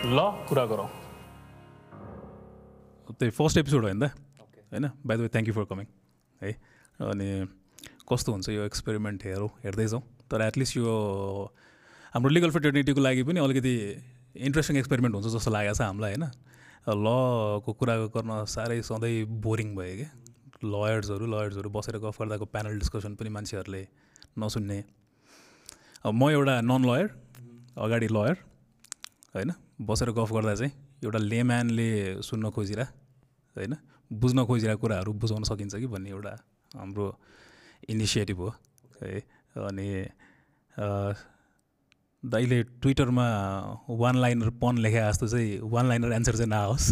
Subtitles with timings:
[0.00, 0.88] ल कुरा गरौँ
[3.10, 5.86] त्यही फर्स्ट एपिसोड होइन होइन by the way thank you for coming
[6.40, 6.52] है
[7.04, 7.26] अनि
[8.08, 10.00] कस्तो हुन्छ यो एक्सपेरिमेन्ट हेरौँ हेर्दैछौँ
[10.30, 10.94] तर एटलिस्ट यो
[12.14, 13.74] हाम्रो लिगल फेटर्निटीको लागि पनि अलिकति
[14.40, 16.26] इन्ट्रेस्टिङ एक्सपेरिमेन्ट हुन्छ जस्तो लागेको छ हामीलाई होइन
[17.04, 20.10] लको कुरा गर्न साह्रै सधैँ बोरिङ भयो क्या
[20.72, 23.86] लयर्सहरू लयर्सहरू बसेर गफ गर्दाको प्यानल डिस्कसन पनि मान्छेहरूले
[24.38, 24.84] नसुन्ने
[26.04, 27.18] म एउटा नन लयर
[27.80, 28.46] अगाडि लयर
[29.34, 30.72] होइन बसेर गफ गर्दा चाहिँ
[31.04, 31.88] एउटा लेम्यानले
[32.22, 32.88] सुन्न खोजिरह
[33.56, 33.74] होइन?
[34.12, 36.32] बुझ्न खोजिरहेको कुराहरू बुझाउन सकिन्छ कि भन्ने एउटा
[36.76, 37.06] हाम्रो
[37.88, 38.48] इनिसिएटिभ हो
[39.02, 39.20] है?
[39.56, 39.88] अनि
[42.22, 43.26] दाइले ट्विटरमा
[43.88, 46.86] वान लाइनर पन लेखे जस्तो चाहिँ वान लाइनर एन्सर चाहिँ नआओस्।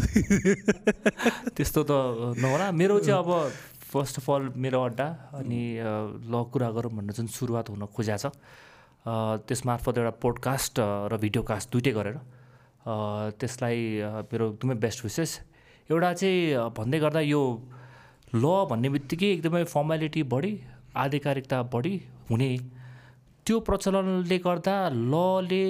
[1.57, 1.93] त्यस्तो त
[2.41, 3.53] नहोला। मेरो चाहिँ अब
[3.93, 5.61] फर्स्ट अफ अल मेरो अड्डा अनि
[6.33, 8.33] ल कुरा गरौँ भनेर जुन सुरुवात हुन खोजेको छ।
[9.45, 12.17] त्यसमार्फत एउटा पोडकास्ट र भिडियो कास्ट दुइटै गरेर।
[13.41, 13.81] त्यसलाई
[14.33, 15.31] मेरो एकदमै बेस्ट विसेस
[15.91, 17.43] एउटा चाहिँ भन्दै गर्दा यो
[18.35, 20.53] ल भन्ने बित्तिकै एकदमै फर्मेलिटी बढी
[20.97, 21.95] आधिकारिकता बढी
[22.31, 22.51] हुने।
[23.47, 24.77] त्यो प्रचलनले गर्दा
[25.13, 25.63] लले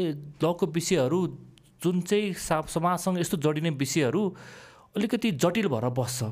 [0.43, 1.21] लको विषयहरू
[1.83, 4.23] जुन चाहिँ सा समाजसँग यस्तो जडिने विषयहरू
[4.97, 6.23] अलिकति जटिल भएर बस्छ।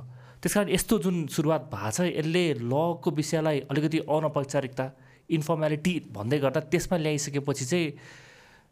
[0.43, 4.87] त्यस कारण यस्तो जुन सुरुवात भएको छ यसले लको विषयलाई अलिकति अनौपचारिकता
[5.31, 7.93] इन्फर्मेलिटी भन्दै गर्दा त्यसमा ल्याइसकेपछि चाहिँ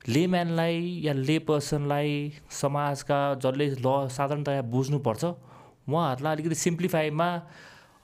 [0.08, 2.10] लेम्यानलाई या ले पर्सनलाई
[2.52, 7.28] समाजका जसले ल साधारणतया बुझ्नुपर्छ उहाँहरूलाई अलिकति सिम्प्लिफाईमा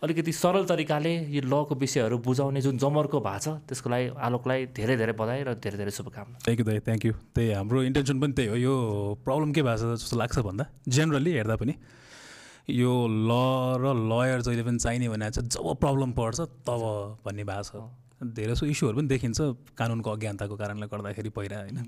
[0.03, 4.97] अलिकति सरल तरिकाले यो लको विषयहरू बुझाउने जुन जमर्को भएको छ त्यसको लागि आलोकलाई धेरै
[4.97, 8.33] धेरै बधाई र धेरै धेरै शुभकामना। थ्याङ्क यू दाइ थ्याङ्क यू त्यही हाम्रो इन्टेन्सन पनि
[8.33, 8.75] त्यही हो। यो
[9.21, 11.75] प्रब्लम के भएको छ जस्तो लाग्छ भन्दा जेनरली हेर्दा पनि
[12.81, 12.93] यो
[13.29, 13.31] ल
[13.77, 16.83] र लयर जहिले पनि चाहिने भने चाहिँ जब प्रब्लम पर्छ तब
[17.29, 19.41] भन्ने भएको छ। धेरै जसो इस्युहरू पनि देखिन्छ
[19.77, 21.79] कानुनको अज्ञानताको कारणले गर्दाखेरि पहिला होइन?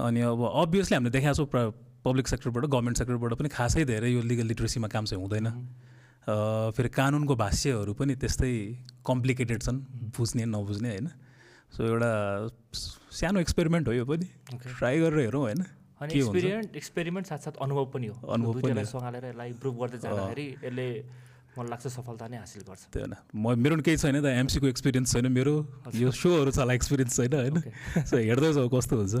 [0.00, 1.72] अनि अब अभियसली हामीले देखाएको छौँ
[2.04, 5.46] पब्लिक सेक्टरबाट गभर्मेन्ट सेक्टरबाट पनि खासै धेरै यो लिगल लिट्रेसीमा काम चाहिँ हुँदैन।
[6.72, 8.52] फेरि कानुनको भाष्यहरू पनि त्यस्तै
[9.04, 9.78] कम्प्लिकेटेड छन्
[10.16, 11.08] बुझ्ने नबुझ्ने होइन?
[11.76, 12.10] सो एउटा
[13.12, 14.26] सानो एक्सपेरिमेन्ट हो यो पनि।
[14.78, 15.60] ट्राई गरेर हेरौँ होइन?
[16.00, 18.64] अनि एक्सपेरिमेन्ट एक्सपेरिमेन्ट साथसाथ अनुभव पनि हो। अनुभव
[19.84, 20.88] यसले
[21.56, 25.08] मलाई लाग्छ सफलता नै हासिल गर्छ। त्यो होइन म मेरो केही छैन त एमसीको एक्सपिरियन्स
[25.14, 25.54] छैन मेरो।
[25.94, 27.56] यो सोहरू छ होला एक्सपिरियन्स छैन होइन?
[28.04, 29.14] सो हेर्दैछ कस्तो हुन्छ।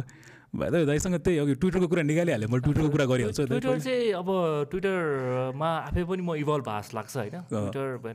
[0.54, 4.28] भाइ दाइसँग त्यही अघि ट्विटरको कुरा निकालिहालेँ मैले ट्विटरको कुरा गरिहाल्छु ट्विटर चाहिँ अब
[4.70, 7.36] ट्विटरमा आफै पनि म इभल्भ भास लाग्छ होइन?
[7.50, 8.14] ट्विटर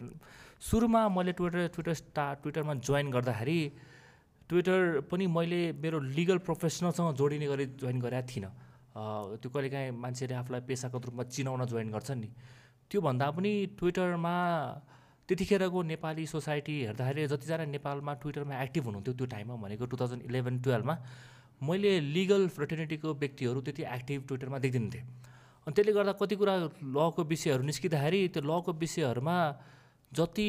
[0.59, 3.59] सुरुमा मैले ट्विटर ट्विटर स्टार ट्विटरमा जोइन गर्दाखेरि
[4.49, 4.79] ट्विटर
[5.11, 8.51] पनि मैले मेरो लिगल प्रोफेसनलसँग जोडिने गरी जोइन गरेका थिइनँ।
[9.39, 12.29] त्यो कहिलेकाहीँ मान्छेले आफूलाई पेसागत रूपमा चिनाउन जोइन गर्छन् नि।
[12.91, 14.35] त्योभन्दा पनि ट्विटरमा
[15.29, 20.59] त्यतिखेरको नेपाली सोसाइटी हेर्दाखेरि जतिजना नेपालमा ट्विटरमा एक्टिभ हुनुहुन्थ्यो त्यो टाइममा भनेको टु थाउजन्ड इलेभेन
[20.61, 20.95] टुवेल्भमा
[21.61, 25.03] मैले लिगल फ्रेटर्निटीको व्यक्तिहरू त्यति एक्टिभ ट्विटरमा देख्दिनँ थिएँ
[25.67, 26.55] अनि त्यसले गर्दा कति कुरा
[26.95, 29.37] लको विषयहरू निस्किँदाखेरि त्यो लको विषयहरूमा
[30.11, 30.47] जति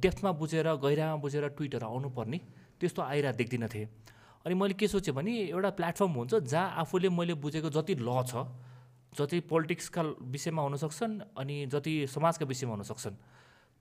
[0.00, 2.38] डेप्थमा बुझेर गहिरामा बुझेर ट्विटहरू आउनुपर्ने
[2.80, 3.88] त्यस्तो आइरहेको देख्दिनँ थिएँ
[4.46, 8.48] अनि मैले के सोचेँ भने एउटा प्लेटफर्म हुन्छ जहाँ आफूले मैले बुझेको जति ल छ
[9.18, 10.02] जति पोलिटिक्सका
[10.32, 13.16] विषयमा हुनसक्छन् अनि जति समाजका विषयमा हुनसक्छन्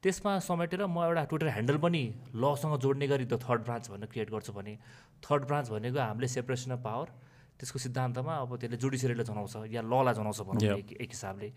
[0.03, 2.03] त्यसमा समेटेर म एउटा ट्विटर ह्यान्डल पनि
[2.35, 4.73] लसँग जोड्ने गरी द थर्ड ब्रान्च भनेर क्रिएट गर्छु भने
[5.23, 7.07] थर्ड ब्रान्च भनेको हामीले सेपरेसन अफ पावर
[7.59, 11.49] त्यसको सिद्धान्तमा अब त्यसले जुडिसियरीलाई जनाउँछ या ललाई जनाउँछ भनौँ एक एक हिसाबले।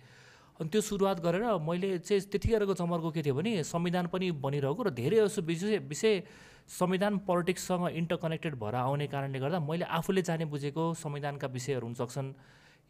[0.60, 4.90] अनि त्यो सुरुवात गरेर मैले चाहिँ त्यतिखेरको चमरको के थियो भने संविधान पनि बनिरहेको र
[4.92, 6.22] धेरै जसो विषय विषय
[6.68, 12.28] संविधान पोलिटिक्ससँग इन्टरकनेक्टेड भएर आउने कारणले गर्दा मैले आफूले जाने बुझेको संविधानका विषयहरू हुनसक्छन्।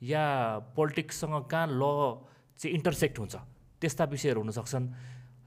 [0.02, 0.24] या
[0.76, 1.82] पोलिटिक्ससँग कहाँ ल
[2.58, 3.34] चाहिँ इन्टरसेक्ट हुन्छ।
[3.80, 4.86] त्यस्ता विषयहरू हुनसक्छन्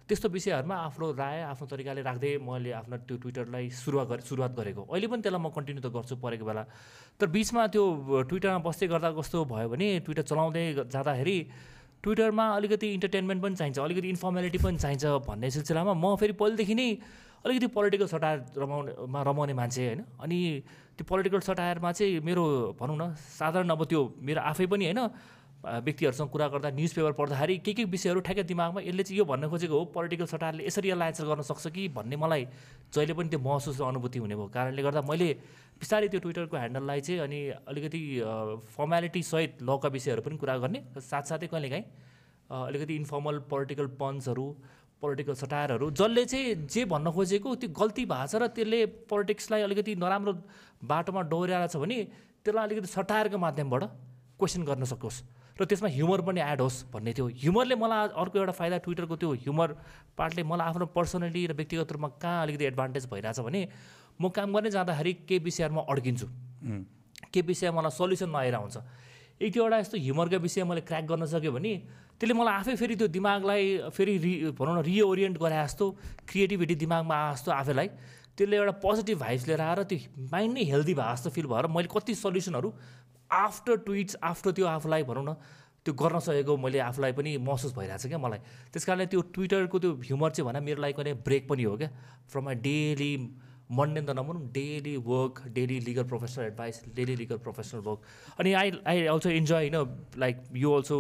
[0.07, 4.81] त्यस्तो विषयहरूमा आफ्नो राय आफ्नो तरिकाले राख्दै मैले आफ्नो त्यो ट्विटरलाई सुरुवात गरे सुरुवात गरेको।
[4.87, 6.63] अहिले पनि त्यसलाई म कन्टिन्यू त गर्छु परेको बेला।
[7.19, 7.83] तर बिचमा त्यो
[8.31, 10.63] ट्विटरमा बस्दै गर्दा कस्तो भयो भने ट्विटर चलाउँदै
[10.95, 11.37] जाँदाखेरि
[12.03, 16.89] ट्विटरमा अलिकति इन्टरटेनमेन्ट पनि चाहिन्छ अलिकति इन्फर्मेलिटी पनि चाहिन्छ भन्ने सिलसिलामा म फेरि पहिलेदेखि नै
[17.45, 20.37] अलिकति पोलिटिकल सटायर रमाउनेमा रमाउने मान्छे होइन। अनि
[20.97, 22.43] त्यो पोलिटिकल सटायरमा चाहिँ मेरो
[22.79, 25.01] भनौँ न साधारण अब त्यो मेरो आफै पनि होइन
[25.67, 29.49] व्यक्तिहरूसँग कुरा गर्दा न्युज पेपर पढ्दाखेरि के के विषयहरू ठ्याक्कै दिमागमा यसले चाहिँ यो भन्न
[29.49, 32.43] खोजेको हो पोलिटिकल सटारले यसरी यसलाई एन्सर गर्न सक्छ कि भन्ने मलाई
[32.93, 35.29] जहिले पनि त्यो महसुस अनुभूति हुने भयो। कारणले गर्दा मैले
[35.81, 38.01] बिस्तारै त्यो ट्विटरको ह्यान्डललाई चाहिँ अनि अलिकति
[38.77, 41.85] फर्मेलिटीसहित लका विषयहरू पनि कुरा गर्ने साथसाथै कहिलेकाहीँ
[42.69, 44.47] अलिकति इन्फर्मल पोलिटिकल पन्चहरू
[45.01, 48.79] पोलिटिकल सटायरहरू जसले चाहिँ जे भन्न खोजेको त्यो गल्ती भएको छ र त्यसले
[49.09, 50.33] पोलिटिक्सलाई अलिकति नराम्रो
[50.83, 51.97] बाटोमा डोर्याएर छ भने
[52.43, 53.83] त्यसलाई अलिकति सटायरको माध्यमबाट
[54.39, 55.17] क्वेसन गर्न सकोस्।
[55.57, 59.29] र त्यसमा ह्युमर पनि एड होस् भन्ने थियो। ह्युमरले मलाई अर्को एउटा फाइदा ट्विटरको त्यो
[59.45, 59.69] ह्युमर
[60.17, 63.61] पार्टले मलाई आफ्नो पर्सनली र व्यक्तिगत रूपमा कहाँ अलिकति एडभान्टेज भइरहेछ भने
[64.21, 66.27] म काम गर्ने जाँदाखेरि केही विषयहरूमा अड्किन्छु।
[67.33, 68.77] केही विषय मलाई सल्युसन नआएर हुन्छ।
[69.41, 71.73] एक दुईवटा यस्तो ह्युमरका विषय मैले क्र्याक गर्न सक्यो भने
[72.19, 75.85] त्यसले मलाई आफै फेरि त्यो दिमागलाई फेरि रि भनौँ न रिओरिएन्ट गरे जस्तो
[76.29, 77.87] क्रिएटिभिटी दिमागमा आए जस्तो आफैलाई
[78.37, 81.89] त्यसले एउटा पोजिटिभ भाइब्स लिएर आएर त्यो माइन्ड नै हेल्दी भए जस्तो फिल भएर मैले
[81.93, 82.73] कति सल्युसनहरू
[83.29, 85.33] आफ्टर ट्विट्स आफ्टर त्यो आफूलाई भनौँ न
[85.85, 88.39] त्यो गर्न सकेको मैले आफूलाई पनि महसुस भइरहेको छ क्या मलाई।
[88.73, 91.89] त्यस कारणले त्यो ट्विटरको त्यो ह्युमर चाहिँ भन मेरो लागि कहिले ब्रेक पनि हो क्या।
[92.31, 93.11] फ्रम माई डेली
[93.71, 97.99] मन्डे त नभनौँ daily work daily legal professional advice daily legal professional work
[98.39, 100.97] अनि आई आई अल्सो इन्जोय होइन like you also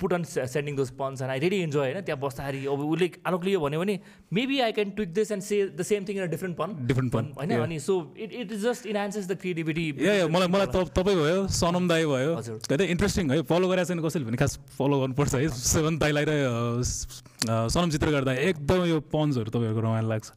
[0.00, 3.50] put on sending those puns and I really enjoy होइन त्यहाँ बस्दाखेरि अब उसले आलोकले
[3.52, 3.98] यो भन्यो भने
[4.32, 7.32] maybe I can tweak this and say the same thing in different pun different pun
[7.38, 9.86] होइन अनि so it it is just enhances the creativity
[10.28, 14.24] मलाई मलाई तपाईँ भयो सनम दाई भयो हजुर। धेरै इन्ट्रेस्टिङ है फलो गरेको छैन कसैले
[14.24, 19.80] भने खास फलो गर्नुपर्छ है सेभेन दाईलाई र सनम चित्र गर्दा एकदम यो पन्चहरू तपाईँहरूको
[19.80, 20.30] रमाइलो लाग्छ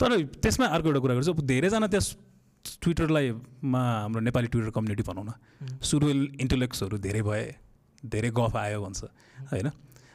[0.00, 2.06] तर त्यसमा अर्को एउटा कुरा गर्छु धेरैजना त्यस
[2.82, 3.30] ट्विटरलाई
[3.66, 6.10] मा हाम्रो नेपाली ट्विटर कम्युनिटी भनौँ न सुरु
[6.40, 7.44] इन्टेलेक्ट्सहरू धेरै भए
[8.04, 9.00] धेरै गफ आयो भन्छ
[9.52, 9.70] होइन?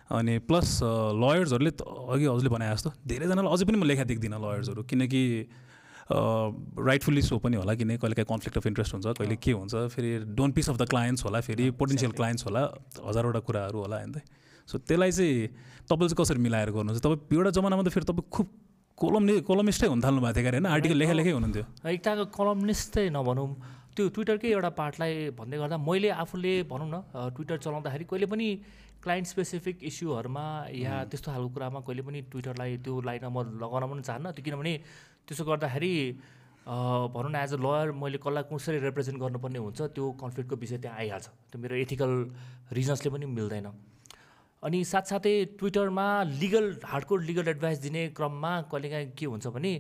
[0.08, 0.80] अनि प्लस
[1.24, 1.72] लयर्सहरूले
[2.14, 5.24] अघि हजुरले भने जस्तो धेरैजनालाई अझै पनि म लेखा देख्दिनँ लयर्सहरू किनकि
[6.10, 10.12] राइटफुल्ली सो पनि होला किन कहिले काहीँ कन्फ्लिक्ट अफ इन्ट्रेस्ट हुन्छ कहिले के हुन्छ फेरि
[10.40, 12.62] don't piss off the clients होला फेरि पोटेन्सियल क्लायन्ट्स होला
[13.08, 14.16] हजारवटा कुराहरू होला होइन
[14.68, 15.48] सो त्यसलाई चाहिँ
[15.88, 17.04] तपाईँले चाहिँ कसरी मिलाएर गर्नुहुन्छ?
[17.04, 18.48] तपाईँ एउटा जमानामा त फेरि तपाईँ खुब
[18.98, 20.66] कोलम कोलमिस्टै हुन थाल्नु भएको थियो क्या होइन?
[20.66, 23.48] आर्टिकल लेखा लेखै हुनुहुन्थ्यो। एकताको कलमनिस्टै नभनौँ
[23.98, 26.98] त्यो ट्विटरकै एउटा पार्टलाई भन्दै गर्दा मैले आफूले भनौँ न
[27.36, 28.48] ट्विटर चलाउँदाखेरि कहिले पनि
[29.04, 30.46] क्लाइन्ट स्पेसिफिक इस्युहरूमा
[30.78, 34.74] या त्यस्तो खालको कुरामा कहिले पनि ट्विटरलाई त्यो लाइनमा म लगाउन पनि चाहन्न। त्यो किनभने
[35.26, 35.94] त्यसो गर्दाखेरि
[36.68, 40.98] भनौँ न एज अ लयर मैले कसलाई कसरी रिप्रेजेन्ट गर्नुपर्ने हुन्छ त्यो कन्फ्लिक्टको विषय त्यहाँ
[40.98, 42.12] आइहाल्छ। त्यो मेरो एथिकल
[42.78, 43.68] रिजन्सले पनि मिल्दैन।
[44.64, 46.08] अनि साथसाथै ट्विटरमा
[46.42, 49.74] लिगल हार्डकोर लिगल एडभाइस दिने क्रममा कहिलेकाहीँ के हुन्छ भने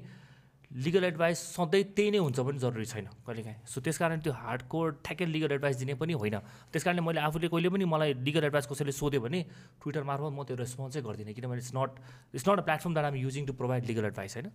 [0.72, 5.00] लिगल एडभाइस सधैँ त्यही नै हुन्छ पनि जरुरी छैन कहिलेकाहीँ। सो त्यस कारण त्यो हार्डकोर
[5.00, 6.38] ठ्याक्कै लिगल एडभाइस दिने पनि होइन।
[6.72, 9.40] त्यस कारणले मैले आफूले कहिले पनि मलाई लिगल एडभाइस कसैले सोध्यो भने
[9.80, 11.90] ट्विटर मार्फत म त्यो रेस्पोन्सै गर्दिनँ किनभने it's not
[12.36, 14.48] it's not a platform that I'm using to provide legal advice होइन?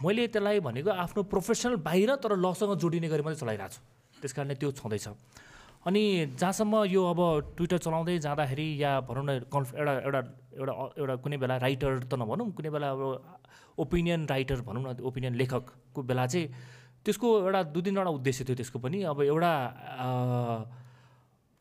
[0.00, 3.80] मैले त्यसलाई भनेको आफ्नो प्रोफेसनल बाहिर तर लसँग जोडिने गरी मात्रै चलाइरहेको छु।
[4.22, 5.08] त्यस कारणले त्यो छँदैछ।
[5.80, 7.20] अनि जहाँसम्म यो अब
[7.56, 10.20] ट्विटर चलाउँदै जाँदाखेरि या भनौँ न कन्फ एउटा एउटा
[10.60, 13.00] एउटा एउटा कुनै बेला राइटर त नभनौँ कुनै बेला अब
[13.82, 16.46] ओपिनियन राइटर भनौँ न ओपिनियन लेखकको बेला चाहिँ
[17.04, 19.52] त्यसको एउटा दुई तिनवटा उद्देश्य थियो त्यसको पनि। अब एउटा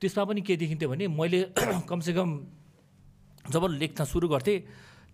[0.02, 1.40] त्यसमा पनि के देखिन्थ्यो भने मैले
[1.90, 2.30] कमसेकम
[3.52, 4.58] जब लेख्न सुरु गर्थेँ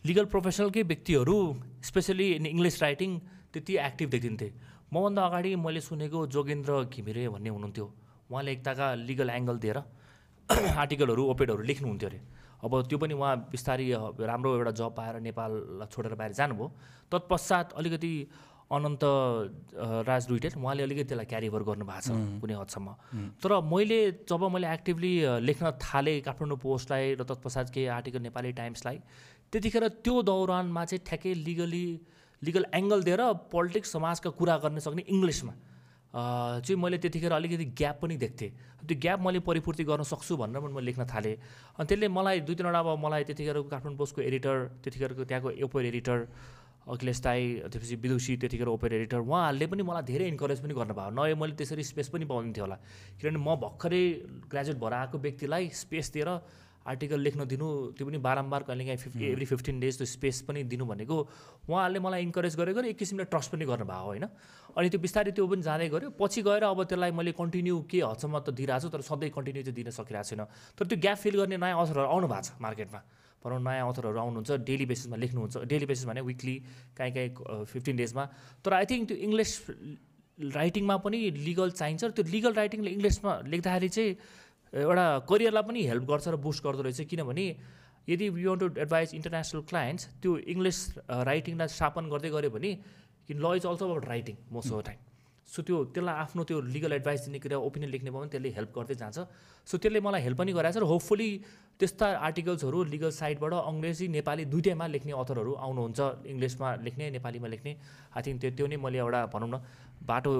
[0.06, 1.38] लिगल प्रोफेसनलकै व्यक्तिहरू
[1.82, 3.12] स्पेसली इन इङ्ग्लिस राइटिङ
[3.54, 4.48] त्यति एक्टिभ देखिन्थे।
[4.94, 7.86] मभन्दा अगाडि मैले सुनेको जोगेन्द्र घिमिरे भन्ने हुनुहुन्थ्यो।
[8.30, 9.78] उहाँले एकताका लिगल एङ्गल दिएर
[10.82, 12.20] आर्टिकलहरू ओपेडहरू लेख्नुहुन्थ्यो अरे।
[12.66, 13.86] अब त्यो पनि उहाँ बिस्तारै
[14.26, 15.52] राम्रो एउटा जब पाएर नेपाल
[15.94, 16.68] छोडेर बाहिर जानुभयो।
[17.12, 18.14] तत्पश्चात अलिकति
[18.76, 19.04] अनन्त
[20.10, 22.90] राज दुइटेल उहाँले अलिकति त्यसलाई क्यारी ओभर गर्नुभएको छ कुनै हदसम्म।
[23.38, 25.14] तर मैले जब मैले एक्टिभली
[25.46, 28.98] लेख्न थालेँ काठमाडौँ पोस्टलाई र तत्पश्चात केही आर्टिकल नेपाली टाइम्सलाई
[29.54, 31.86] त्यतिखेर त्यो दौरानमा चाहिँ ठ्याक्कै लिगली
[32.42, 33.22] लिगल एङ्गल दिएर
[33.54, 35.54] पोलिटिक्स समाजका कुरा गर्न सक्ने इङ्ग्लिसमा
[36.16, 38.50] चाहिँ मैले त्यतिखेर अलिकति ग्याप पनि देख्थेँ।
[38.88, 41.36] त्यो ग्याप मैले परिपूर्ति गर्न सक्छु भनेर पनि मैले लेख्न थालेँ।
[41.76, 46.18] अनि त्यसले मलाई दुई तिनवटा अब मलाई त्यतिखेरको काठमाडौँ पोस्टको एडिटर त्यतिखेरको त्यहाँको ओपर एडिटर
[46.88, 51.34] अखिलेश दाई त्यसपछि विदुषी त्यतिखेर ओपर एडिटर उहाँहरूले पनि मलाई धेरै इन्करेज पनि गर्नुभयो। नभए
[51.36, 52.78] मैले त्यसरी स्पेस पनि पाउँथेँ होला।
[53.20, 54.04] किनभने म भर्खरै
[54.48, 56.30] ग्रेजुएट भएर आएको व्यक्तिलाई स्पेस दिएर
[56.86, 60.86] आर्टिकल लेख्न दिनु त्यो पनि बारम्बार कहिलेकाहीँ फिफ्टी एभ्री फिफ्टिन डेज त्यो स्पेस पनि दिनु
[60.86, 61.18] भनेको
[61.66, 64.26] उहाँहरूले मलाई इन्करेज गरेको र एक किसिमले ट्रस्ट पनि गर्नुभयो होइन।
[64.78, 68.36] अनि त्यो बिस्तारै त्यो पनि जाँदै गऱ्यो। पछि गएर अब त्यसलाई मैले कन्टिन्यू के हदसम्म
[68.40, 70.42] त दिइरहेको छु तर सधैँ कन्टिन्यू चाहिँ दिन सकिरहेको छैन।
[70.78, 73.02] तर त्यो ग्याप फिल गर्ने नयाँ अथरहरू आउनु भएको छ मार्केटमा
[73.42, 76.56] भनौँ नयाँ अथरहरू आउनुहुन्छ डेली बेसिसमा लेख्नुहुन्छ डेली बेसिस भने विकली
[76.98, 78.24] काहीँ काहीँ फिफ्टिन डेजमा
[78.62, 79.52] तर आई थिङ्क त्यो इङ्ग्लिस
[80.38, 84.12] राइटिङमा पनि लिगल चाहिन्छ र त्यो लिगल राइटिङले इङ्ग्लिसमा लेख्दाखेरि चाहिँ
[84.74, 87.46] एउटा करियरलाई पनि हेल्प गर्छ र बुस्ट गर्दो रहेछ किनभने
[88.08, 90.78] यदि you want to advise international clients त्यो इङ्ग्लिस
[91.30, 92.72] राइटिङलाई स्थापन गर्दै गऱ्यो भने
[93.28, 95.00] किन law is also about writing most of the time
[95.48, 98.72] so त्यो त्यसलाई आफ्नो त्यो लिगल एडभाइस दिने कुरा ओपिनियन लेख्ने भयो भने त्यसले हेल्प
[98.78, 99.18] गर्दै जान्छ।
[99.68, 101.30] सो त्यसले मलाई हेल्प पनि गराएको छ र होपफुली
[101.80, 107.78] त्यस्ता आर्टिकल्सहरू लिगल साइडबाट अङ्ग्रेजी नेपाली दुइटैमा लेख्ने अथरहरू आउनुहुन्छ। इङ्ग्लिसमा लेख्ने नेपालीमा लेख्ने।
[108.18, 109.62] आई थिङ्क त्यो त्यो नै मैले एउटा भनौँ न
[110.06, 110.32] बाटो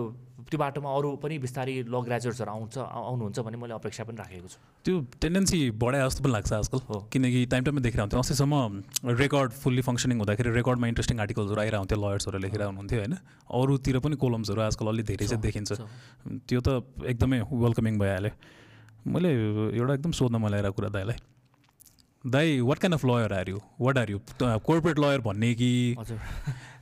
[0.50, 4.48] त्यो बाटोमा अरू पनि बिस्तारै ल ग्रेजुएट्सहरू आउँछ आउ- आउनुहुन्छ भन्ने मैले अपेक्षा पनि राखेको
[4.48, 9.52] छु। त्यो टेन्डेन्सी बढाए जस्तो पनि लाग्छ आजकल। हो। किनकि टाइम टाइममा देखिरहन्थ्यो। अस्तिसम्म रेकर्ड
[9.52, 13.14] फुल्ली फङ्सनिङ हुँदाखेरि रेकर्डमा इन्ट्रेस्टिङ आर्टिकल्सहरू आइरहन्थ्यो लयर्सहरू लेखिरहेको हुनुहुन्थ्यो होइन?
[13.52, 15.72] अरूतिर पनि कोलम्सहरू आजकल अलि धेरै चाहिँ देखिन्छ।
[16.48, 18.32] त्यो त एकदमै वेलकमिङ भइहाल्यो।
[19.06, 19.30] मैले
[19.78, 21.18] एउटा एकदम सोध्न मन लागेको कुरा दाइलाई
[22.24, 25.96] दाइ what kind of lawyer are you what are you corporate lawyer भन्ने कि?
[26.00, 26.18] हजुर।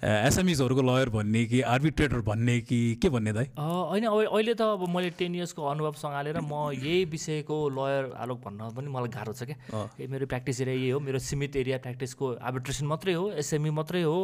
[0.04, 1.62] एसएमइजहरूको लयर भन्ने कि?
[1.74, 2.80] आर्बिट्रेटर भन्ने कि?
[3.02, 7.58] के भन्ने दाइ होइन अहिले त अब मैले टेन इयर्सको अनुभव सँगालेर म यही विषयको
[7.76, 11.56] लयर आलोक भन्न पनि मलाई गाह्रो छ क्या। मेरो प्र्याक्टिस एरिया यही हो मेरो सीमित
[11.60, 14.18] एरिया प्र्याक्टिसको आर्बिट्रेसन मात्रै हो एसएमई मात्रै हो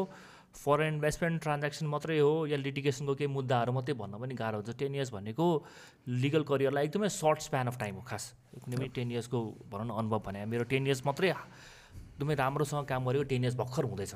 [0.56, 4.96] फरेन इन्भेस्टमेन्ट ट्रान्ज्याक्सन मात्रै हो या लिटिगेसनको केही मुद्दाहरू मात्रै भन्न पनि गाह्रो हुन्छ। टेन
[4.96, 5.46] इयर्स भनेको
[6.10, 8.24] लिगल करियरलाई एकदमै सर्ट स्प्यान अफ टाइम हो खास।
[8.65, 9.39] कुनै पनि टेन इयर्सको
[9.72, 13.84] भनौँ न अनुभव भने। मेरो टेन इयर्स मात्रै एकदमै राम्रोसँग काम गरेको टेन इयर्स भर्खर
[13.88, 14.13] हुँदैछ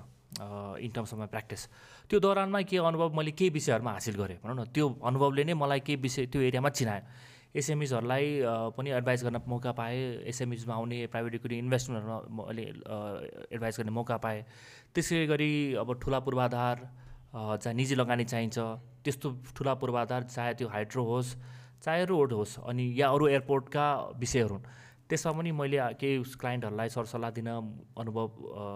[0.84, 1.62] in terms of my practice
[2.10, 5.80] त्यो दौरानमा के अनुभव मैले केही विषयहरूमा हासिल गरेँ भनौँ न। त्यो अनुभवले नै मलाई
[5.86, 7.04] केही विषय त्यो एरियामा चिनायो।
[7.56, 8.26] एसएमइजहरूलाई
[8.78, 12.64] पनि एडभाइस गर्न मौका पाएँ। एसएमइजमा आउने प्राइभेट इक्विटी इन्भेस्टमेन्टहरूमा मैले
[13.54, 14.42] एडभाइस गर्ने मौका पाएँ।
[14.94, 16.76] त्यसै गरी अब ठुला पूर्वाधार
[17.34, 18.58] चाहे निजी लगानी चाहिन्छ
[19.04, 21.36] त्यस्तो ठुला पूर्वाधार चाहे त्यो हाइड्रो होस्
[21.84, 23.86] चाहे रोड होस् अनि या अरू एयरपोर्टका
[24.18, 24.66] विषयहरू हुन्।
[25.10, 27.50] त्यसमा पनि मैले केही क्लाइन्टहरूलाई सरसल्लाह दिन
[28.02, 28.28] अनुभव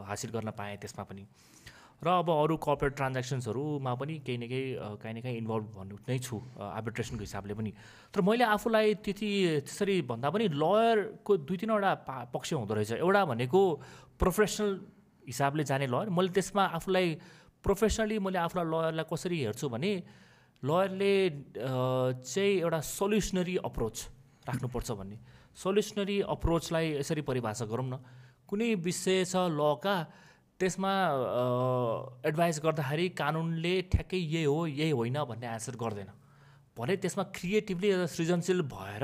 [0.06, 1.24] हासिल गर्न पाएँ त्यसमा पनि।
[1.98, 4.66] र अब अरू कर्पोरेट ट्रान्ज्याक्सन्सहरूमा पनि केही न केही
[5.02, 7.72] काहीँ न काहीँ इन्भल्भ भन्नु नै छु आर्बिट्रेसनको हिसाबले पनि।
[8.14, 9.30] तर मैले आफूलाई त्यति
[9.66, 11.92] त्यसरी भन्दा पनि लयरको दुई तिनवटा
[12.30, 13.62] पक्ष हुँदो रहेछ। एउटा भनेको
[14.22, 14.70] प्रोफेसनल
[15.26, 17.08] हिसाबले जाने लयर मैले त्यसमा आफूलाई
[17.66, 19.92] प्रोफेसनली मैले आफूलाई लयरलाई कसरी हेर्छु भने
[20.64, 21.14] लयरले
[21.58, 23.98] चाहिँ एउटा सल्युसनरी अप्रोच
[24.48, 25.18] राख्नुपर्छ भन्ने।
[25.58, 27.98] सल्युसनरी अप्रोचलाई यसरी परिभाषा गरौँ न।
[28.46, 29.96] कुनै विषय छ लका
[30.60, 30.92] त्यसमा
[32.26, 36.10] एडभाइस गर्दाखेरि कानुनले ठ्याक्कै यही हो यही होइन भन्ने एन्सर गर्दैन।
[36.78, 39.04] भने त्यसमा क्रिएटिभली सृजनशील भएर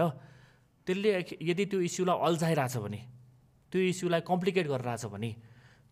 [0.88, 3.02] त्यसले यदि त्यो इस्युलाई अल्झाइरहेछ भने
[3.72, 5.32] त्यो इस्युलाई कम्प्लिकेट गरिरहेछ भने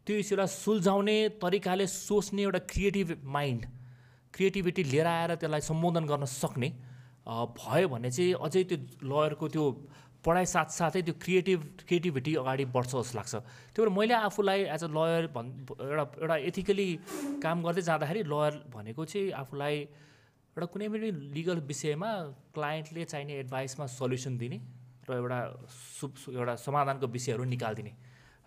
[0.07, 3.65] त्यो इस्युलाई सुल्झाउने तरिकाले सोच्ने एउटा क्रिएटिभ माइन्ड
[4.33, 6.69] क्रिएटिभिटी लिएर आएर त्यसलाई सम्बोधन गर्न सक्ने
[7.57, 9.65] भयो भने चाहिँ अझै त्यो लयरको त्यो
[10.25, 13.33] पढाइ साथसाथै त्यो क्रिएटिभ क्रिएटिभिटी अगाडि बढ्छ जस्तो लाग्छ।
[13.73, 15.49] त्यही भएर मैले आफूलाई एज अ लयर भन्
[15.81, 16.87] एउटा एउटा एथिकली
[17.41, 19.75] काम गर्दै जाँदाखेरि लयर भनेको चाहिँ आफूलाई
[20.53, 22.11] एउटा कुनै पनि लिगल विषयमा
[22.53, 24.57] क्लाइन्टले चाहिने एडभाइसमा सल्युसन दिने
[25.09, 25.39] र एउटा
[25.97, 26.05] सु
[26.37, 27.93] एउटा समाधानको विषयहरू निकालिदिने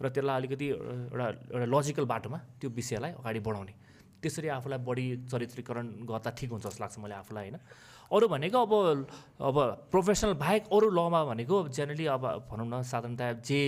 [0.03, 3.75] र त्यसलाई अलिकति एउटा एउटा लजिकल बाटोमा त्यो विषयलाई अगाडि बढाउने।
[4.23, 7.59] त्यसरी आफूलाई बढी चरित्रीकरण गर्दा ठिक हुन्छ जस्तो लाग्छ मैले आफूलाई होइन?
[8.15, 8.73] अरू भनेको अब
[9.43, 9.57] अब
[9.91, 13.61] प्रोफेसनल बाहेक अरू लमा भनेको जेनरली अब भनौँ न साधारणतया जे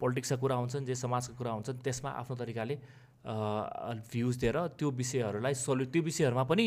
[0.00, 2.74] पोलिटिक्सका कुरा हुन्छन् जे समाजका कुरा हुन्छन् त्यसमा आफ्नो तरिकाले
[3.22, 6.66] भ्युज दिएर त्यो विषयहरूलाई सल्यु त्यो विषयहरूमा पनि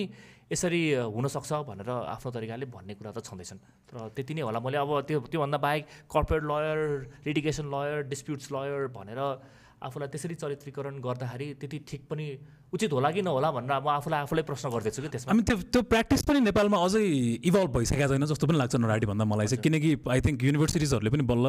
[0.52, 4.92] यसरी हुनसक्छ भनेर आफ्नो तरिकाले भन्ने कुरा त छँदैछन्। तर त्यति नै होला। मैले अब
[5.04, 6.80] त्यो त्योभन्दा बाहेक corporate lawyer
[7.28, 9.20] litigation lawyer disputes lawyer भनेर
[9.84, 12.26] आफूलाई त्यसरी चरित्रीकरण गर्दाखेरि त्यति ठिक पनि
[12.74, 15.82] उचित होला कि नहोला भनेर म आफूलाई आफूलाई प्रश्न गर्दैछु कि त्यसमा। हामी त्यो त्यो
[15.92, 17.04] प्र्याक्टिस पनि नेपालमा अझै
[17.44, 21.24] इभल्भ भइसकेको छैन जस्तो पनि लाग्छ नराडी भन्दा मलाई चाहिँ। किनकि आई थिङ्क युनिभर्सिटिजहरूले पनि
[21.28, 21.46] बल्ल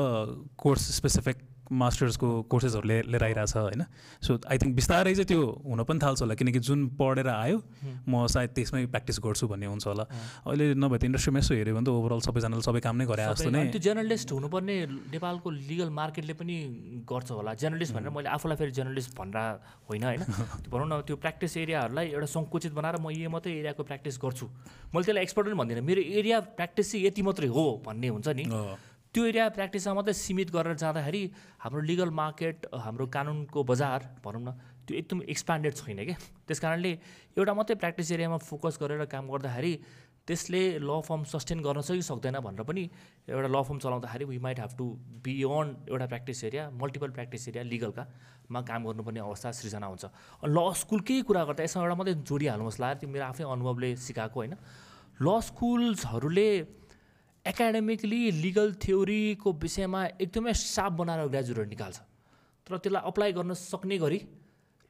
[0.58, 1.36] कोर्स स्पेसिफिक
[1.70, 3.82] मास्टर्सको कोर्सेसहरू लिएर आइरहेछ होइन?
[4.22, 7.58] सो आई थिङ्क बिस्तारै चाहिँ त्यो हुन पनि थाल्छ होला किनकि जुन पढेर आयो
[8.08, 10.04] म सायद त्यसमै प्र्याक्टिस गर्छु भन्ने हुन्छ होला।
[10.46, 13.50] अहिले नभए त इन्डस्ट्रीमा यसो हेऱ्यो भने त ओभरअल सबैजनाले सबै काम नै गरे जस्तो
[13.50, 14.76] नै। त्यो जर्नलिस्ट हुनुपर्ने
[15.12, 16.56] नेपालको लिगल मार्केटले पनि
[17.04, 19.36] गर्छ होला। जर्नलिस्ट भनेर मैले आफूलाई फेरि जर्नलिस्ट भनेर
[19.88, 20.22] होइन होइन?
[20.72, 24.46] भनौँ न त्यो प्र्याक्टिस एरियाहरूलाई एउटा सङ्कुचित बनाएर म यो मात्रै एरियाको प्र्याक्टिस गर्छु।
[24.94, 28.44] मैले त्यसलाई एक्सपर्ट पनि भन्दिनँ। मेरो एरिया प्र्याक्टिस चाहिँ यति मात्रै हो भन्ने हुन्छ नि।
[29.16, 31.22] त्यो एरिया प्र्याक्टिसमा मात्रै सीमित गरेर जाँदाखेरि
[31.64, 34.52] हाम्रो लिगल मार्केट हाम्रो कानुनको बजार भनौँ न
[34.84, 36.92] त्यो एकदम एक्सपान्डेड छैन क्या त्यस कारणले
[37.40, 39.72] एउटा मात्रै प्र्याक्टिस एरियामा फोकस गरेर काम गर्दाखेरि
[40.28, 42.84] त्यसले ल फर्म सस्टेन गर्न सकि सक्दैन भनेर पनि
[43.24, 44.86] एउटा ल फर्म चलाउँदाखेरि we might have to
[45.24, 48.04] beyond एउटा practice area multiple practice area लिगलका
[48.52, 50.04] मा काम गर्नुपर्ने अवस्था सृजना हुन्छ।
[50.44, 54.54] ल स्कुलकै कुरा गर्दा यसमा एउटा मात्रै जोडिहाल्नुहोस् ला त्यो मेरो आफ्नै अनुभवले सिकाएको होइन।
[55.24, 56.50] ल स्कुल्सहरूले
[57.46, 61.96] एकाडेमिकली लिगल थ्योरीको विषयमा एकदमै साप बनाएर ग्रेजुएट निकाल्छ।
[62.66, 64.20] तर त्यसलाई अप्लाई गर्न सक्ने गरी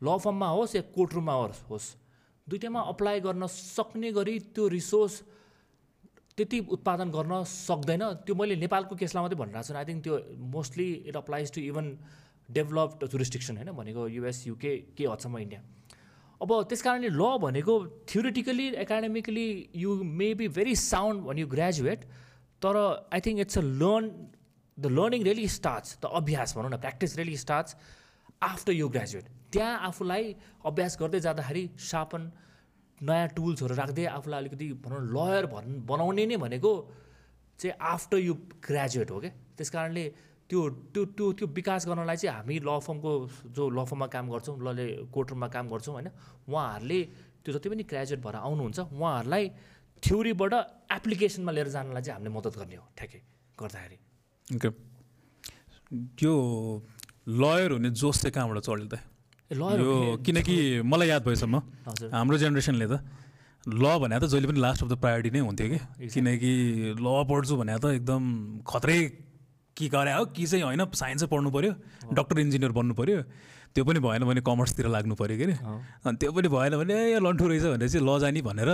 [0.01, 1.35] ल फर्ममा होस् या कोर्ट रुममा
[1.69, 1.87] होस्
[2.47, 5.15] दुइटैमा अप्लाई गर्न सक्ने गरी त्यो रिसोर्स
[6.37, 10.15] त्यति उत्पादन गर्न सक्दैन। त्यो मैले नेपालको केसलाई मात्रै भनिरहेको छु। आई थिङ्क त्यो
[10.57, 11.87] mostly it applies to even
[12.49, 13.71] developed jurisdiction होइन?
[13.73, 15.61] भनेको युएस युके के हदसम्म इन्डिया
[16.41, 17.75] अब त्यस कारणले ल भनेको
[18.09, 22.01] theoretically academically you may be very sound when you graduate
[22.63, 22.77] तर
[23.13, 24.11] I think it's a learn
[24.79, 27.77] the learning really starts the अभ्यास भनौँ न practice really starts
[28.43, 30.35] after you graduate त्यहाँ आफूलाई
[30.65, 32.31] अभ्यास गर्दै जाँदाखेरि सापन
[33.01, 36.73] नयाँ टुल्सहरू राख्दै आफूलाई अलिकति भनौँ लयर भन् बनाउने नै भनेको
[37.59, 38.35] चाहिँ आफ्टर यु
[38.67, 40.05] ग्रेजुएट हो क्या त्यस कारणले
[40.51, 40.61] त्यो
[40.95, 43.13] त्यो त्यो त्यो विकास गर्नलाई चाहिँ हामी ल फर्मको
[43.51, 46.09] जो ल फर्ममा काम गर्छौँ लले कोर्टरुममा काम गर्छौँ होइन?
[46.49, 47.01] उहाँहरूले
[47.43, 49.45] त्यो जति पनि ग्रेजुएट भएर आउनुहुन्छ उहाँहरूलाई
[50.03, 50.53] थ्योरीबाट
[50.93, 53.21] एप्लिकेसनमा लिएर जानलाई चाहिँ हामीले मद्दत गर्ने हो ठ्याक्कै
[53.59, 53.99] गर्दाखेरि।
[54.57, 54.69] ओके।
[56.23, 56.33] यो
[57.29, 58.95] लयर हुने जोस चाहिँ कहाँबाट चढ्यो त?
[59.51, 61.57] यो किनकि मलाई याद भएसम्म
[62.15, 63.03] हाम्रो जेनेरेसनले त
[63.67, 65.79] ल भने त जहिले पनि लास्ट अफ द प्रायोरिटी नै हुन्थ्यो कि।
[66.11, 66.53] किनकि
[66.99, 68.23] ल पढ्छु भने त एकदम
[68.63, 68.99] खत्रै
[69.77, 71.73] के गरे हो कि चाहिँ होइन साइन्सै पढ्नु पऱ्यो
[72.15, 73.23] डक्टर इन्जिनियर बन्नु पऱ्यो
[73.75, 75.47] त्यो पनि भएन भने कमर्सतिर लाग्नु पऱ्यो कि।
[76.07, 78.71] अनि त्यो पनि भएन भने ए लन्ठु रहेछ भने चाहिँ ल जाने भनेर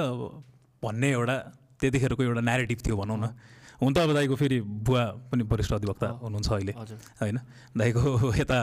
[0.82, 1.36] भन्ने एउटा
[1.80, 3.34] त्यतिखेरको एउटा नेरेटिभ थियो भनौँ न।
[3.82, 6.72] हुन त अब दाइको फेरि बुवा पनि वरिष्ठ अधिवक्ता हुनुहुन्छ अहिले
[7.20, 7.38] होइन?
[7.76, 8.00] दाइको
[8.40, 8.58] यता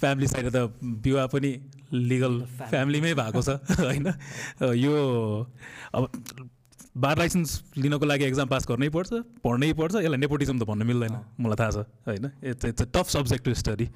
[0.00, 1.50] फ्यामिली साइड त विवाह पनि
[1.92, 4.08] लिगल फ्यामिलीमै भएको छ होइन?
[4.76, 4.94] यो
[5.92, 6.08] अब
[6.96, 9.12] बार लाइसेन्स लिनको लागि एक्जाम पास गर्नै पर्छ
[9.44, 12.32] पढ्नै पर्छ यसलाई नेपोटिजम त भन्नु मिल्दैन मलाई थाहा छ होइन?
[12.42, 13.86] It's it's a tough subject to study.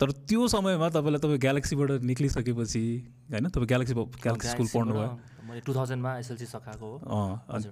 [0.00, 2.84] तर त्यो समयमा तपाईँलाई तपाईँ ग्यालेक्सीबाट निक्लिसकेपछि
[3.32, 3.48] होइन?
[3.48, 5.08] तपाईँ ग्यालेक्सी ग्यालेक्सी स्कुल पढ्नुभयो।
[5.46, 6.98] मैले टु थाउजन्डमा एसएलसी सकाएको हो।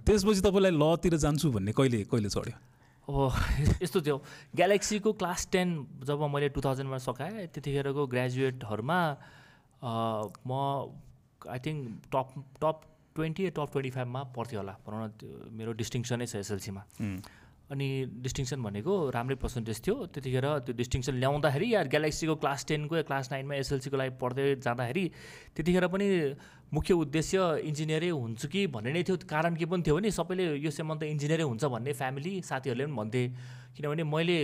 [0.07, 2.57] त्यसपछि तपाईँलाई लतिर जान्छु भन्ने कहिले कहिले चढ्यो?
[3.05, 3.17] अब
[3.85, 4.17] यस्तो थियो।
[4.57, 5.69] ग्यालेक्सीको क्लास टेन
[6.09, 8.99] जब मैले टु थाउजन्डमा सकाएँ त्यतिखेरको ग्रेजुएटहरूमा
[10.49, 10.53] म
[11.45, 12.29] I think top
[12.63, 12.77] top
[13.15, 16.83] twenty top twenty फाइभमा पर्थ्यो होला। भनौँ न मेरो डिस्टिङसनै छ एसएलसीमा।
[17.71, 17.89] अनि
[18.21, 23.31] डिस्टिङसन भनेको राम्रै पर्सेन्टेज थियो। त्यतिखेर त्यो डिस्टिङसन ल्याउँदाखेरि या ग्यालेक्सीको क्लास टेनको या क्लास
[23.33, 25.05] नाइनमा एसएलसीको लागि पढ्दै जाँदाखेरि
[25.57, 26.07] त्यतिखेर पनि
[26.73, 30.71] मुख्य उद्देश्य इन्जिनियरै हुन्छु कि भन्ने नै थियो। कारण के पनि थियो भने सबैले यो
[30.71, 33.23] सेमन त इन्जिनियरै हुन्छ भन्ने फ्यामिली साथीहरूले पनि भन्थे।
[33.75, 34.37] किनभने मैले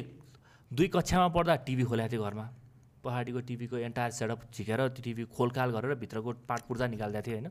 [0.71, 2.47] दुई कक्षामा पढ्दा टिभी खोलेको थिएँ घरमा।
[3.05, 7.49] पहाडीको टिभीको एन्टायर सेटअप झिकेर त्यो टिभी खोलखाल गरेर भित्रको पार्ट पुर्जा निकालिदिएको थिएँ होइन?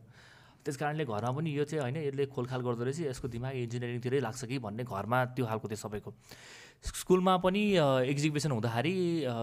[0.70, 4.46] त्यस कारणले घरमा पनि यो चाहिँ होइन यसले खोलखाल गर्दो रहेछ यसको दिमाग इन्जिनियरिङतिरै लाग्छ
[4.46, 6.12] कि भन्ने घरमा त्यो खालको थियो सबैको।
[6.80, 7.64] स्कुलमा पनि
[8.06, 8.96] एक्जिबिसन हुँदाखेरि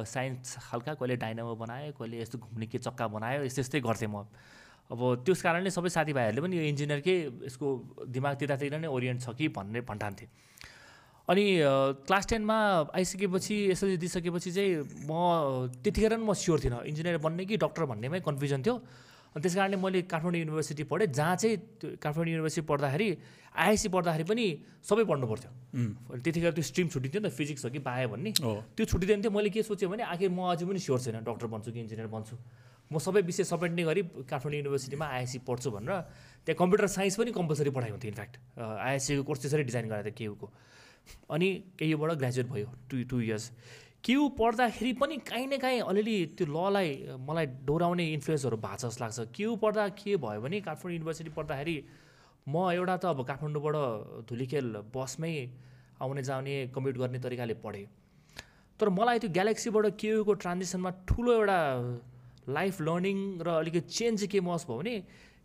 [0.06, 4.24] साइन्स खालका कहिले डाइनामो बनायो कहिले यस्तो घुम्ने के चक्का बनायो यस्तै यस्तै गर्थेँ म।
[4.86, 7.16] अब त्यस कारणले सबै साथीभाइहरूले पनि यो इन्जिनियरकै
[7.50, 7.66] यसको
[8.06, 10.26] दिमाग त्यतातिर नै ओरिएन्ट छ कि भन्ने भन्ठान्थे
[11.28, 11.44] अनि
[12.06, 12.58] क्लास टेनमा
[12.94, 14.72] आइसकेपछि एसएलसी दिइसकेपछि चाहिँ
[15.10, 18.74] म त्यतिखेर म स्योर थिइनँ इन्जिनियर बन्ने कि डक्टर भन्नेमै कन्फ्युजन थियो।
[19.36, 23.08] अनि त्यस कारणले मैले काठमाडौँ युनिभर्सिटी पढेँ जहाँ चाहिँ त्यो काठमाडौँ युनिभर्सिटी पढ्दाखेरि
[23.52, 24.46] आइएससी पढ्दाखेरि पनि
[24.80, 25.50] सबै पढ्नु पर्थ्यो
[26.24, 29.52] त्यतिखेर त्यो स्ट्रिम छुट्टिन्थ्यो नि त फिजिक्स हो कि बायो भन्ने। त्यो छुट्टिँदैन थियो मैले
[29.52, 32.32] के सोचेँ भने आखिर म अझै पनि स्योर छैन डक्टर बन्छु कि इन्जिनियर बन्छु।
[32.88, 35.92] म सबै विषय समेट्ने गरी काठमाडौँ युनिभर्सिटीमा आइएससी पढ्छु भनेर
[36.48, 40.46] त्यहाँ कम्प्युटर साइन्स पनि कम्पलसरी पढाइ हुन्थ्यो इनफ्याक्ट आइएससीको कोर्स त्यसरी डिजाइन गरेको थियो केयुको।
[41.28, 43.44] अनि केयुबाट ग्रेजुएट भयो टु टु इयर्स।
[44.06, 46.90] केयु पढ्दाखेरि पनि काहीँ न काहीँ अलिअलि त्यो ललाई
[47.26, 51.76] मलाई डोराउने इन्फ्लुएन्सहरू भएको जस्तो लाग्छ। केयु पढ्दा के भयो भने काठमाडौँ युनिभर्सिटी पढ्दाखेरि
[52.46, 53.76] म एउटा त अब काठमाडौँबाट
[54.30, 55.34] धुलिखेल बसमै
[55.98, 57.86] आउने जाने कम्प्युट गर्ने तरिकाले पढेँ।
[58.78, 61.58] तर मलाई त्यो ग्यालेक्सीबाट केयुको ट्रान्जिसनमा ठुलो एउटा
[62.46, 64.94] लाइफ लर्निङ र अलिकति चेन्ज के महसुस भयो भने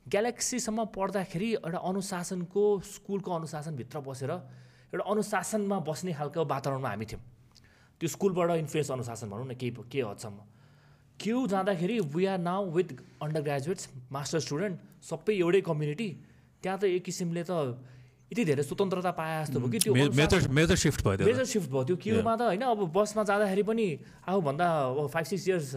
[0.06, 4.32] ग्यालेक्सीसम्म पढ्दाखेरि एउटा अनुशासनको स्कुलको अनुशासनभित्र बसेर
[4.94, 7.24] एउटा अनुशासनमा बस्ने खालको वातावरणमा हामी थियौँ।
[8.02, 10.38] त्यो स्कुलबाट इन्फ्लुएन्स अनुशासन भनौँ न केही के हदसम्म।
[11.20, 12.90] क्यु जाँदाखेरि we are now with
[13.46, 16.10] undergraduates master student सबै एउटै कम्युनिटी
[16.64, 17.78] त्यहाँ त एक किसिमले त
[18.32, 19.94] यति धेरै स्वतन्त्रता पाए जस्तो भयो कि त्यो
[20.58, 23.86] मेजर सिफ्ट भयो मेजर सिफ्ट भयो त्यो क्युमा त होइन अब बसमा जाँदाखेरि पनि
[24.26, 24.66] आफूभन्दा
[24.98, 25.70] अब five six years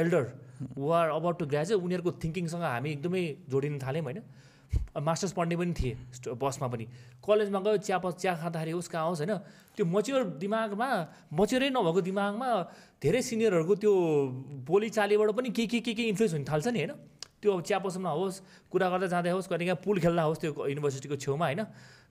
[0.00, 0.24] elder
[0.88, 4.18] are about to graduate उनीहरूको थिङ्किङसँग हामी एकदमै जोडिन थाल्यौँ होइन।
[4.98, 5.94] मास्टर्स पढ्ने पनि थिए
[6.34, 6.84] बसमा पनि।
[7.22, 9.34] कलेजमा गयो चिया चिया खाँदाखेरि होस् कहाँ होस् होइन
[9.76, 10.88] त्यो मच्योर दिमागमा
[11.32, 12.48] मच्योरै नभएको दिमागमा
[13.02, 13.92] धेरै सिनियरहरूको त्यो
[14.66, 16.92] बोलीचालीबाट पनि के के के के इन्फ्लुएन्स हुन थाल्छ नि होइन?
[17.38, 20.50] त्यो अब चिया पसलमा होस् कुरा गर्दै जाँदै होस् कहिले काहीँ पुल खेल्दा होस् त्यो
[20.66, 21.62] युनिभर्सिटीको छेउमा होइन?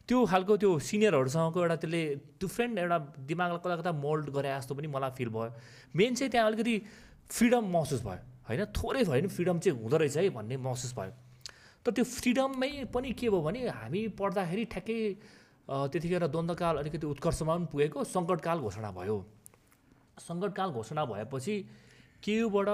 [0.07, 2.01] त्यो खालको त्यो सिनियरहरूसँगको एउटा त्यसले
[2.39, 5.51] डिफ्रेन्ट एउटा दिमागलाई कता कता मोल्ड गरे जस्तो पनि मलाई फिल भयो।
[5.91, 6.75] मेन चाहिँ त्यहाँ अलिकति
[7.27, 8.61] फ्रिडम महसुस भयो होइन?
[8.71, 11.11] थोरै भयो भने फ्रिडम चाहिँ हुँदो रहेछ है भन्ने महसुस भयो।
[11.85, 14.99] तर त्यो फ्रिडममै पनि के भयो भने हामी पढ्दाखेरि ठ्याक्कै
[15.91, 19.17] त्यतिखेर द्वन्द्वकाल अलिकति उत्कर्षमा पनि पुगेको सङ्कटकाल घोषणा भयो।
[20.27, 21.55] सङ्कटकाल घोषणा भएपछि
[22.23, 22.69] केयुबाट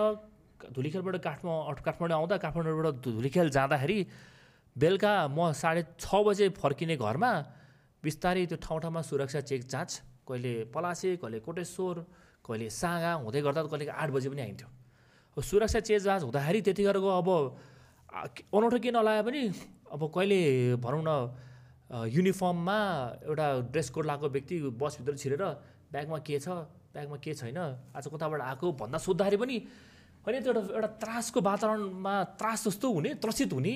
[0.76, 4.00] धुलिखेलबाट काठमाडौँ काठमाडौँ आउँदा काठमाडौँबाट धुलिखेल जाँदाखेरि
[4.76, 7.32] बेलुका म साढे छ बजे फर्किने घरमा
[8.04, 9.92] बिस्तारै त्यो ठाउँ ठाउँमा सुरक्षा चेक जाँच
[10.28, 11.96] कहिले पलासे कहिले कोटेश्वर
[12.46, 14.70] कहिले साँगा हुँदै गर्दा कहिले आठ बजे पनि आइन्थ्यो।
[15.38, 17.30] सुरक्षा चेक जाँच हुँदाखेरि त्यतिखेरको अब
[18.14, 19.42] अनौठो के नलागे पनि
[19.90, 20.40] अब कहिले
[20.78, 21.12] भनौँ न
[22.14, 22.78] युनिफर्ममा
[23.26, 25.44] एउटा ड्रेस कोड लगाएको व्यक्ति बसभित्र छिरेर
[25.90, 26.48] ब्यागमा के छ
[26.94, 27.58] ब्यागमा के छैन
[27.98, 29.58] आज कताबाट आएको भन्दा सोद्धाखेरि पनि
[30.26, 33.76] होइन त्यो एउटा एउटा त्रासको वातावरणमा त्रास जस्तो हुने त्रसित हुने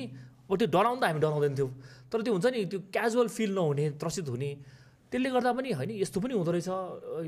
[0.50, 1.72] अब त्यो डराउँदा हामी डराउँदैन थियौँ।
[2.08, 4.50] तर त्यो हुन्छ नि त्यो क्याजुअल फिल नहुने त्रसित हुने
[5.12, 6.70] त्यसले गर्दा पनि होइन यस्तो पनि हुँदो रहेछ।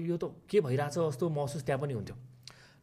[0.08, 2.16] यो त के भइरहेछ जस्तो महसुस त्यहाँ पनि हुन्थ्यो।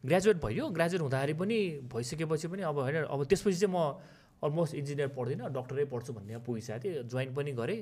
[0.07, 1.59] ग्रेजुएट भयो ग्रेजुएट हुँदाखेरि पनि
[1.93, 3.79] भइसकेपछि पनि अब होइन अब त्यसपछि चाहिँ म
[4.45, 7.81] अलमोस्ट इन्जिनियर पढ्दिनँ डक्टरै पढ्छु भन्ने पुगिसकेको थिएँ जोइन पनि गरेँ।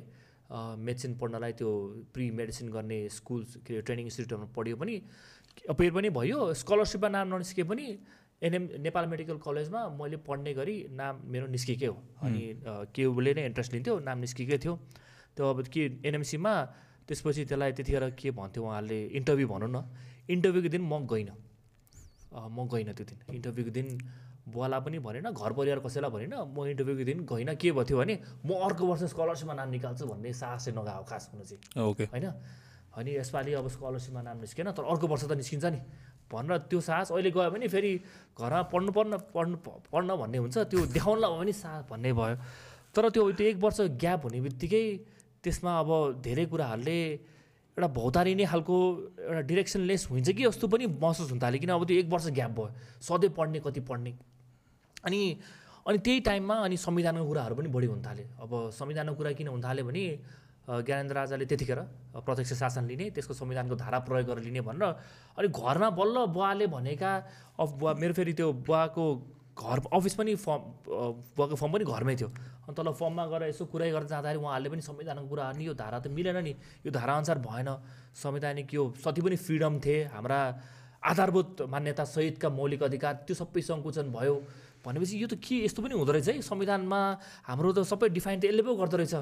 [0.55, 1.71] मेडिसिन पढ्नलाई त्यो
[2.15, 4.95] प्रि मेडिसिन गर्ने स्कुल के ट्रेनिङ इन्स्टिट्युटहरूमा पढ्यो पनि।
[5.73, 7.87] अपेयर पनि भयो। स्कलरसिपमा नाम ननिस्के पनि
[8.43, 12.43] एनएम नेपाल मेडिकल कलेजमा मैले पढ्ने गरी नाम मेरो निस्केकै हो। अनि
[12.95, 14.75] केले नै इन्ट्रेस्ट लिन्थ्यो नाम निस्केकै थियो।
[15.35, 16.53] त्यो अब के एनएमसीमा
[17.09, 19.79] त्यसपछि त्यसलाई त्यतिखेर के भन्थ्यो उहाँहरूले इन्टरभ्यू भनौँ न।
[20.29, 21.35] इन्टरभ्यूको दिन म गइनँ।
[22.35, 23.87] म गइनँ त्यो दिन। इन्टरभ्यूको दिन
[24.45, 28.51] बुवालाई पनि भनेन घर परिवार कसैलाई भनेन म इन्टरभ्यूको दिन गइनँ। के भयो भने म
[28.67, 32.27] अर्को वर्ष स्कलरसिपमा नाम निकाल्छु भन्ने साहसै नगएको खास हुनु चाहिँ। ओके। होइन?
[32.95, 35.81] अनि यसपालि अब स्कलरसिपमा नाम निस्केन तर अर्को वर्ष त निस्किन्छ नि।
[36.27, 37.93] भनेर त्यो साहस अहिले गयो भने फेरि
[38.39, 39.57] घरमा पढ्नु पढ्न पढ्नु
[39.93, 42.37] पढ्न भन्ने हुन्छ त्यो देखाउनलाई भयो भने साहस भन्ने भयो।
[42.95, 44.85] तर त्यो त्यो एक वर्ष ग्याप हुने बित्तिकै
[45.43, 45.91] त्यसमा अब
[46.25, 46.99] धेरै कुराहरूले
[47.75, 48.77] एउटा भौतारिने खालको
[49.19, 52.51] एउटा डिरेक्सनलेस हुन्छ कि जस्तो पनि महसुस हुन थाल्यो किन अब त्यो एक वर्ष ग्याप
[52.51, 52.71] भयो।
[53.03, 54.15] सधैँ पढ्ने कति पढ्ने।
[55.05, 55.21] अनि
[55.87, 59.63] अनि त्यही टाइममा अनि संविधानको कुराहरू पनि बढी हुन थाल्यो। अब संविधानको कुरा किन हुन
[59.63, 60.05] थाल्यो भने
[60.65, 61.81] ज्ञानेन्द्र राजाले त्यतिखेर
[62.17, 64.85] प्रत्यक्ष शासन लिने त्यसको संविधानको धारा प्रयोग गरेर लिने भनेर
[65.37, 67.13] अनि घरमा बल्ल बुवाले भनेका
[67.61, 69.05] अब बुवा मेरो फेरि त्यो बुवाको
[69.59, 70.63] घर अफिस पनि फर्म
[71.37, 72.31] बुवाको फर्म पनि घरमै थियो।
[72.65, 75.99] अनि तल फर्ममा गएर यसो कुरै गरेर जाँदाखेरि उहाँहरूले पनि संविधानको कुरा नि यो धारा
[76.01, 76.53] त मिलेन नि।
[76.87, 77.69] यो धाराअनुसार भएन।
[78.17, 80.41] संवैधानिक यो जति पनि फ्रिडम थिए। हाम्रा
[81.05, 84.35] आधारभूत मान्यता सहितका मौलिक अधिकार त्यो सबै सङ्कुचन भयो।
[84.81, 86.41] भनेपछि यो त के यस्तो पनि हुँदो रहेछ है?
[86.41, 87.01] संविधानमा
[87.45, 89.15] हाम्रो त सबै डिफाइन त यसले पो गर्दो रहेछ।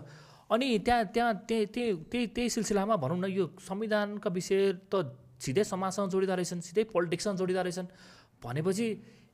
[0.50, 6.10] अनि त्यहाँ त्यहाँ त्यही त्यही त्यही सिलसिलामा भनौँ न यो संविधानका विषय त सिधै समाजसँग
[6.14, 7.88] जोडिँदो रहेछन् सिधै पोलिटिक्ससँग जोडिँदो रहेछन्।
[8.42, 8.86] भनेपछि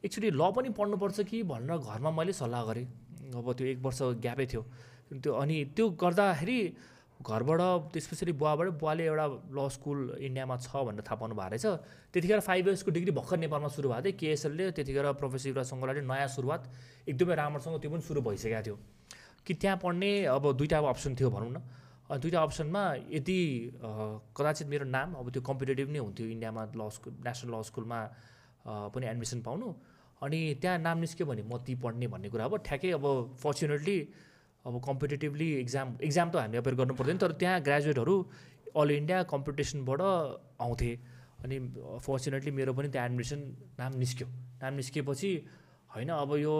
[0.04, 2.86] एक्चुली ल पनि पढ्नुपर्छ कि भनेर घरमा मैले सल्लाह गरेँ।
[3.34, 4.62] अब त्यो एक वर्ष ग्यापै थियो।
[5.20, 6.60] त्यो अनि त्यो गर्दाखेरि
[7.18, 7.60] घरबाट
[7.92, 11.66] त्यसपछि बुवाबाट बुवाले एउटा ल स्कुल इन्डियामा छ भनेर थाहा पाउनु भएको रहेछ।
[12.14, 16.62] त्यतिखेर फाइभ इयर्सको डिग्री भर्खर नेपालमा सुरु भएको थियो। केएसएलले त्यतिखेर प्रोफेसर युवराज नयाँ सुरुवात
[17.10, 18.76] एकदमै राम्रोसँग त्यो पनि सुरु भइसकेको थियो।
[19.44, 21.58] कि त्यहाँ पढ्ने अब दुइटा अप्सन थियो भनौँ न।
[22.06, 23.38] अनि दुइटा अप्सनमा यदि
[24.36, 27.98] कदाचित मेरो नाम अब त्यो कम्पिटेटिभ नै हुन्थ्यो इन्डियामा ल स्कुल नेसनल ल स्कुलमा
[28.94, 29.68] पनि एडमिसन पाउनु।
[30.22, 33.04] अनि त्यहाँ नाम निस्क्यो भने म ती पढ्ने भन्ने कुरा। अब ठ्याक्कै अब
[33.38, 33.98] फर्चुनेटली
[34.64, 38.14] अब कम्पिटेटिभली इक्जाम इक्जाम त हामीले अपेयर गर्नु पर्दैन तर त्यहाँ ग्रेजुएटहरू
[38.76, 40.00] अल इन्डिया कम्पिटिसनबाट
[40.60, 40.92] आउँथे।
[41.44, 41.56] अनि
[42.02, 43.40] फर्चुनेटली मेरो पनि त्यहाँ एडमिसन
[43.78, 44.26] नाम निस्क्यो।
[44.62, 45.30] नाम निस्किएपछि
[45.94, 46.54] होइन अब यो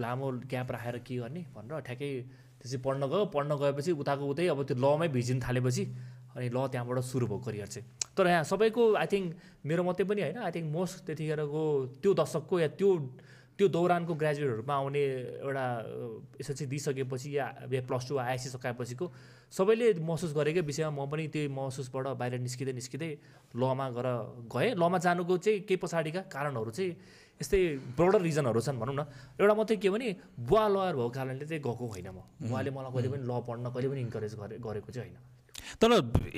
[0.00, 2.10] लामो ग्याप राखेर के गर्ने भनेर ठ्याक्कै
[2.58, 5.84] त्यसपछि पढ्न गयो। पढ्न गएपछि उताको उतै अब त्यो लमै भिजिन थालेपछि
[6.34, 9.26] अनि ल त्यहाँबाट सुरु भयो करियर चाहिँ। तर यहाँ सबैको आई थिङ्क
[9.66, 11.62] मेरो मात्रै पनि होइन आई थिङ्क मोस्ट त्यतिखेरको
[12.02, 12.90] त्यो दशकको या त्यो
[13.58, 15.02] त्यो दौरानको ग्रेजुएटहरूमा आउने
[15.46, 15.64] एउटा
[16.42, 19.06] एसएलसी दिइसकेपछि या या प्लस टू आइएससी सकाएपछिको
[19.54, 23.10] सबैले महसुस गरेकै विषयमा म पनि त्यही महसुसबाट बाहिर निस्किँदै निस्किँदै
[23.54, 24.08] लमा गएर
[24.50, 26.90] गएँ। लमा जानुको चाहिँ केही पछाडिका कारणहरू चाहिँ
[27.38, 27.60] यस्तै
[27.94, 29.06] ब्रोडर रिजनहरू छन् भनौँ न।
[29.38, 30.08] एउटा मात्रै के भने
[30.50, 32.18] बुवा लयर भएको कारणले चाहिँ गएको होइन म।
[32.50, 35.22] बुवाले मलाई कहिले पनि ल पढ्न कहिले पनि इन्करेज गरे गरेको चाहिँ होइन।
[35.78, 35.90] तर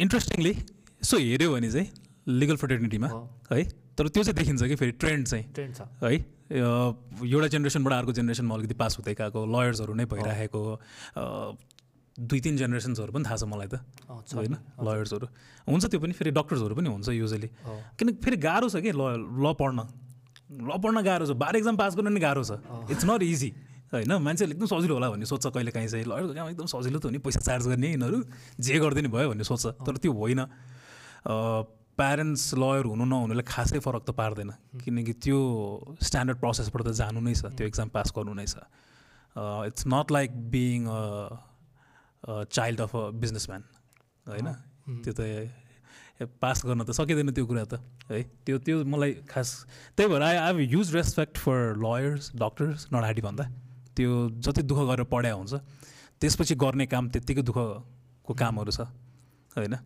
[0.05, 0.53] इन्ट्रेस्टिङली
[1.03, 1.89] यसो हेऱ्यो भने चाहिँ
[2.29, 3.21] लिगल फ्रेटर्निटीमा हो।
[3.97, 6.13] तर त्यो चाहिँ देखिन्छ कि फेरि ट्रेन्ड चाहिँ। ट्रेन्ड छ। है?
[6.53, 10.61] एउटा जेनेरेसनबाट अर्को जेनेरेसनमा अलिकति पास हुँदै गएको लयर्सहरू नै भइरहेको
[11.17, 11.23] अ,
[12.17, 14.57] दुई तिन जेनेरेसन्सहरू पनि थाहा छ मलाई त। होइन?
[14.81, 15.27] लयर्सहरू
[15.69, 19.03] हुन्छ त्यो पनि फेरि डक्टर्सहरू पनि हुन्छ युजली हो। किन फेरि गाह्रो छ कि ल
[19.21, 19.81] ल पढ्न।
[20.65, 22.61] ल पढ्न गाह्रो छ। बार एक्जाम पास गर्न नि गाह्रो छ।
[22.93, 23.51] इट्स नट इजी
[23.93, 24.13] होइन?
[24.13, 27.11] मान्छेहरूले एकदम सजिलो होला भन्ने सोच्छ कहिले काहीँ चाहिँ। लयरको काम एकदम सजिलो त हो
[27.11, 28.19] नि पैसा चार्ज गर्ने यिनीहरू
[28.61, 30.41] जे गरिदिने भयो भन्ने सोच्छ। तर त्यो होइन।
[31.27, 34.51] प्यारेन्ट्स लयर हुनु नहुनुले खासै फरक त पार्दैन।
[34.85, 35.39] किनकि त्यो
[36.03, 38.57] स्ट्यान्डर्ड प्रोसेसबाट त जानु नै छ त्यो एक्जाम पास गर्नु नै छ।
[39.69, 40.81] It's not like being
[42.27, 43.63] child of a businessman
[44.27, 44.49] होइन?
[45.05, 45.21] त्यो त
[46.41, 48.23] पास गर्न त सकिँदैन त्यो कुरा त है?
[48.45, 49.49] त्यो त्यो मलाई खास
[49.97, 53.45] त्यही भएर I I use respect for lawyers doctors नडाटी भन्दा
[53.97, 54.13] त्यो
[54.45, 55.55] जति दुःख गरेर पढाइ हुन्छ
[56.21, 58.89] त्यसपछि गर्ने काम त्यत्तिकै दुःखको कामहरू छ
[59.57, 59.77] होइन?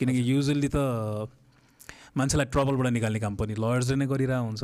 [0.00, 1.28] किनकि युजली त
[2.16, 4.62] मान्छेलाई ट्रबलबाट निकाल्ने काम पनि लयर्सले नै गरिरहेको हुन्छ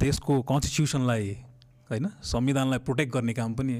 [0.00, 1.26] देशको कन्स्टिट्युसनलाई
[1.90, 3.76] होइन संविधानलाई प्रोटेक्ट गर्ने काम पनि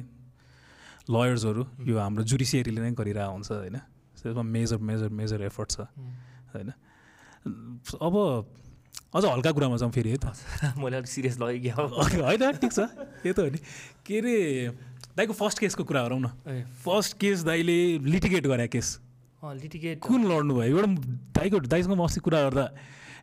[1.10, 3.76] लयर्सहरू यो हाम्रो जुडिसियरीले नै गरिरहेको हुन्छ होइन।
[4.16, 5.80] त्यसमा मेजर मेजर मेजर एफर्ट छ
[6.54, 6.72] होइन।
[8.02, 8.14] अब
[9.14, 10.34] अझ हल्का कुरामा जाउँ फेरि है त।
[10.82, 12.90] मैले अलिक सिरियस लगेँ होइन ठिक छ।
[13.26, 13.60] यो त हो नि।
[14.06, 14.36] के अरे
[15.16, 16.28] दाइको फर्स्ट केसको कुरा गरौँ न।
[16.84, 18.98] फर्स्ट केस दाइले लिटिगेट गरे केस
[19.54, 20.90] लिटिगेट कुन लड्नु भयो एउटा
[21.38, 22.64] दाइको दाइसँग म अस्ति कुरा गर्दा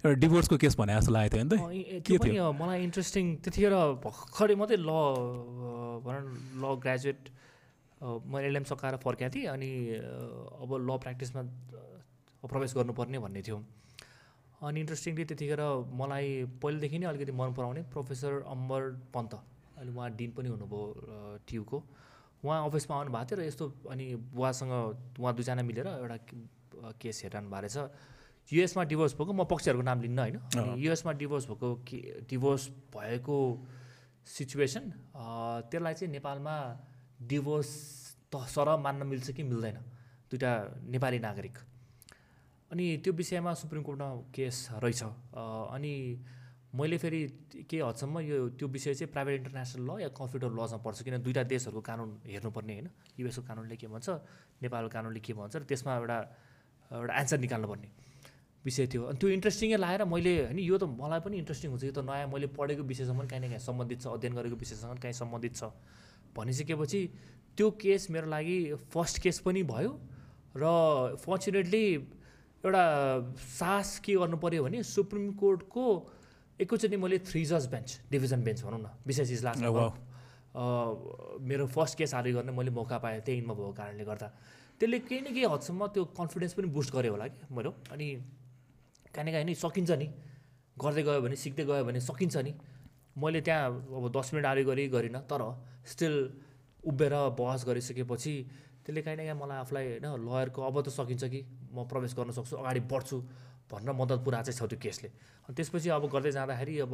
[0.04, 2.46] एउटा डिभोर्सको केस भने जस्तो लागेको थियो नि त। के थियो?
[2.60, 4.92] मलाई इन्ट्रेस्टिङ त्यतिखेर भर्खरै मात्रै ल
[6.04, 6.24] भनौँ
[6.60, 7.22] ल ग्रेजुएट
[8.04, 9.70] मैले एलएम सकाएर फर्केको थिएँ अनि
[10.64, 11.42] अब ल प्र्याक्टिसमा
[12.44, 13.58] प्रवेश गर्नुपर्ने भन्ने थियो।
[14.64, 15.62] अनि इन्ट्रेस्टिङली त्यतिखेर
[16.00, 16.28] मलाई
[16.60, 18.82] पहिलेदेखि नै अलिकति मन पराउने प्रोफेसर अम्बर
[19.16, 19.34] पन्त।
[19.80, 20.84] अहिले उहाँ डिन पनि हुनुभयो
[21.48, 21.78] ट्युको।
[22.44, 24.74] उहाँ अफिसमा आउनु भएको थियो र यस्तो अनि बुवासँग
[25.20, 26.18] उहाँ दुईजना मिलेर एउटा
[27.00, 27.78] केस हेरिरहनु भएको रहेछ।
[28.52, 33.38] युएसमा डिभोर्स भएको म पक्षहरूको नाम लिन्न होइन। अनि युएसमा डिभोर्स भएको के डिभोर्स भएको
[34.28, 34.84] सिचुएसन
[35.72, 36.56] त्यसलाई चाहिँ नेपालमा
[37.24, 37.70] डिभोर्स
[38.28, 39.78] त सर मान्न मिल्छ कि मिल्दैन
[40.28, 40.52] दुइटा
[40.92, 41.56] नेपाली नागरिक।
[42.72, 45.96] अनि त्यो विषयमा सुप्रिम कोर्टमा केस रहेछ अनि
[46.74, 47.22] मैले फेरि
[47.70, 51.44] केही हदसम्म यो त्यो विषय चाहिँ प्राइभेट इन्टरनेसनल ल या अफ लजमा पर्छ किन दुइटा
[51.54, 54.10] देशहरूको कानुन हेर्नुपर्ने होइन। युएसको कानुनले के भन्छ
[54.62, 56.18] नेपालको कानुनले के भन्छ र त्यसमा एउटा
[56.92, 57.90] एउटा एन्सर निकाल्नुपर्ने
[58.66, 61.94] विषय थियो। अनि त्यो इन्ट्रेस्टिङै लाएर मैले होइन यो त मलाई पनि इन्ट्रेस्टिङ हुन्छ। यो
[61.94, 65.14] त नयाँ मैले पढेको विषयसँग पनि काहीँ न काहीँ सम्बन्धित छ अध्ययन गरेको विषयसँग काहीँ
[65.14, 65.70] सम्बन्धित छ।
[66.34, 67.02] भनिसकेपछि
[67.54, 68.58] त्यो केस मेरो लागि
[68.90, 69.92] फर्स्ट केस पनि भयो
[70.58, 70.66] र
[71.22, 71.86] फर्चुनेटली
[72.66, 72.84] एउटा
[73.62, 75.86] साहस के गर्नु पऱ्यो भने सुप्रिम कोर्टको
[76.60, 79.90] एकैचोटि मैले थ्री जज बेन्च डिभिजन बेन्च भनौँ न विशेष इजलासमा
[80.54, 84.28] Oh, मेरो फर्स्ट केस आर्ग्यु गर्ने मैले मौका पाएँ त्यही इनमा भएको कारणले गर्दा।
[84.78, 88.08] त्यसले केही न केही हदसम्म त्यो कन्फिडेन्स पनि बुस्ट गर्यो होला कि मेरो। अनि
[89.10, 90.08] काहीँ न काहीँ नि सकिन्छ नि।
[90.78, 92.54] गर्दै गयो भने सिक्दै गयो भने सकिन्छ नि।
[93.18, 93.66] मैले त्यहाँ
[93.98, 95.42] अब दस मिनट आर्ग्यु गरेँ गरिनँ तर
[95.90, 96.14] स्टिल
[96.86, 98.34] उभिएर बहस गरिसकेपछि
[98.86, 101.42] त्यसले काहीँ न काहीँ मलाई आफूलाई होइन लयरको अब त सकिन्छ कि
[101.74, 103.18] म प्रवेश गर्न सक्छु अगाडि बढ्छु।
[103.72, 105.10] भनेर मद्दत पुऱ्याएको चाहिँ छ त्यो केसले।
[105.48, 106.94] अनि त्यसपछि अब गर्दै जाँदाखेरि अब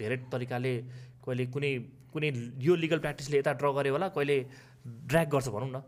[0.00, 0.72] धेरै तरिकाले
[1.24, 1.70] कहिले कुनै
[2.12, 2.28] कुनै
[2.66, 4.36] यो लिगल प्र्याक्टिसले यता ड्र गऱ्यो होला कहिले
[5.10, 5.78] ड्र्याग गर्छ भनौँ न।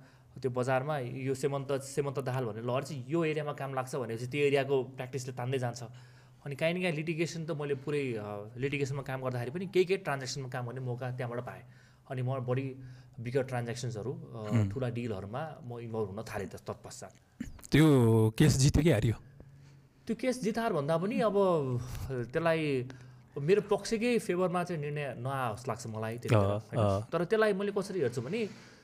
[0.40, 0.94] त्यो बजारमा
[1.26, 5.33] यो सेमन्त सेमन्त दाहाल भन्ने लहर चाहिँ यो एरियामा काम लाग्छ भनेपछि त्यो एरियाको प्र्याक्टिसले
[5.37, 5.83] तान्दै जान्छ।
[6.46, 8.02] अनि काहीँ न काहीँ लिटिगेसन त मैले पुरै
[8.56, 11.64] लिटिगेसनमा काम गर्दाखेरि पनि केही केही ट्रान्जेक्सनमा काम गर्ने मौका त्यहाँबाट पाएँ।
[12.09, 12.66] अनि म बढी
[13.20, 14.12] बिगर ट्रान्जेक्सन्सहरू
[14.72, 17.12] ठुला डिलहरूमा म इन्भल्भ हुन थालेँ त्यस तत्पश्चात।
[17.72, 17.85] त्यो
[18.38, 19.16] केस जित्यो कि हारियो।
[20.10, 21.36] त्यो केस जितार भन्दा पनि अब
[22.34, 22.62] त्यसलाई
[23.38, 26.14] मेरो पक्षकै फेभरमा चाहिँ निर्णय नआओस् लाग्छ मलाई?
[26.34, 28.40] अँ। तर त्यसलाई मैले कसरी हेर्छु भने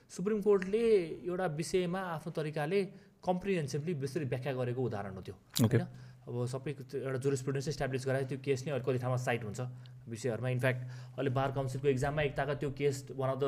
[0.06, 0.82] सुप्रिम कोर्टले
[1.26, 2.78] एउटा विषयमा आफ्नो तरिकाले
[3.26, 5.34] कम्प्रिहेन्सिभली विस्तृत व्याख्या गरेको उदाहरण हो त्यो.
[5.66, 5.82] होइन
[6.30, 9.60] अब सबै एउटा जुरिस्प्रुडेन्स इस्टाब्लिस गराए त्यो केस नै अलिक कति ठाउँमा साइट हुन्छ
[10.06, 10.80] विषयहरूमा इनफ्याक्ट
[11.18, 13.46] अहिले बार काउन्सिलको इक्जाममा एकताका त्यो case one of the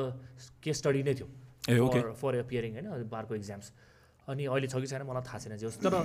[0.63, 3.71] case study नै थियो फर फर एपियरिङ होइन बारको इक्जाम्स
[4.27, 5.95] अनि अहिले छ कि छैन मलाई थाहा छैन जे होस् तर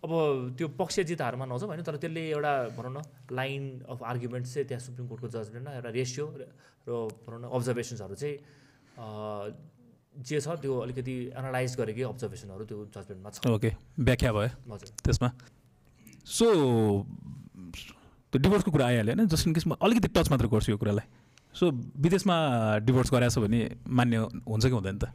[0.00, 0.12] अब
[0.56, 2.98] त्यो पक्ष जिताहरूमा नजाउँ होइन तर त्यसले एउटा भनौँ न
[3.36, 6.24] लाइन अफ आर्ग्युमेन्ट चाहिँ त्यहाँ सुप्रिम कोर्टको जजमेन्टमा एउटा रेसियो
[6.88, 6.90] र
[7.26, 8.36] भनौँ न अब्जर्भेसन्सहरू चाहिँ
[10.24, 15.28] जे छ त्यो अलिकति एनालाइज गरेकै अब्जर्भेसनहरू त्यो जजमेन्टमा छ। ओके व्याख्या भयो हजुर। त्यसमा।
[16.26, 16.46] सो
[18.32, 21.06] त्यो डिभोर्सको कुरा आइहाल्यो होइन जस्ट इन केस म अलिकति टच मात्र गर्छु यो कुरालाई।
[21.54, 22.36] सो विदेशमा
[22.88, 24.16] डिभोर्स गराएको छ भने मान्य
[24.48, 25.12] हुन्छ कि हुँदैन त?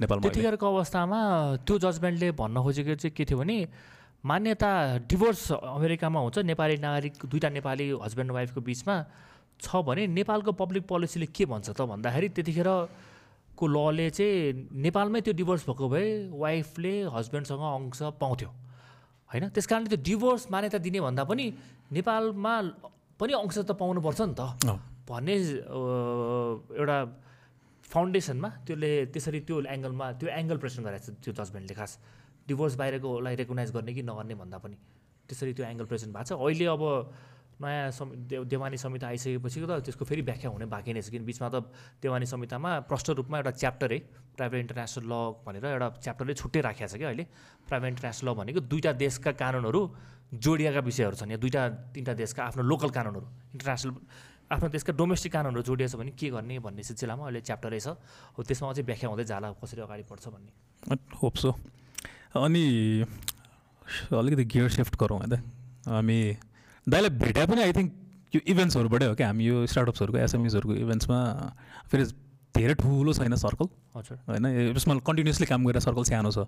[0.00, 0.22] नेपालमा?
[0.22, 1.20] त्यतिखेरको अवस्थामा
[1.66, 3.58] त्यो जजमेन्टले भन्न खोजेको चाहिँ के थियो भने
[4.24, 4.70] मान्यता
[5.06, 8.96] डिभोर्स अमेरिकामा हुन्छ। नेपाली नागरिक दुईवटा नेपाली हस्बेन्ड वाइफको बिचमा
[9.62, 15.62] छ भने नेपालको पब्लिक पोलिसीले के भन्छ त भन्दाखेरि त्यतिखेरको लले चाहिँ नेपालमै त्यो डिभोर्स
[15.70, 18.50] भएको भए वाइफले हस्बेन्डसँग अंश पाउँथ्यो।
[19.30, 19.44] होइन?
[19.54, 21.46] त्यस कारणले त्यो डिभोर्स मान्यता दिने भन्दा पनि
[21.94, 22.54] नेपालमा
[23.18, 24.42] पनि अंश त पाउनुपर्छ नि त।
[25.06, 25.34] भन्ने
[26.74, 26.98] एउटा
[27.86, 31.92] फाउन्डेसनमा त्यसले त्यसरी त्यो एङ्गलमा त्यो एङ्गल प्रेसन गरेको छ त्यो जजमेन्टले खास।
[32.48, 34.76] डिभोर्स बाहिरकोलाई रेकगनाइज गर्ने कि नगर्ने भन्दा पनि।
[35.28, 36.82] त्यसरी त्यो एङ्गल प्रेजेन्ट भएको छ। अहिले अब
[37.58, 41.26] नयाँ सम देव देवानी संहिता आइसकेपछि त त्यसको फेरि व्याख्या हुने बाँकी नै छ किन
[41.26, 41.66] बिचमा त
[41.98, 43.98] देवानी संहितामा प्रष्ट रूपमा एउटा च्याप्टरै
[44.38, 47.24] प्राइभेट इन्टरनेसनल ल भनेर एउटा च्याप्टरै छुट्टै राखेको छ क्या अहिले।
[47.66, 49.80] प्राइभेट इन्टरनेसनल ल भनेको दुईवटा देशका कानुनहरू
[50.38, 51.62] जोडिएका विषयहरू छन् या दुईवटा
[51.98, 53.26] तिनवटा देशका आफ्नो लोकल कानुनहरू।
[53.58, 53.92] इन्टरनेसनल
[54.54, 57.98] आफ्नो देशका डोमेस्टिक कानुनहरू जोडिएको छ भने के गर्ने भन्ने सिलसिलामा अहिले च्याप्टरै छ।
[58.38, 60.50] हो त्यसमा चाहिँ व्याख्या हुँदै जाला कसरी अगाडि बढ्छ भन्ने।
[61.20, 61.50] होप सो
[62.34, 62.64] अनि
[64.12, 65.40] अलिकति गियर सिफ्ट गरौँ है त।
[65.88, 66.18] हामी
[66.86, 67.92] दाइलाई भेटे पनि आई थिङ्क
[68.34, 71.18] यो इभेन्ट्सहरूबाटै हो क्या। हामी यो स्टार्टअप्सहरूको एसएमइजहरूको इभेन्ट्समा
[71.88, 72.04] फेरि
[72.54, 76.44] धेरै ठुलो छैन सर्कल हजुर। होइन यसमा कन्टिन्युसली काम गरेर सर्कल सानो छ।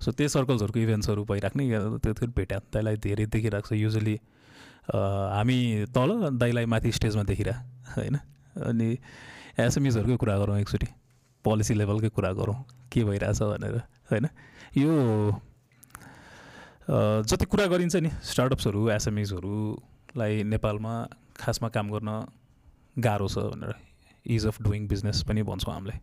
[0.00, 1.64] सो त्यही सर्कल्सहरूको इभेन्ट्सहरू भइराख्ने
[2.00, 4.16] त्यो भेट्या। दाइलाई धेरै देखिरहेको छ। युजली
[4.88, 5.58] हामी
[5.92, 7.56] तल दाइलाई माथि स्टेजमा देखिरह।
[7.96, 8.16] होइन
[8.64, 8.88] अनि
[9.58, 10.88] एसएमइजहरूकै कुरा गरौँ एकचोटि।
[11.48, 12.58] पोलिसी लेभलकै कुरा गरौँ।
[12.92, 13.76] के भइरहेछ भनेर
[14.12, 14.26] होइन?
[14.76, 14.90] यो
[16.88, 20.94] जति कुरा गरिन्छ नि स्टार्टअप्सहरू एसएमइजहरूलाई नेपालमा
[21.36, 22.10] खासमा काम गर्न
[22.96, 23.74] गाह्रो छ भनेर
[24.26, 25.96] इज अफ डुइङ बिजनेस पनि भन्छौँ हामीले।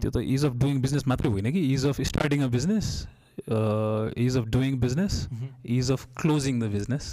[0.00, 2.86] त्यो त इज अफ डुइङ बिजनेस मात्रै होइन कि ease of starting a business
[4.18, 5.14] ease of doing business
[5.66, 7.04] ease of closing the business.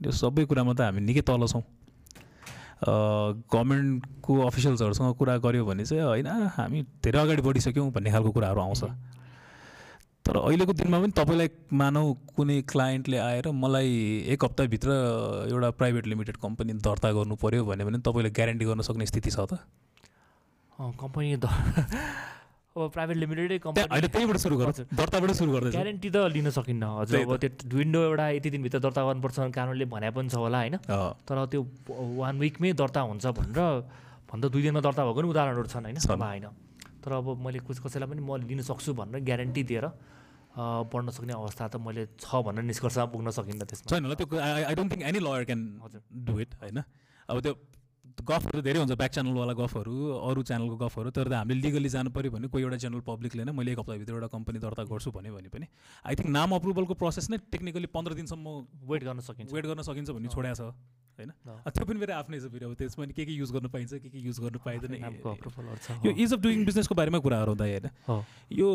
[0.00, 1.62] यो सबै कुरामा त हामी निकै तल छौँ।
[2.84, 8.84] गभर्मेन्टको अफिसियल्सहरूसँग कुरा गऱ्यो भने चाहिँ होइन हामी धेरै अगाडि बढिसक्यौँ भन्ने खालको कुराहरू आउँछ।
[10.24, 12.02] तर अहिलेको दिनमा पनि तपाईँलाई मानौ
[12.36, 14.90] कुनै क्लायन्टले आएर मलाई एक हप्ताभित्र
[15.50, 19.40] एउटा प्राइभेट लिमिटेड कम्पनी दर्ता गर्नु पऱ्यो भन्यो भने तपाईँले ग्यारेन्टी गर्न सक्ने स्थिति छ
[19.40, 19.58] त?
[20.80, 21.46] कम्पनी द
[22.70, 24.56] अब प्राइभेट लिमिटेडै कम्पनी त्यहीँबाट सुरु।
[24.94, 29.02] दर्ताबाट सुरु गर्दैछ। ग्यारेन्टी त लिन सकिन्न। हजुर अब त्यो विन्डो एउटा यति दिनभित्र दर्ता
[29.10, 30.76] गर्नुपर्छ कानुनले भने पनि छ होला होइन?
[31.26, 31.60] तर त्यो
[32.22, 33.58] वान विकमै दर्ता हुन्छ भनेर
[34.30, 36.46] भन्दा दुई दिनमा दर्ता भएको पनि उदाहरणहरू छन् होइन। अब होइन।
[37.02, 39.86] तर अब मैले कुछ कसैलाई पनि म लिन सक्छु भनेर ग्यारेन्टी दिएर
[40.54, 44.74] पढ्न सक्ने अवस्था त मैले छ भनेर निष्कर्षमा पुग्न सकिन्न त्यसमा। छैन होला त्यो I
[44.78, 46.78] don't think any lawyer can हजुर। डु इट होइन?
[47.26, 47.52] अब त्यो
[48.28, 49.94] गफहरू धेरै हुन्छ ब्याक च्यानलवाला गफहरू
[50.28, 53.52] अरू च्यानलको गफहरू तर त हामीले लिगली जानु पऱ्यो भने कोही एउटा जेनरल पब्लिकले नै
[53.52, 55.66] मैले एक हप्ताभित्र एउटा कम्पनी दर्ता गर्छु भन्यो भने पनि।
[56.06, 58.46] आई थिङ्क नाम अप्रुभलको प्रोसेस नै टेक्निकली पन्ध्र दिनसम्म
[58.90, 60.60] वेट गर्न सकिन्छ। वेट गर्न सकिन्छ भन्ने छोड्या छ
[61.18, 61.30] होइन?
[61.70, 64.08] त्यो पनि मेरो आफ्नै छ फेरि अब त्यसमा नि के के युज गर्न पाइन्छ के
[64.08, 64.92] के युज गर्न पाइँदैन
[66.04, 67.86] यो इज अफ डुइङ बिजनेसको बारेमा कुराहरू हुँदा होइन?
[68.52, 68.68] यो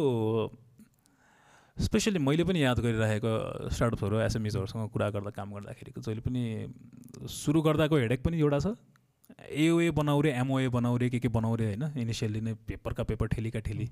[1.77, 3.31] स्पेसली मैले पनि याद गरिरहेको
[3.67, 6.43] स्टार्टअप्सहरू एसएमइजहरूसँग कुरा गर्दा काम गर्दाखेरिको जहिले पनि
[7.27, 8.67] सुरु गर्दाको हेडेक पनि एउटा छ।
[9.49, 13.89] एओए बनाउरे एमओए बनाउरे के के बनाउरे होइन इनिसियल्ली नै पेपरका पेपर ठेलीका ठेली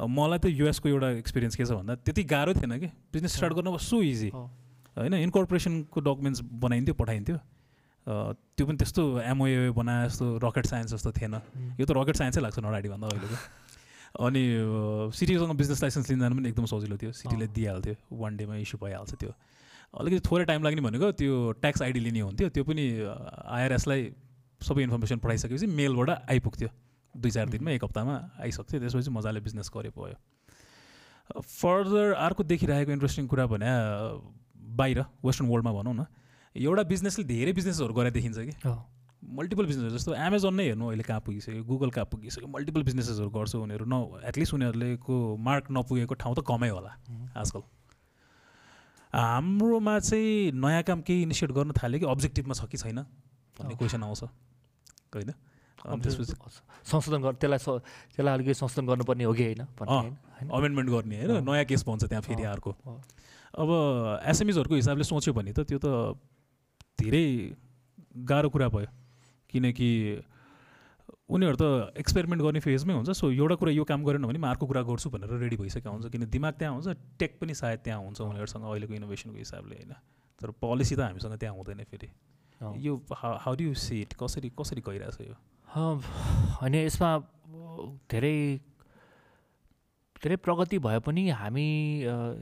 [0.00, 3.52] अब मलाई त युएसको एउटा एक्सपिरियन्स के छ भन्दा त्यति गाह्रो थिएन कि। बिजनेस स्टार्ट
[3.56, 7.36] गर्न सो इजी। होइन इन्कर्पोरेसनको डकुमेन्ट्स बनाइन्थ्यो पठाइन्थ्यो।
[8.06, 11.34] त्यो पनि त्यस्तो एमओए बनाए जस्तो रकेट साइन्स जस्तो थिएन।
[11.80, 13.36] यो त रकेट साइन्सै लाग्छ नडाडी भन्दा अहिलेको।
[14.20, 14.42] अनि
[15.16, 19.12] सिटीसँग बिजनेस लाइसेन्स लिन जानु पनि एकदम सजिलो थियो। सिटीले। दिइहाल्थ्यो। वान डेमा इस्यु भइहाल्छ
[19.16, 19.32] त्यो।
[19.96, 21.34] अलिकति थोरै टाइम लाग्ने भनेको त्यो
[21.64, 24.02] ट्याक्स आइडी लिने हुन्थ्यो। त्यो पनि आइआरएसलाई
[24.66, 26.68] सबै इन्फर्मेसन पठाइसकेपछि मेलबाट आइपुग्थ्यो।
[27.14, 30.16] दुई चार दिनमा एक हप्तामा आइसक्थ्यो। त्यसपछि मजाले बिजनेस गरे भयो।
[31.40, 33.70] फर्दर अर्को देखिरहेको इन्ट्रेस्टिङ कुरा भने
[34.76, 36.06] बाहिर वेस्टर्न वर्ल्डमा भनौँ न
[36.56, 38.54] एउटा बिजनेसले धेरै बिजनेसहरू गरेर देखिन्छ कि।
[39.26, 43.54] मल्टिपल बिजनेस जस्तो एमाजोन नै हेर्नु अहिले कहाँ पुगिसक्यो गुगल कहाँ पुगिसक्यो मल्टिपल बिजनेसेसहरू गर्छ
[43.56, 46.92] उनीहरू न एटलिस्ट उनीहरूलेको मार्क नपुगेको ठाउँ त कमै होला
[47.34, 47.62] आजकल।
[49.12, 52.06] हाम्रोमा चाहिँ नयाँ काम केही इनिसिएट गर्न थाल्यो कि?
[52.06, 53.02] अब्जेक्टिभमा छ कि छैन
[53.56, 54.22] भन्ने। क्वेसन आउँछ।
[55.14, 55.32] होइन?
[56.86, 59.62] संशोधन गर त्यसलाई त्यसलाई अलिकति संशोधन गर्नुपर्ने हो कि होइन?
[60.50, 62.70] अमेन्डमेन्ट गर्ने होइन। नयाँ केस बन्छ त्यहाँ फेरि अर्को।
[63.56, 63.68] अब
[64.26, 66.18] एसएमइजहरूको हिसाबले सोच्यो भने त त्यो त
[66.98, 67.54] धेरै
[68.26, 68.90] गाह्रो कुरा भयो।
[69.48, 69.88] किनकि
[71.26, 71.64] उनीहरू त
[71.98, 75.10] एक्सपेरिमेन्ट गर्ने फेजमै हुन्छ सो एउटा कुरा यो काम गरेन भने म अर्को कुरा गर्छु
[75.10, 76.88] भनेर रेडी भइसकेको हुन्छ। किन दिमाग त्यहाँ हुन्छ
[77.18, 79.92] टेक पनि सायद त्यहाँ हुन्छ उनीहरूसँग अहिलेको इनोभेसनको हिसाबले होइन?
[80.40, 82.08] तर पोलिसी त हामीसँग त्यहाँ हुँदैन फेरि।
[82.62, 85.34] यो how do you see it कसरी कसरी गइरहेछ यो?
[85.68, 87.10] होइन यसमा
[88.10, 88.36] धेरै
[90.22, 91.68] धेरै प्रगति भए पनि हामी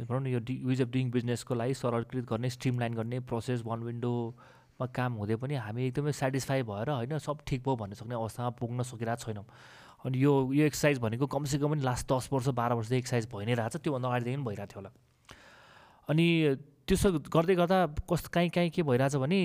[0.08, 4.86] भनौँ न यो युज अफ डुइङ बिजनेसको लागि सरलीकृत गर्ने स्ट्रिमलाइन गर्ने प्रोसेस वान विन्डोमा
[4.94, 8.82] काम हुँदै पनि हामी एकदमै सेटिस्फाई भएर होइन सब ठिक भयो भन्ने सक्ने अवस्थामा पुग्न
[8.86, 9.46] सकिरहेको छैनौँ।
[10.04, 13.54] अनि यो यो एक्सर्साइज भनेको कमसेकम पनि लास्ट दस वर्ष बाह्र वर्षदेखि एक्सर्साइज भइ नै
[13.54, 14.90] रहेको छ त्योभन्दा अगाडिदेखि पनि भइरहेको थियो होला।
[16.08, 16.26] अनि
[16.86, 17.78] त्यसो गर्दै गर्दा
[18.10, 19.40] कस्तो काहीँ काहीँ के भइरहेछ भने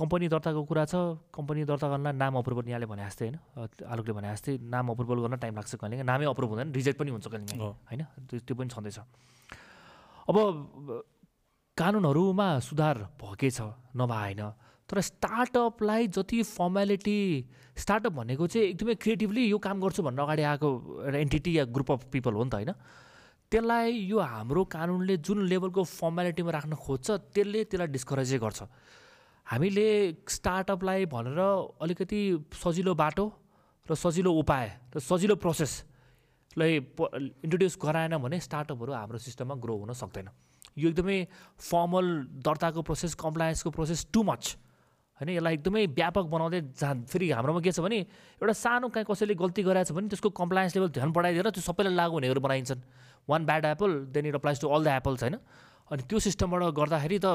[0.00, 0.94] कम्पनी दर्ताको कुरा छ
[1.28, 3.36] कम्पनी दर्ता गर्न नाम अप्रुभल यहाँले भने जस्तै होइन
[3.84, 7.26] आलोकले भने जस्तै नाम अप्रुभल गर्न टाइम लाग्छ कहिले नामै अप्रुभ हुँदैन रिजेक्ट पनि हुन्छ
[7.28, 8.02] कहिले। होइन?
[8.32, 8.98] त्यो पनि छँदैछ।
[10.28, 10.36] अब
[11.76, 13.60] कानुनहरूमा सुधार भएकै छ
[13.96, 14.42] नभए होइन
[14.88, 17.20] तर स्टार्टअपलाई जति फर्मेलिटी
[17.76, 20.68] स्टार्टअप भनेको चाहिँ एकदमै क्रिएटिभली यो काम गर्छु भनेर अगाडि आएको
[21.06, 22.72] एउटा एन्टिटी या ग्रुप अफ पिपल हो नि त होइन?
[23.52, 28.60] त्यसलाई यो हाम्रो कानुनले जुन लेभलको फर्मेलिटीमा राख्न खोज्छ त्यसले त्यसलाई डिस्करेजै गर्छ।
[29.50, 29.86] हामीले
[30.30, 31.38] स्टार्टअपलाई भनेर
[31.82, 32.20] अलिकति
[32.54, 33.24] सजिलो बाटो
[33.86, 36.76] र सजिलो उपाय र सजिलो प्रोसेसलाई
[37.42, 40.28] इन्ट्रोड्युस गराएन भने स्टार्टअपहरू हाम्रो सिस्टममा ग्रो हुन सक्दैन।
[40.78, 41.18] यो एकदमै
[41.58, 42.06] फर्मल
[42.46, 44.56] दर्ताको प्रोसेस कम्प्लायन्सको प्रोसेस टु मच
[45.18, 47.98] होइन यसलाई एकदमै व्यापक बनाउँदै जा फेरि हाम्रोमा के छ भने
[48.38, 51.94] एउटा सानो काहीँ कसैले गल्ती गरेको छ भने त्यसको कम्प्लायन्स लेभल ध्यान बढाइदिएर त्यो सबैलाई
[51.98, 52.80] लागु हुनेहरू बनाइन्छन्।
[53.26, 55.36] One bad apple then it applies to all the apples होइन?
[55.90, 57.26] अनि त्यो सिस्टमबाट गर्दाखेरि त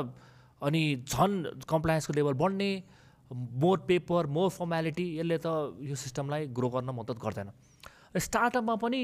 [0.61, 1.35] अनि झन्
[1.67, 2.69] कम्प्लायन्सको लेभल बढ्ने
[3.61, 5.47] मोर पेपर मोर फर्मेलिटी यसले त
[5.81, 7.49] यो सिस्टमलाई ग्रो गर्न मद्दत गर्दैन।
[8.17, 9.01] स्टार्टअपमा पनि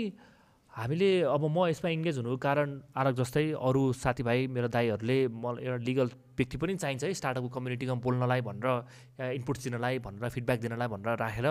[0.72, 5.84] हामीले अब म यसमा इङ्गेज हुनुको कारण आरक जस्तै अरू साथीभाइ मेरो दाईहरूले मलाई एउटा
[5.84, 6.08] लिगल
[6.40, 11.48] व्यक्ति पनि चाहिन्छ है स्टार्टअपको कम्युनिटीमा बोल्नलाई भनेर इनपुट्स दिनलाई भनेर फिडब्याक दिनलाई भनेर राखेर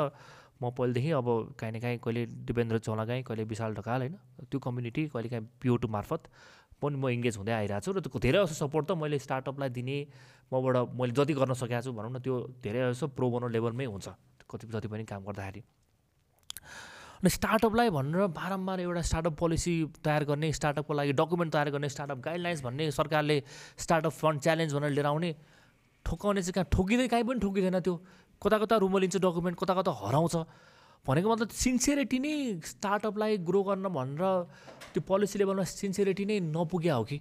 [0.63, 1.29] म पहिलेदेखि अब
[1.61, 4.17] काहीँ न काहीँ कहिले दिपेन्द्र चौलागाई कहिले विशाल ढकाल होइन?
[4.49, 6.23] त्यो कम्युनिटी कहिले काहीँ पिओटु मार्फत
[6.83, 9.97] पनि म इङ्गेज हुँदै आइरहेको छु र त्यो धेरै जस्तो सपोर्ट त मैले स्टार्टअपलाई दिने
[10.53, 14.09] मबाट मैले जति गर्न सकेको छु भनौँ न त्यो धेरै जस्तो प्रो बोनो लेभलमै हुन्छ
[14.51, 15.63] कति जति पनि काम गर्दाखेरि।
[17.21, 19.73] अनि स्टार्टअपलाई भनेर बारम्बार एउटा स्टार्टअप पोलिसी
[20.05, 23.37] तयार गर्ने स्टार्टअपको लागि डकुमेन्ट तयार गर्ने स्टार्टअप गाइडलाइन्स भन्ने सरकारले
[23.77, 25.31] स्टार्टअप फन्ड च्यालेन्ज भनेर लिएर आउने
[26.07, 27.95] ठोकाउने चाहिँ कहाँ ठोकिँदै कहीँ पनि ठोकिँदैन त्यो।
[28.43, 30.35] कता कता रुमलिन्छ डकुमेन्ट कता कता हराउँछ।
[31.07, 34.47] भनेको मतलब सिन्सियरिटी नै स्टार्टअपलाई ग्रो गर्न भनेर
[34.95, 37.21] त्यो पोलिसी लेभलमा सिन्सियरिटी नै नपुग्या हो कि?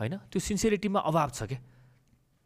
[0.00, 0.16] होइन?
[0.16, 1.58] त्यो सिन्सियरिटीमा अभाव छ क्या?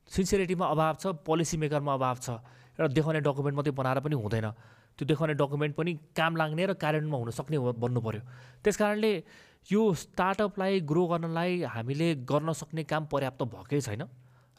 [0.09, 4.51] सिन्सियरिटीमा अभाव छ पोलिसी मेकरमा अभाव छ। एउटा देखाउने डकुमेन्ट मात्रै बनाएर पनि हुँदैन।
[4.99, 8.21] त्यो देखाउने डकुमेन्ट पनि काम लाग्ने र कार्यान्वयनमा हुन सक्ने हो- बन्नु पऱ्यो
[8.65, 9.25] त्यस कारणले
[9.73, 14.03] यो स्टार्टअपलाई ग्रो गर्नलाई हामीले गर्न सक्ने काम पर्याप्त भएकै छैन।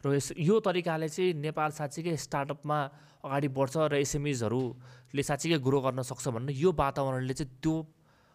[0.05, 2.89] र यस यो तरिकाले चाहिँ नेपाल साँच्चीकै स्टार्टअपमा
[3.25, 3.93] अगाडि बढ्छ र
[5.15, 7.75] एसएमइजहरूले साँच्चीकै ग्रो गर्न सक्छ भन्ने यो वातावरणले चाहिँ त्यो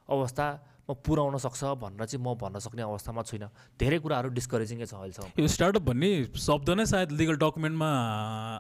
[0.09, 5.39] अवस्थामा पुर्याउन सक्छ भनेर चाहिँ म भन्न सक्ने अवस्थामा छुइनँ। धेरै कुराहरू डिस्करेजिङै छ अहिलेसम्म।
[5.39, 7.91] यो स्टार्टअप भन्ने शब्द नै सायद लिगल डकुमेन्टमा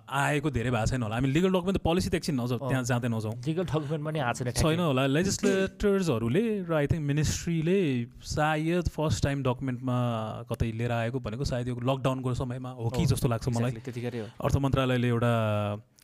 [0.06, 3.08] आएको धेरै भएको छैन होला। हामी लिगल डकुमेन्ट त पोलिसी त एकछिन नजाउँ त्यहाँ जाँदै
[3.10, 7.80] नजाउँ। लिगल डकुमेन्टमा नि आएको छैन। छैन होला। लेजिस्लेटर्सहरूले र आई थिङ्क मिनिस्ट्रीले
[8.22, 9.96] सायद फर्स्ट टाइम डकुमेन्टमा
[10.46, 14.54] कतै लिएर आएको भनेको सायद यो लकडाउनको समयमा हो कि जस्तो लाग्छ मलाई। त्यतिखेरै अर्थ
[14.54, 15.32] मन्त्रालयले एउटा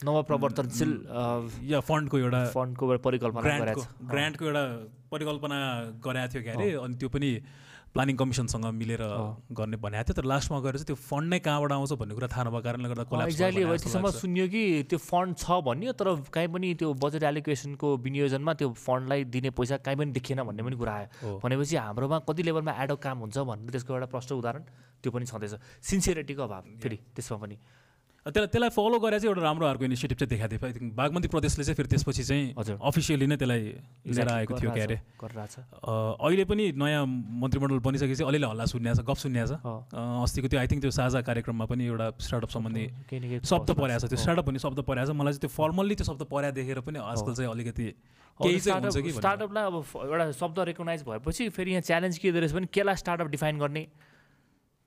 [0.04, 0.92] नवप्रवर्तनशील
[1.72, 3.82] या फन्डको एउटा फन्डको परिकल्पना गरेको
[4.12, 4.64] ग्रान्टको एउटा
[5.12, 5.56] परिकल्पना
[6.04, 7.30] गराएको थियो क्यारे अनि त्यो पनि
[7.96, 9.02] प्लानिङ कमिसनसँग मिलेर
[9.56, 12.44] गर्ने भनेको थियो। तर लास्टमा गएर चाहिँ त्यो फन्ड नै कहाँबाट आउँछ भन्ने कुरा थाहा
[12.44, 15.36] नभएको कारणले गर्दा collapse भयो एक्ज्याक्टली भने अब जस्तो यतिसम्म लाग्छ। सुन्यो कि त्यो फन्ड
[15.40, 20.12] छ भन्यो तर काहीँ पनि त्यो बजेट एलोकेसनको विनियोजनमा त्यो फन्डलाई दिने पैसा काहीँ पनि
[20.12, 24.08] देखिएन भन्ने पनि कुरा आयो। भनेपछि हाम्रोमा कति लेभलमा एडक काम हुन्छ भन्ने त्यसको एउटा
[24.12, 24.62] प्रष्ट उदाहरण
[25.00, 25.56] त्यो पनि छँदैछ।
[25.88, 27.56] सिन्सियरिटीको अभाव फेरि त्यसमा पनि।
[28.26, 31.28] त्यसलाई त्यसलाई फलो गरेर चाहिँ एउटा राम्रो अर्को इनिसिएटिभ चाहिँ देखाएको थियो। आई थिङ्क बागमती
[31.30, 33.62] प्रदेशले चाहिँ फेरि त्यसपछि चाहिँ हजुर। अफिसियली नै त्यसलाई
[34.02, 34.98] लिएर आएको थियो क्या अरे
[35.86, 39.62] अहिले पनि नयाँ मन्त्रीमण्डल बनिसकेपछि अलिअलि हल्ला सुन्ने छ गफ सुन्ने छ।
[39.94, 42.84] अस्तिको त्यो आई थिङ्क त्यो साझा कार्यक्रममा पनि एउटा स्टार्टअप सम्बन्धी
[43.46, 46.22] शब्द। परेको छ। त्यो। स्टार्टअप भन्ने शब्द परेको छ। मलाई चाहिँ त्यो फर्मल्ली त्यो शब्द
[46.26, 47.86] पर्या देखेर पनि आजकल चाहिँ अलिकति
[48.42, 52.66] केही चाहिँ कि। स्टार्टअपलाई अब एउटा शब्द रेकगनाइज भएपछि फेरि यहाँ च्यालेन्ज के रहेछ भने
[52.74, 53.86] केलाई स्टार्टअप डिफाइन गर्ने?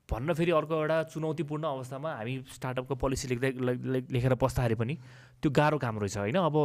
[0.10, 3.50] भन्न फेरि अर्को एउटा चुनौतीपूर्ण अवस्थामा हामी स्टार्टअपको पोलिसी लेख्दै
[4.10, 4.96] लेखेर बस्दाखेरि पनि
[5.42, 6.38] त्यो गाह्रो काम रहेछ होइन?
[6.42, 6.56] अब।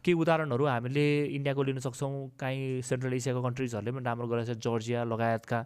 [0.00, 5.04] केही उदाहरणहरू हामीले इन्डियाको लिन सक्छौँ काहीँ सेन्ट्रल एसियाको कन्ट्रिजहरूले पनि राम्रो गरेको छ जर्जिया
[5.04, 5.58] लगायतका।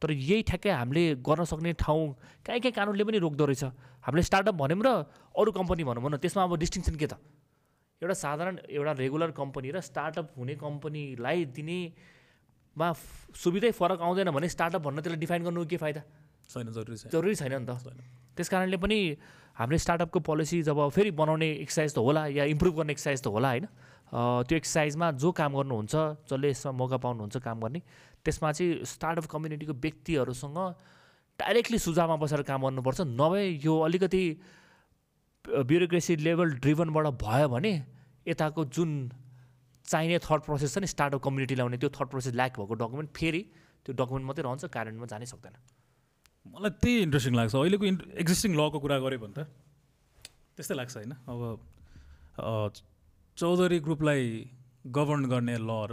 [0.00, 2.04] तर यही ठ्याक्कै हामीले गर्न सक्ने ठाउँ
[2.48, 3.64] काहीँ काहीँ कानुनले पनि रोक्दो रहेछ।
[4.00, 4.90] हामीले स्टार्टअप भन्यौँ र
[5.36, 7.20] अरू कम्पनी भनौँ। न त्यसमा अब डिस्टिङसन के त?
[8.00, 12.88] एउटा साधारण एउटा रेगुलर कम्पनी र स्टार्टअप हुने कम्पनीलाई दिनेमा
[13.36, 16.00] सुविधै फरक आउँदैन भने स्टार्टअप भन्न त्यसलाई डिफाइन गर्नु के फाइदा?
[16.50, 17.98] छैन जरुरी छ जरुरी छैन नि त। छैन।
[18.36, 18.98] त्यस कारणले पनि
[19.56, 23.48] हामीले स्टार्टअपको पोलिसी जब फेरि बनाउने एक्सर्साइज त होला या इम्प्रुभ गर्ने एक्सर्साइज त होला
[23.50, 23.66] होइन
[24.46, 25.94] त्यो एक्सर्साइजमा जो काम गर्नुहुन्छ
[26.26, 27.80] जसले यसमा मौका पाउनुहुन्छ काम गर्ने
[28.24, 30.58] त्यसमा चाहिँ स्टार्टअप कम्युनिटीको व्यक्तिहरूसँग
[31.38, 34.24] डाइरेक्टली सुझावमा बसेर काम गर्नुपर्छ। नभए यो अलिकति
[35.44, 37.72] ब्युरोक्रेसी लेभल ड्रिभनबाट भयो भने
[38.28, 38.90] यताको जुन
[39.86, 43.42] चाहिने थर्ड प्रोसेस छ नि स्टार्टअप कम्युनिटी ल्याउने त्यो थर्ड प्रोसेस ल्याक भएको डकुमेन्ट फेरि
[43.86, 45.54] त्यो डकुमेन्ट मात्रै रहन्छ कार्यान्वयनमा जानै सक्दैन।
[46.46, 47.84] मलाई त्यही इन्ट्रेस्टिङ लाग्छ। अहिलेको
[48.22, 49.40] एक्जिस्टिङ लको कुरा गऱ्यो भने त
[50.56, 51.40] त्यस्तै लाग्छ होइन। अब
[53.36, 54.22] चौधरी ग्रुपलाई
[54.88, 55.92] गभर्न गर्ने ल र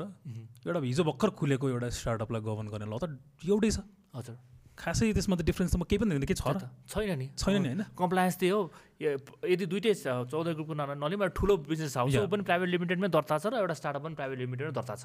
[0.64, 3.06] एउटा हिजो भर्खर खुलेको एउटा स्टार्टअपलाई गभर्न गर्ने ल त
[3.44, 3.84] एउटै छ।
[4.16, 4.36] हजुर।
[4.78, 6.62] खासै त्यसमा त डिफ्रेन्स त म केही पनि देख्दैन। के छ र?
[6.62, 8.62] त। छैन नि। छैन नि होइन। कम्प्लायन्स त्यही हो।
[9.02, 9.94] यदि दुइटै
[10.32, 14.16] चौध ग्रुपको नलिमा ठुलो बिजनेस हाउस पनि प्राइभेट लिमिटेडमै दर्ता छ र एउटा स्टार्टअप पनि
[14.16, 15.04] प्राइभेट लिमिटेडमै दर्ता छ।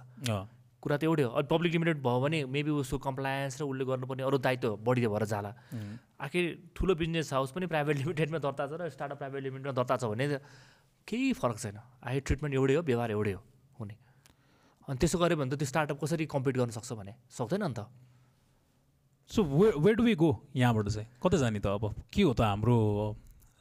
[0.83, 4.23] कुरा त एउटै हो। अब पब्लिक लिमिटेड भयो भने मेबी उसको कम्प्लायन्स र उसले गर्नुपर्ने
[4.27, 5.51] अरू दायित्व बढी भएर जाला।
[6.19, 10.11] आखिर ठुलो बिजनेस हाउस पनि प्राइभेट लिमिटेडमा दर्ता छ र स्टार्टअप प्राइभेट लिमिटेडमा दर्ता छ
[10.11, 10.43] भने
[11.07, 13.43] केही फरक छैन। आई ट्रिटमेन्ट एउटै हो व्यवहार एउटै हो
[13.79, 13.95] हुने।
[14.91, 17.15] अनि त्यसो गऱ्यो भने त त्यो स्टार्टअप कसरी कम्पिट गर्न सक्छ भने?
[17.31, 17.87] सक्दैन नि त।
[19.31, 21.07] So way way do we go यहाँबाट चाहिँ?
[21.23, 21.95] कता जाने त अब?
[22.11, 22.77] के हो त हाम्रो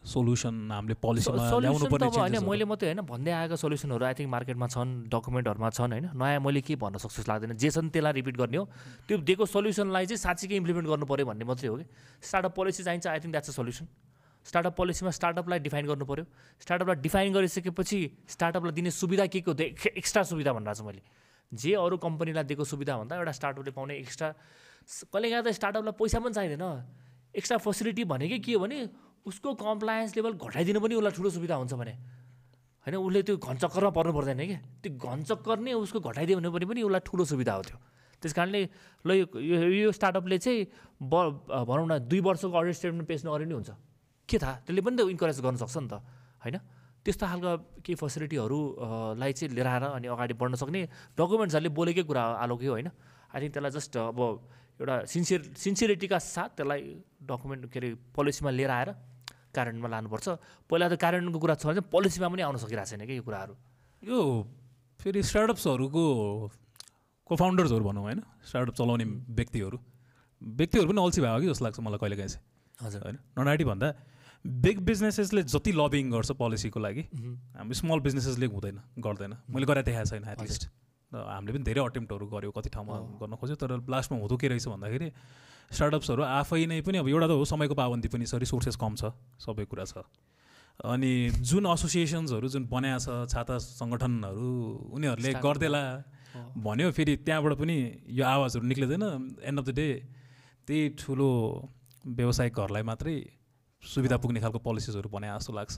[0.01, 5.69] सोल्युसन हामीले पोलिसीमा होइन मैले मात्रै होइन भन्दै आएको सल्युसनहरू आई थिङ्क मार्केटमा छन् डकुमेन्टहरूमा
[5.77, 6.05] छन् होइन?
[6.17, 8.65] नयाँ मैले के भन्न सक्छु जस्तो लाग्दैन। जे छन् त्यसलाई रिपिट गर्ने हो।
[9.05, 11.85] त्यो दिएको सल्युसनलाई चाहिँ साँच्चीकै इम्प्लिमेन्ट गर्नु पऱ्यो भन्ने मात्रै हो कि?
[12.17, 13.85] स्टार्टअप पोलिसी चाहिन्छ I think that's a solution
[14.41, 16.25] startup पोलिसीमा स्टार्टअपलाई डिफाइन गर्नु पऱ्यो
[16.65, 19.53] स्टार्टअपलाई डिफाइन गरिसकेपछि स्टार्टअपलाई दिने सुविधा के के हो?
[19.53, 21.01] त्यो एक्स्ट्रा सुविधा भनिरहेको छु मैले।
[21.53, 24.33] जे अरू कम्पनीलाई दिएको सुविधा भन्दा एउटा स्टार्टअपले पाउने एक्स्ट्रा
[25.13, 26.65] कहिलेकाहीँ त स्टार्टअपलाई पैसा पनि चाहिँदैन।
[27.37, 28.79] एक्स्ट्रा फेसिलिटी भनेकै के हो भने
[29.25, 31.93] उसको कम्प्लायन्स लेभल घटाइदिनु पनि उसलाई ठुलो सुविधा हुन्छ भने।
[32.85, 34.59] होइन उसले त्यो घनचक्करमा पर्नु पर्दैन क्या?
[34.81, 37.77] त्यो घनचक्कर नै उसको घटाइदियो भने पनि उसलाई ठुलो सुविधा हो त्यो
[38.21, 38.61] त्यस कारणले
[39.05, 40.59] ल यो यो- स्टार्टअपले चाहिँ
[41.01, 41.13] ब
[41.69, 43.69] भनौँ न दुई वर्षको अडिट स्टेटमेन्ट पेस नगरे नि हुन्छ।
[44.29, 44.53] के थाहा?
[44.65, 45.93] त्यसले पनि त इन्करेज गर्न सक्छ नि त।
[46.41, 46.57] होइन?
[47.05, 47.51] त्यस्तो खालको
[47.81, 50.81] केही फेसिलिटीहरू अ, लाई चाहिँ लिएर आएर अनि अगाडि बढ्न सक्ने
[51.17, 52.89] डकुमेन्ट्सहरूले बोलेकै कुरा आलोकै होइन?
[53.33, 54.19] आई थिङ्क त्यसलाई जस्ट अब
[54.81, 56.81] एउटा सिन्सियर सिन्सियरिटीका साथ त्यसलाई
[57.25, 58.89] डकुमेन्ट के अरे पोलिसीमा लिएर आएर
[59.51, 60.27] कार्यान्वयनमा लानुपर्छ।
[60.69, 63.53] पहिला त कार्यान्वयनको कुरा छ भने पोलिसीमा पनि आउन सकिरहेको छैन कि यो कुराहरू।
[64.03, 64.19] यो
[64.99, 66.03] फेरि स्टार्टअप्सहरूको
[67.27, 68.19] को फाउन्डर्सहरू भनौँ होइन?
[68.43, 69.05] स्टार्टअप चलाउने
[69.37, 69.77] व्यक्तिहरू।
[70.41, 72.43] व्यक्तिहरू पनि अल्छी भएको कि जस्तो लाग्छ मलाई कहिले काहीँ चाहिँ
[72.79, 73.17] हजुर। होइन?
[73.37, 73.87] ननाइटी भन्दा
[74.45, 77.03] बिग बिजनेसेसले जति लबिङ गर्छ पोलिसीको लागि
[77.55, 80.63] हामी स्मल बिजनेसेसले हुँदैन गर्दैन। मैले गरेर देखाएको छैन एटलिस्ट
[81.11, 85.07] हामीले पनि धेरै अटेम्प्टहरू गऱ्यो कति ठाउँमा गर्न खोज्यो तर लास्टमा हुँदो के रहेछ भन्दाखेरि
[85.71, 89.11] स्टार्टअप्सहरू आफै नै पनि अब एउटा त हो समयको पाबन्दी पनि छ रिसोर्सेस कम छ
[89.39, 90.03] सबै कुरा छ।
[90.93, 91.11] अनि
[91.49, 94.51] जुन एसोसिएसन्सहरू जुन बनाएको छ छाता सङ्गठनहरू
[94.95, 95.83] उनीहरूले गर्देला
[96.65, 97.77] भन्यो फेरि त्यहाँबाट पनि
[98.17, 99.03] यो आवाजहरू निक्लिँदैन।
[99.47, 99.89] एन्ड अफ द डे
[100.67, 101.29] त्यही ठुलो
[102.19, 103.17] व्यवसायिकहरूलाई मात्रै
[103.83, 105.77] सुविधा पुग्ने खालको पोलिसिसहरू बनाए जस्तो लाग्छ।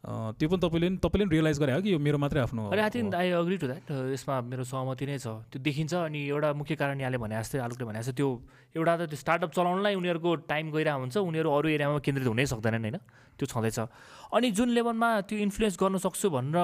[0.00, 2.80] त्यो पनि तपाईँले पनि तपाईँले पनि रियलाइज गरे हो कि यो मेरो मात्रै आफ्नो अनि
[2.80, 6.52] I think I agree to that यसमा मेरो सहमति नै छ। त्यो देखिन्छ अनि एउटा
[6.56, 8.28] मुख्य कारण यहाँले भने जस्तै आलुकले भने जस्तै त्यो
[8.80, 12.84] एउटा त त्यो स्टार्टअप चलाउनलाई उनीहरूको टाइम गइरहेको हुन्छ। उनीहरू अरू एरियामा केन्द्रित हुनै सक्दैनन्
[12.88, 12.96] होइन।
[13.36, 13.78] त्यो छँदैछ।
[14.32, 16.58] अनि जुन लेभलमा त्यो इन्फ्लुएन्स गर्न सक्छु भनेर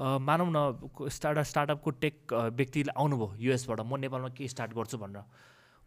[0.00, 0.58] मानौँ न
[1.12, 5.24] स्टार्ट स्टार्टअपको टेक अ, व्यक्तिले आउनुभयो युएसबाट म नेपालमा के स्टार्ट गर्छु भनेर।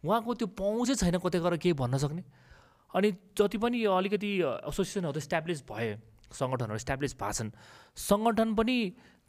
[0.06, 2.24] उहाँको त्यो पहुँचै छैन कतै गएर केही भन्न सक्ने।
[2.94, 4.30] अनि जति पनि अलिकति
[4.70, 5.90] एसोसिएसनहरू इस्ट्याब्लिस भए
[6.32, 7.50] सङ्गठनहरू इस्ट्याब्लिस भएको छन्।
[7.98, 8.78] सङ्गठन पनि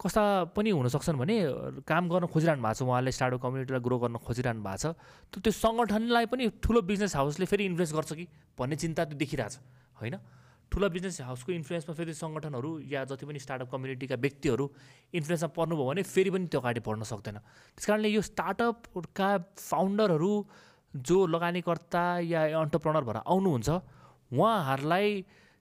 [0.00, 0.22] कस्ता
[0.56, 1.36] पनि हुन सक्छन् भने
[1.84, 4.96] काम गर्न खोजिरहनु भएको छ। उहाँले स्टार्टअप कम्युनिटीलाई ग्रो गर्न खोजिरहनु भएको छ।
[5.32, 8.24] त त्यो सङ्गठनलाई पनि ठुलो बिजनेस हाउसले फेरि इन्फ्लुएन्स गर्छ कि
[8.56, 9.54] भन्ने चिन्ता त्यो देखिरहेछ
[10.00, 10.16] होइन?
[10.70, 14.64] ठुलो बिजनेस हाउसको इन्फ्लुएन्समा फेरि सङ्गठनहरू या जति पनि स्टार्टअप कम्युनिटीका व्यक्तिहरू
[15.18, 17.36] इन्फ्लुएन्समा पर्नुभयो भने फेरि पनि त्यो अगाडि बढ्न सक्दैन।
[17.74, 19.28] त्यस कारणले यो स्टार्टअपका
[19.58, 20.32] फाउन्डरहरू
[20.94, 23.68] जो लगानीकर्ता या अन्टरप्रणर भएर आउनुहुन्छ
[24.30, 25.08] उहाँहरूलाई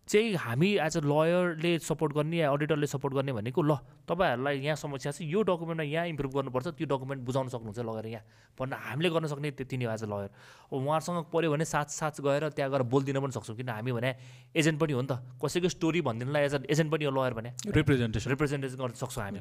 [0.10, 3.78] चाहिँ हामी एज अ लयरले सपोर्ट गर्ने या अडिटरले सपोर्ट गर्ने भनेको ल।
[4.10, 8.24] तपाईँहरूलाई यहाँ समस्या छ यो डकुमेन्टमा यहाँ इम्प्रुभ गर्नुपर्छ त्यो डकुमेन्ट बुझाउन सक्नुहुन्छ लगेर यहाँ।
[8.58, 10.30] भनेर हामीले गर्न सक्ने त्यति नै हो एज अ लयर
[10.74, 14.10] अब उहाँहरूसँग पऱ्यो भने साथ साथ गएर त्यहाँ गएर बोलिदिन पनि सक्छौँ किन हामी भने
[14.58, 17.50] एजेन्ट पनि हो नि त। कसैको स्टोरी भनिदिनुलाई एज अ एजेन्ट पनि हो लयर भने।
[17.70, 19.40] रिप्रेजेन्टेसन रिप्रेजेन्टेसन गर्न सक्छौँ हामी।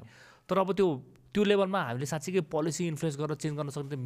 [0.49, 0.87] तर अब त्यो
[1.29, 3.97] त्यो लेभलमा हामीले साँच्चीकै पोलिसी इन्फ्लुएन्स गरेर चेन्ज गर्न सक्ने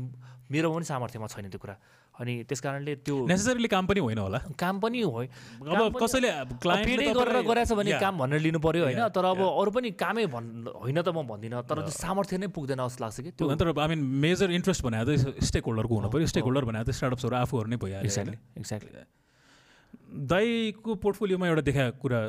[0.50, 1.74] मेरो पनि सामर्थ्यमा छैन त्यो कुरा।
[2.18, 5.22] अनि त्यस कारणले त्यो नेसेसरीली काम पनि होइन होला। काम पनि हो।
[5.62, 6.28] अब कसैले
[7.14, 7.92] गरेर गराएछ भने.
[8.02, 11.62] काम भनेर लिनु पऱ्यो होइन। तर अब अरू पनि कामै भन् होइन त म भन्दिनँ
[11.64, 15.04] तर त्यो सामर्थ्य नै पुग्दैन जस्तो लाग्छ कि। त्यो तर आई मिन मेजर इन्ट्रेस्ट भनेको
[15.08, 18.90] त स्टेक होल्डरको हुनु पऱ्यो। स्टेक होल्डर भनेको त स्टार्टअप्सहरू आफूहरू नै भइहाल्यो एक्ज्याक्टली एक्ज्याक्टली
[20.28, 22.20] दाईको पोर्टफोलियोमा एउटा देखाएको कुरा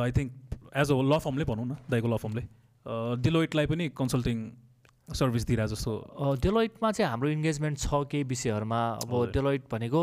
[0.00, 0.30] आई थिङ्क
[0.76, 2.42] एज अ ल फर्मले भनौँ न दाईको ल फर्मले
[3.24, 4.36] डिलोइटलाई पनि कन्सल्टिङ
[5.10, 5.92] सर्भिस दिइरहेको जस्तो।
[6.42, 10.02] डेलोइटमा चाहिँ हाम्रो इन्गेजमेन्ट छ केही विषयहरूमा। अब। डेलोइट भनेको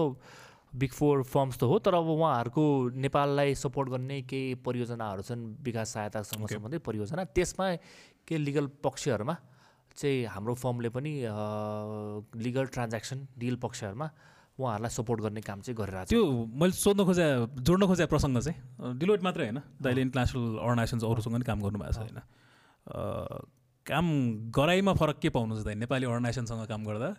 [0.78, 2.64] बिग फोर फर्म्स त हो तर अब उहाँहरूको
[2.96, 6.56] नेपाललाई सपोर्ट गर्ने केही परियोजनाहरू छन् विकास सहायतासँग Okay.
[6.56, 7.66] सम्बन्धित परियोजना। त्यसमा
[8.28, 9.36] केही लिगल पक्षहरूमा
[9.98, 11.14] चाहिँ हाम्रो फर्मले पनि
[12.46, 14.08] लिगल ट्रान्ज्याक्सन डिल पक्षहरूमा
[14.58, 16.24] उहाँहरूलाई सपोर्ट गर्ने काम चाहिँ गरिरहेको छ त्यो
[16.62, 17.26] मैले सोध्न खोजे
[17.62, 18.58] जोड्न खोजे प्रसङ्ग चाहिँ
[19.02, 22.18] डिलोइट मात्रै होइन। दाइले इन्टरनेसनल अर्गनाइजेसन्स अरूसँग पनि काम गर्नुभएको छ होइन।
[23.86, 24.06] काम
[24.54, 25.76] गराइमा फरक के पाउनुहुन्छ दाइ?
[25.82, 27.10] नेपाली अर्गनाइजेसनसँग काम गर्दा?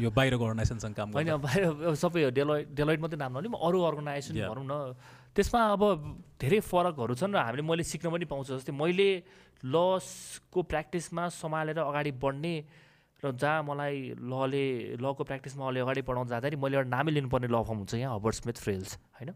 [0.00, 4.34] यो बाहिरको अर्गनाइजेसनसँग काम होइन बाहिर सबै डेलोइट डेलोइट मात्रै नाम नलिउँ अरू अर्गनाइजेसन.
[4.48, 4.94] भनौँ न।
[5.34, 5.82] त्यसमा अब
[6.40, 9.08] धेरै फरकहरू छन् र हामीले मैले सिक्न पनि पाउँछु। जस्तै मैले
[9.62, 12.54] लसको प्र्याक्टिसमा सम्हालेर अगाडि बढ्ने
[13.22, 17.56] र जहाँ मलाई लले लको प्र्याक्टिसमा अहिले अगाडि बढाउन जाँदाखेरि मैले एउटा नामै लिनुपर्ने ल
[17.62, 18.90] फर्म हुन्छ यहाँ हबर्ट स्मिथ फ्रेल्स
[19.20, 19.30] होइन?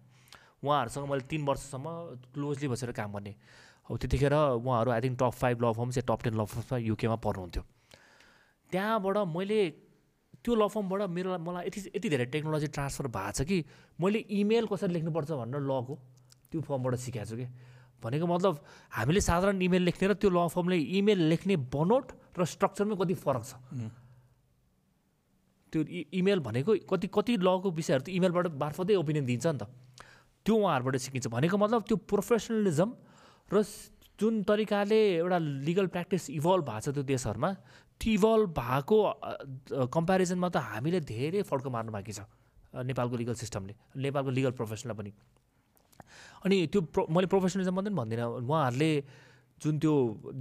[0.64, 1.86] उहाँहरूसँग मैले तिन वर्षसम्म
[2.32, 3.32] क्लोजली बसेर काम गर्ने।
[3.84, 4.34] अब त्यतिखेर
[4.64, 7.62] उहाँहरू I think top five law firms yeah top ten law फर्म्समा युकेमा पर्नुहुन्थ्यो।
[8.74, 9.60] त्यहाँबाट मैले
[10.42, 13.56] त्यो ल फर्मबाट मेरो मलाई यति यति धेरै टेक्नोलोजी ट्रान्सफर भएको छ कि
[14.02, 15.94] मैले इमेल कसरी लेख्नुपर्छ भनेर लको।
[16.50, 17.46] त्यो फर्मबाट सिकाएको छु कि।
[18.02, 18.54] भनेको मतलब
[18.92, 22.06] हामीले साधारण इमेल लेख्ने र त्यो ल फर्मले इमेल लेख्ने बनोट
[22.36, 23.52] र स्ट्रक्चरमै कति फरक छ.
[25.72, 25.80] त्यो
[26.12, 29.64] इमेल भनेको कति कति लको विषयहरू त इमेलबाट मार्फतै ओपिनियन दिन्छ नि त।
[30.44, 32.90] त्यो उहाँहरूबाट सिकिन्छ। भनेको मतलब त्यो प्रोफेसनलिजम
[33.48, 33.64] र
[34.14, 37.50] जुन तरिकाले एउटा लिगल प्र्याक्टिस इभल्भ भएको छ त्यो देशहरूमा
[38.00, 38.96] इभल्भ भएको
[39.88, 42.20] कम्पेरिजनमा त हामीले धेरै फड्को मार्नु बाँकी छ
[42.74, 45.10] नेपालको लिगल सिस्टमले नेपालको लिगल प्रोफेसनलाई पनि।
[46.44, 48.90] अनि त्यो प्रो मैले प्रोफेसनलिजम मात्रै भन्दिनँ। उहाँहरूले
[49.62, 49.94] जुन त्यो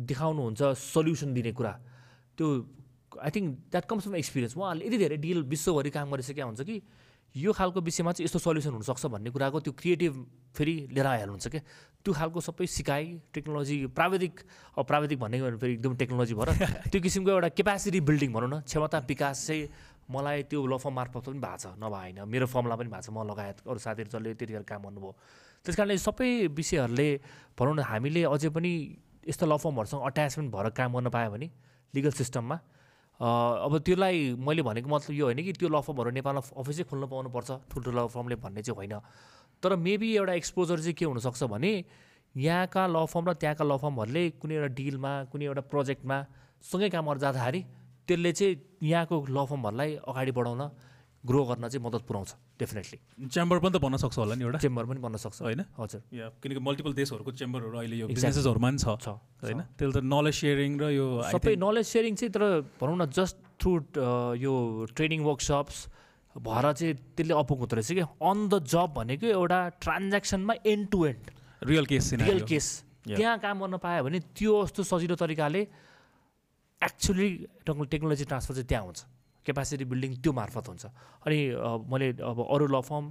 [0.10, 1.74] देखाउनुहुन्छ सल्युसन दिने कुरा
[2.38, 2.47] त्यो
[3.24, 6.76] I think that comes from experience उहाँहरूले यति धेरै डिल विश्वभरि काम गरिसकेका हुन्छ कि
[7.36, 10.13] यो खालको विषयमा चाहिँ यस्तो सल्युसन हुनसक्छ भन्ने कुराको त्यो क्रिएटिभ
[10.55, 11.61] फेरि लिएर आइहाल्नुहुन्छ क्या?
[12.05, 14.39] त्यो खालको सबै सिकाइ टेक्नोलोजी प्राविधिक
[14.77, 16.49] अब प्राविधिक भनेको भने फेरि एकदम टेक्नोलोजी भएर
[16.91, 19.69] त्यो किसिमको एउटा क्यापासिटी बिल्डिङ भनौँ न क्षमता विकास चाहिँ
[20.11, 23.09] मलाई त्यो ल फर्म मार्फत पनि भएको छ नभए होइन मेरो फर्मलाई पनि भएको छ
[23.09, 25.11] म लगायत अरू साथीहरू जसले त्यतिखेर काम गर्नुभयो।
[25.65, 27.09] त्यस कारणले सबै विषयहरूले
[27.57, 28.71] भनौँ न हामीले अझै पनि
[29.25, 31.47] यस्तो ल फर्महरूसँग अट्याचमेन्ट भएर काम गर्न पायो भने
[31.93, 32.57] लिगल सिस्टममा
[33.20, 37.49] अब त्यसलाई मैले भनेको मतलब यो होइन कि त्यो ल फर्महरू नेपालमा अफिसै खोल्नु पाउनुपर्छ
[37.72, 38.95] ठुल्ठुलो ल फर्मले भन्ने चाहिँ होइन।
[39.64, 41.72] तर मेबी एउटा एक्सपोजर चाहिँ के हुनसक्छ भने
[42.36, 46.18] यहाँका ल फर्म र त्यहाँका ल फर्महरूले कुनै एउटा डिलमा कुनै एउटा प्रोजेक्टमा
[46.64, 47.61] सँगै काम गरेर जाँदाखेरि
[48.07, 50.61] त्यसले चाहिँ यहाँको ल फर्महरूलाई अगाडि बढाउन
[51.24, 52.97] ग्रो गर्न चाहिँ मद्दत पुऱ्याउँछ डेफिनेटली
[53.32, 54.59] च्याम्बर पनि त भन्न सक्छ होला नि एउटा?
[54.59, 55.61] चेम्बर पनि बन्न सक्छ। होइन?
[55.80, 58.07] हजुर। या किनकि मल्टिपल देशहरूको चेम्बरहरू अहिले यो.
[58.11, 59.07] बिजनेसेसहरूमा पनि छ।
[59.39, 59.61] होइन?
[59.80, 62.43] त्यसले त नलेज सेयरिङ र यो सबै नलेज सेयरिङ चाहिँ तर
[62.76, 63.71] भनौँ न जस्ट थ्रु
[64.36, 64.53] यो
[64.91, 65.78] ट्रेनिङ वर्कसप्स
[66.36, 70.99] भएर चाहिँ त्यसले अपुग हुँदो रहेछ कि अन द जब भनेको एउटा ट्रान्ज्याक्सनमा end to
[71.07, 71.24] end
[71.71, 72.67] real case real case.
[73.07, 75.61] त्यहाँ काम गर्न पायो भने त्यो जस्तो सजिलो तरिकाले
[76.82, 77.28] एक्चुली
[77.63, 78.99] टेक्नोलोजी ट्रान्सफर चाहिँ त्यहाँ हुन्छ।
[79.45, 80.83] क्यापासिटी बिल्डिङ त्यो मार्फत हुन्छ।
[81.27, 81.37] अनि
[81.91, 83.05] मैले अब अरू ल फर्म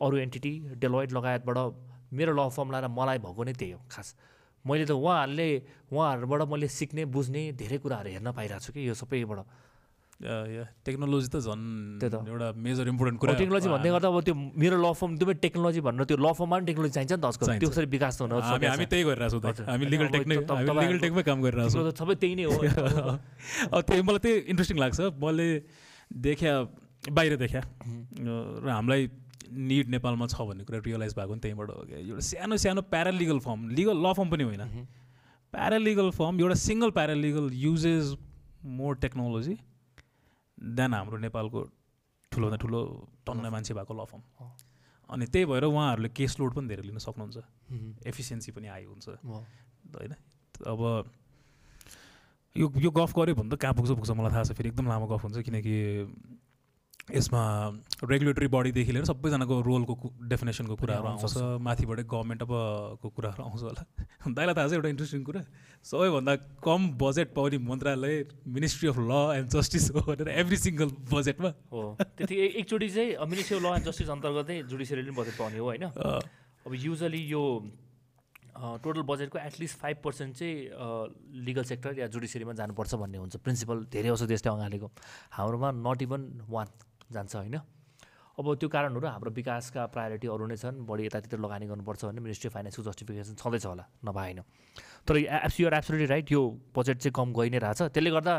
[0.00, 1.58] अरू एन्टिटी डेलोइड लगायतबाट
[2.12, 4.08] मेरो ल फर्म लाएर मलाई भएको नै त्यही हो खास।
[4.64, 5.48] मैले त उहाँहरूले
[5.92, 9.40] उहाँहरूबाट मैले सिक्ने बुझ्ने धेरै कुराहरू हेर्न पाइरहेको छु कि यो सबैबाट
[10.24, 15.12] टेक्नोलोजी त झन्। एउटा मेजर इम्पोर्टेन्ट कुरा टेक्नोलोजी भन्दै गर्दा अब त्यो मेरो ल फर्म
[15.20, 18.12] दुवै टेक्नोलोजी भनेर त्यो ल फर्ममा पनि टेक्नोलोजी चाहिन्छ नि त आजकल। त्यो कसरी विकास
[18.18, 22.34] त हुन हामी। त्यही गरिरहेको छौँ हामी लिगल लिगल टेकमै काम गरिरहेको छौँ सबै त्यही
[22.34, 22.56] नै हो।
[23.74, 25.48] अब त्यही मलाई त्यही इन्ट्रेस्टिङ लाग्छ। मैले
[26.10, 26.52] देख्या
[27.12, 27.62] बाहिर देख्या।
[28.64, 29.02] र हामीलाई
[29.52, 33.38] निड नेपालमा छ भन्ने कुरा रियलाइज भएको नि त्यहीँबाट हो क्या। एउटा सानो सानो paralegal
[33.44, 34.62] firm legal law firm पनि होइन।
[35.52, 38.16] प्यारालिगल फर्म एउटा single paralegal uses
[38.78, 39.54] more technology
[40.58, 41.60] then हाम्रो नेपालको
[42.32, 42.80] ठुलोभन्दा ठुलो
[43.26, 44.56] टन्न मान्छे भएको ल फर्म अँ।
[45.08, 47.36] अनि त्यही भएर उहाँहरूले केस लोड पनि धेरै लिन सक्नुहुन्छ।
[48.06, 49.08] एफिसियन्सी पनि हाई हुन्छ।
[49.94, 50.14] होइन
[50.66, 50.80] अब
[52.56, 55.06] यो यो गफ गऱ्यो भने त कहाँ पुग्छ पुग्छ मलाई थाहा छ फेरि एकदम लामो
[55.10, 55.74] गफ हुन्छ किनकि
[57.04, 57.42] यसमा
[58.00, 59.94] रेगुलेटरी बडीदेखि लिएर सबैजनाको रोलको
[60.24, 63.82] डेफिनेसनको कुराहरू आउँछ। माथिबाटै गभर्मेन्ट अबको कुराहरू आउँछ होला।
[64.36, 65.42] दाइलाई थाहा छ एउटा इन्ट्रेस्टिङ कुरा।
[65.84, 66.32] सबैभन्दा
[66.64, 68.14] कम बजेट पाउने मन्त्रालय
[68.48, 72.34] ministry of law and justice हो भनेर एभ्री सिङ्गल बजेटमा हो। त्यति
[72.64, 75.84] एकचोटि चाहिँ ministry of law and justice अन्तर्गतै जुडिसियरीले पनि बजेट पाउने हो होइन?
[76.64, 77.44] अब युजली यो
[78.54, 80.56] टोटल बजेटको एटलिस्ट फाइभ पर्सेन्ट चाहिँ
[81.44, 84.90] लिगल सेक्टर या जुडिसियरीमा जानुपर्छ भन्ने हुन्छ। प्रिन्सिपल धेरै औषध देशले अँगालेको
[85.36, 86.66] हाम्रोमा नट इभन वान
[87.12, 87.56] जान्छ होइन।
[88.34, 92.48] अब त्यो कारणहरू हाम्रो विकासका प्रायोरिटी अरू नै छन् बढी यतातिर लगानी गर्नुपर्छ भने मिनिस्ट्री
[92.48, 94.40] अफ फाइनेन्सको जस्टिफिकेसन छँदैछ होला नभए होइन
[95.06, 96.40] तर एप्स युआर एब्सोल्युटली राइट यो
[96.74, 98.34] बजेट चाहिँ कम गइ नै रहेछ। त्यसले गर्दा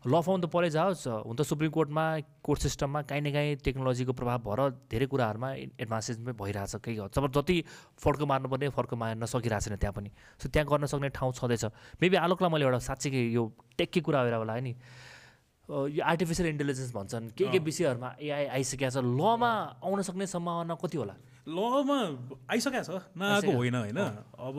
[0.00, 2.04] ल फर्म त परै जाओस् हुन त सुप्रिम कोर्टमा
[2.40, 7.24] कोर्ट सिस्टममा काहीँ न काहीँ टेक्नोलोजीको प्रभाव भएर धेरै कुराहरूमा एडभान्सेस पनि भइरहेछ केही जब
[7.28, 7.56] जति
[8.00, 11.64] फड्को मार्नुपर्ने फड्को मार्न सकिरहेको छैन त्यहाँ पनि। सो त्यहाँ गर्न सक्ने ठाउँ छँदैछ।
[12.00, 13.44] मेबी आलोकलाई मैले एउटा साँच्चीकै यो
[13.76, 14.72] टेक्की कुरा भएर होला नि।
[15.70, 18.98] यो आर्टिफिसियल इन्टेलिजेन्स भन्छन्। के के विषयहरूमा एआई आइसकेको छ?
[19.00, 21.14] लमा आउन सक्ने सम्भावना कति होला?
[21.46, 21.98] लमा
[22.50, 23.02] आइसकेको छ?
[23.14, 24.56] नआएको। होइन होइन। अब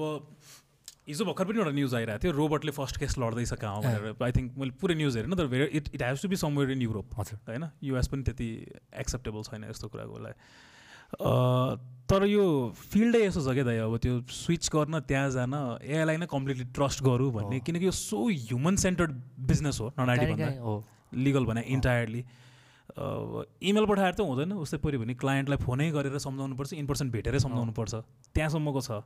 [1.08, 4.58] हिजो भर्खर पनि एउटा न्युज आइरहेको थियो रोबोटले फर्स्ट केस लड्दैछ कहाँ भनेर। आई थिङ्क
[4.58, 7.40] मैले पुरै न्युज हेरेन तर very it it has to be somewhere in Europe हजुर।
[7.50, 7.64] होइन?
[7.84, 8.50] युएस पनि त्यति
[8.96, 10.40] एक्सेप्टेबल छैन यस्तो कुराको लागि।
[12.08, 15.54] तर यो फिल्डै यसो छ क्या दाइ अब त्यो स्विच गर्न त्यहाँ जान
[15.84, 19.12] एआईलाई नै कम्प्लिटली ट्रस्ट गरौँ भन्ने। किनकि यो सो ह्युमन सेन्टर्ड
[19.44, 20.76] बिजनेस हो काहीँ भन्दा। हो।
[21.14, 22.24] लिगल भने इन्टायरली।
[22.92, 27.40] इमेल पठाएर त हुँदैन। उस्तै पऱ्यो भने क्लायन्टलाई फोनै गरेर सम्झाउनु पर्छ इन पर्सन भेटेरै
[27.40, 27.94] सम्झाउनु पर्छ
[28.36, 29.04] त्यहाँसम्मको छ।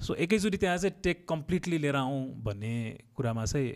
[0.00, 2.72] सो एकैचोटि त्यहाँ चाहिँ टेक कम्प्लिटली लिएर आउँ भन्ने
[3.16, 3.68] कुरामा चाहिँ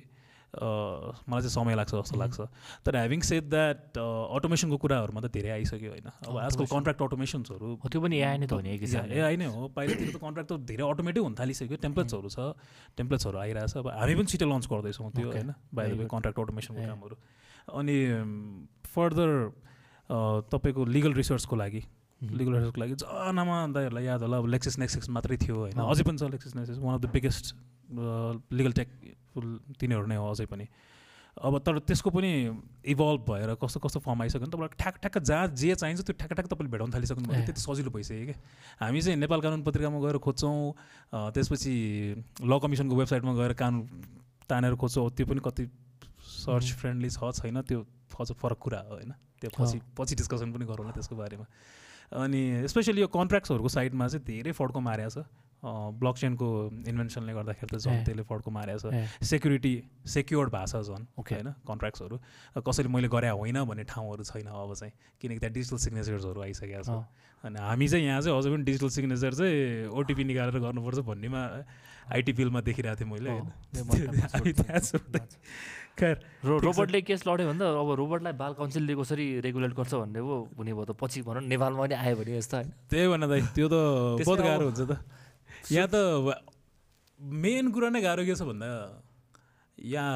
[0.52, 2.40] मलाई चाहिँ समय लाग्छ जस्तो लाग्छ।
[2.84, 6.64] तर ह्याभिङ सेड द्याट अटोमेसनको कुराहरूमा त धेरै आइसक्यो होइन। अब आजकल.
[6.68, 10.12] कन्ट्र्याक्ट अटोमेसन्सहरू त्यो पनि एआई नै त हो नि एक हिसाबले। एआई नै हो। पहिलातिर
[10.12, 12.38] त कन्ट्र्याक्ट त धेरै अटोमेटिक हुन थालिसक्यो। टेम्प्लेट्सहरू छ।
[12.96, 15.28] टेम्प्लेट्सहरू आइरहेछ। अब हामी पनि छिटो लन्च गर्दैछौँ त्यो.
[15.32, 16.08] होइन। बाहिर good.
[16.12, 16.80] कन्ट्र्याक्ट अटोमेसनको.
[16.84, 17.16] कामहरू।
[17.68, 17.96] अनि
[18.86, 19.30] फर्दर
[20.50, 21.82] तपाईँको लिगल रिसर्चको लागि.
[22.22, 26.18] लिगल रिसर्चको लागि जनामा दाइहरूलाई याद होला अब लेक्सिस नेक्सिस मात्रै थियो होइन। अझै पनि
[26.18, 27.44] छ Lexis Nexis one of the biggest
[28.52, 28.88] legal tech
[29.80, 30.66] तिनीहरू नै हो अझै पनि
[31.32, 32.30] अब तर त्यसको पनि
[32.92, 36.34] इभल्भ भएर कस्तो कस्तो फर्म आइसक्यो भने तपाईँलाई ठ्याक ठ्याक्क जहाँ जे चाहिन्छ त्यो ठ्याक्क
[36.36, 38.34] ठ्याक्क तपाईँले भेटाउन थालिसक्नु ए। त्यति सजिलो भइसक्यो कि
[38.80, 41.74] हामी चाहिँ नेपाल कानुन पत्रिकामा गएर खोज्छौँ त्यसपछि
[42.44, 43.80] ल कमिसनको वेबसाइटमा गएर कानुन
[44.44, 45.64] तानेर खोज्छौँ त्यो पनि कति
[46.22, 47.86] सर्च फ्रेन्डली छ छैन त्यो
[48.20, 49.12] अझ फरक कुरा हो होइन?
[49.40, 51.46] त्यो पछि पछि डिस्कसन पनि गरौँला त्यसको बारेमा।
[52.12, 55.26] अनि स्पेसली यो कन्ट्र्याक्ट्सहरूको साइडमा चाहिँ धेरै फड्को मारेको छ।
[55.62, 56.46] ब्लक चेनको
[56.90, 59.72] इन्भेन्सनले गर्दाखेरि त झन्। त्यसले फड्को मारेको छ। सेक्युरिटी
[60.10, 61.38] सेक्योर्ड भएको छ झन् Okay.
[61.38, 62.16] होइन कन्ट्र्याक्ट्सहरू
[62.66, 64.92] कसैले मैले गरे होइन भन्ने ठाउँहरू छैन अब चाहिँ
[65.22, 66.90] किनकि त्यहाँ डिजिटल सिग्नेचर्सहरू आइसकेको छ।
[67.44, 71.42] अनि हामी चाहिँ यहाँ चाहिँ अझै पनि डिजिटल सिग्नेचर चाहिँ ओटिपी निकालेर गर्नुपर्छ भन्नेमा
[72.10, 74.52] आइटी फिल्डमा देखिरहेको थिएँ मैले हो, होइन।
[75.14, 75.22] त।
[75.98, 80.34] खैर। रोबोटले केस लड्यो भने त अब रोबोटलाई बाल काउन्सिलले कसरी रेगुलेट गर्छ भन्ने पो
[80.58, 83.66] हुने भयो त पछि भनौँ नेपालमा पनि आयो भने यस्तो होइन। त्यही भन दाइ त्यो
[83.68, 83.74] त
[84.26, 84.92] बहुत गाह्रो हुन्छ त।
[85.70, 86.42] यहाँ त
[87.20, 88.68] मेन कुरा नै गाह्रो के छ भन्दा
[89.78, 90.10] यहाँ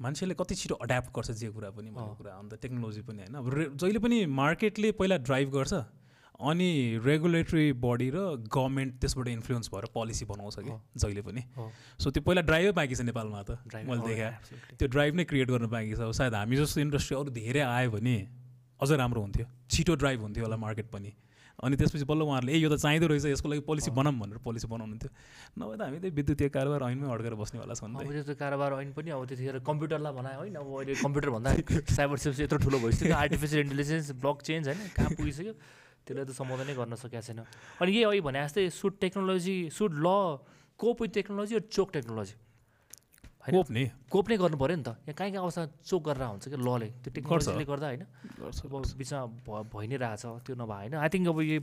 [0.00, 3.76] मान्छेले कति छिटो अड्याप्ट गर्छ जे कुरा पनि भन्ने। कुरा अन्त टेक्नोलोजी पनि होइन अब
[3.78, 5.72] जहिले पनि मार्केटले पहिला ड्राइभ गर्छ
[6.42, 6.70] अनि
[7.04, 8.18] रेगुलेटरी बडी र
[8.50, 11.42] गभर्मेन्ट त्यसबाट इन्फ्लुएन्स भएर पोलिसी बनाउँछ कि। जहिले पनि।
[12.02, 14.34] सो त्यो पहिला ड्राइभै बाँकी छ नेपालमा त मैले oh, देखाएँ.
[14.78, 18.16] त्यो ड्राइभ नै क्रिएट गर्न बाँकी छ सायद हामी जस्तो इन्डस्ट्री अरू धेरै आयो भने
[18.82, 21.14] अझ राम्रो हुन्थ्यो छिटो ड्राइभ हुन्थ्यो होला मार्केट पनि
[21.60, 24.66] अनि त्यसपछि बल्ल उहाँहरूले ए यो त चाहिँदो रहेछ यसको लागि पोलिसी बनाऊँ भनेर पोलिसी
[24.72, 25.10] बनाउनु थियो
[25.60, 29.20] नभए त हामी त्यही विद्युतीय कारोबार ऐनमै अड्केर बस्नेवाला छौँ त्यस्तो कारोबार ऐन पनि अब
[29.28, 31.50] त्यतिखेर कम्प्युटरलाई बनायो होइन अब अहिले कम्प्युटर भन्दा
[31.92, 35.52] साइबर सेफ्स यत्रो ठुलो भइसक्यो। आर्टिफिसियल इन्टेलिजेन्स ब्लक चेन्ज होइन कहाँ पुगिसक्यो
[36.02, 40.08] त्यसलाई त सम्बोधनै गर्न सकेको छैन। अनि यही अहिले भने जस्तै should technology should law
[40.80, 42.34] cope with technology र चोक टेक्नोलोजी
[43.42, 43.54] होइन?
[43.56, 46.48] कोप नि। कोप नै गर्नु पऱ्यो नि त। यहाँ कहीँ कहीँ अवस्था चोक गरेर हुन्छ
[46.48, 48.04] कि लले। त्यो टेक्नोलोजीले गर्दा होइन।
[48.98, 51.60] बिचमा भ- भइ नै रहेछ त्यो नभए होइन। आई थिङ्क अब यो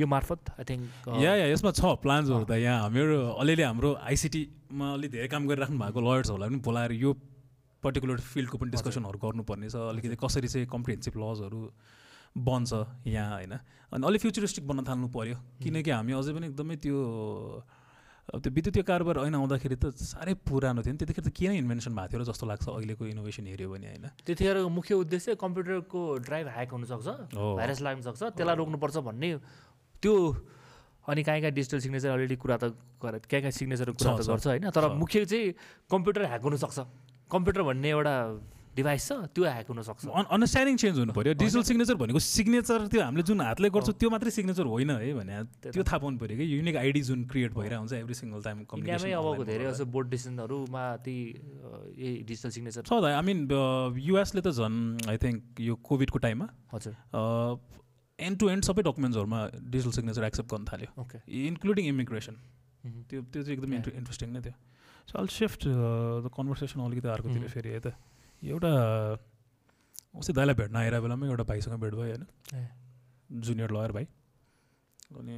[0.00, 4.92] यो मार्फत आई थिङ्क या या यसमा छ प्लान्सहरू त यहाँ। हाम्रो अलिअलि हाम्रो आइसिटीमा
[4.92, 7.12] अलिक धेरै काम गरिराख्नु भएको लयर्सहरूलाई पनि बोलाएर यो
[7.82, 11.72] पर्टिकुलर फिल्डको पनि डिस्कसनहरू गर्नुपर्ने छ। अलिकति कसरी चाहिँ कम्प्रिहेन्सिभ लजहरू
[12.36, 12.72] बन्छ
[13.06, 13.52] यहाँ होइन?
[13.92, 16.96] अनि अलिक फ्युचरिस्टिक बन्न थाल्नु पऱ्यो किनकि हामी अझै पनि एकदमै त्यो
[18.24, 21.92] अब त्यो विद्युतीय कारोबार ऐन आउँदाखेरि त साह्रै पुरानो थियो नि। त्यतिखेर त किन इन्भेन्सन
[21.92, 24.06] भएको थियो र जस्तो लाग्छ अहिलेको इनोभेसन हेऱ्यो भने होइन?
[24.24, 29.28] त्यतिखेरको मुख्य उद्देश्य कम्प्युटरको ड्राइभ ह्याक हुनसक्छ। भाइरस लाग्न सक्छ त्यसलाई रोक्नुपर्छ भन्ने
[30.00, 30.14] त्यो
[31.04, 32.64] अनि कहीँ कहीँ डिजिटल सिग्नेचर अलरेडी कुरा त
[32.96, 35.52] गर कहीँ कहीँ सिग्नेचर कुरा त गर्छ होइन तर। मुख्य चाहिँ
[35.92, 36.78] कम्प्युटर ह्याक हुनसक्छ।
[37.28, 38.14] कम्प्युटर भन्ने एउटा
[38.76, 43.24] डिभाइस छ त्यो ह्याक हुनसक्छ। अन्डरस्ट्यान्डिङ चेन्ज हुनु पऱ्यो डिजिटल सिग्नेचर भनेको सिग्नेचर त्यो हामीले
[43.30, 45.34] जुन हातले गर्छौँ त्यो मात्रै सिग्नेचर होइन है भने
[45.70, 49.12] त्यो थाहा पाउनु पऱ्यो कि युनिक आइडी जुन क्रिएट भइरहेको हुन्छ एभ्री सिङ्गल टाइम इन्डियामै
[49.20, 51.16] अबको धेरै जस्तो बोर्ड डिसिजनहरूमा ती
[52.26, 53.38] डिजिटल सिग्नेचर छ आई मिन
[54.08, 56.94] युएसले त झन् आई थिङ्क यो कोभिडको टाइममा हजुर।
[58.18, 59.40] एन्ड टु एन्ड सबै डकुमेन्ट्सहरूमा
[59.74, 62.34] डिजिटल सिग्नेचर एक्सेप्ट गर्न थाल्यो। Okay including immigration.
[63.10, 63.72] त्यो त्यो चाहिँ एकदम.
[64.00, 64.54] इन्ट्रेस्टिङ नै थियो।
[65.10, 67.48] So I'll shift the conversation अलिकति अर्कोतिर.
[67.54, 67.88] फेरि है त।
[68.44, 68.70] एउटा
[70.18, 72.26] अस्ति दाइलाई भेट्न आएर बेलामा एउटा भाइसँग भेट भयो होइन।
[73.42, 74.04] जुनियर लयर भाइ।
[75.12, 75.34] अनि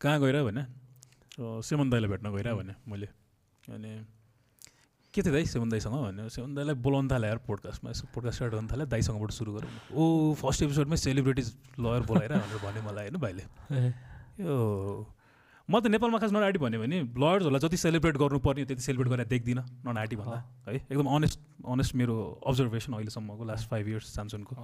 [0.00, 0.64] कहाँ गएर भने?
[1.38, 3.06] सेमन दाईलाई भेट्न गएर भने मैले।
[3.68, 3.92] अनि
[5.14, 8.54] के थियो दाइ सेमन दाईसँग भने सेमन दाईलाई बोलाउनु थाल्यो यार पोडकास्टमा यसो पोडकास्ट स्टार्ट
[8.54, 11.48] गर्नु थाल्यो दाईसँगबाट सुरु गरौँ। ओ फर्स्ट एपिसोडमै सेलिब्रिटिज
[11.80, 13.44] लयर बोलाएर भनेर भन्यो मलाई होइन भाइले।
[14.40, 14.54] यो
[15.68, 19.26] म त नेपालमा खास नन आँटी भन्यो भने लयर्सहरूलाई जति सेलिब्रेट गर्नुपर्ने त्यति सेलिब्रेट गरेर
[19.28, 24.54] देख्दिनँ नन आँटी भन्दा। है एकदम अनेस्ट अनेस्ट मेरो अब्जर्भेसन अहिलेसम्मको लास्ट फाइभ इयर्स सामसुनको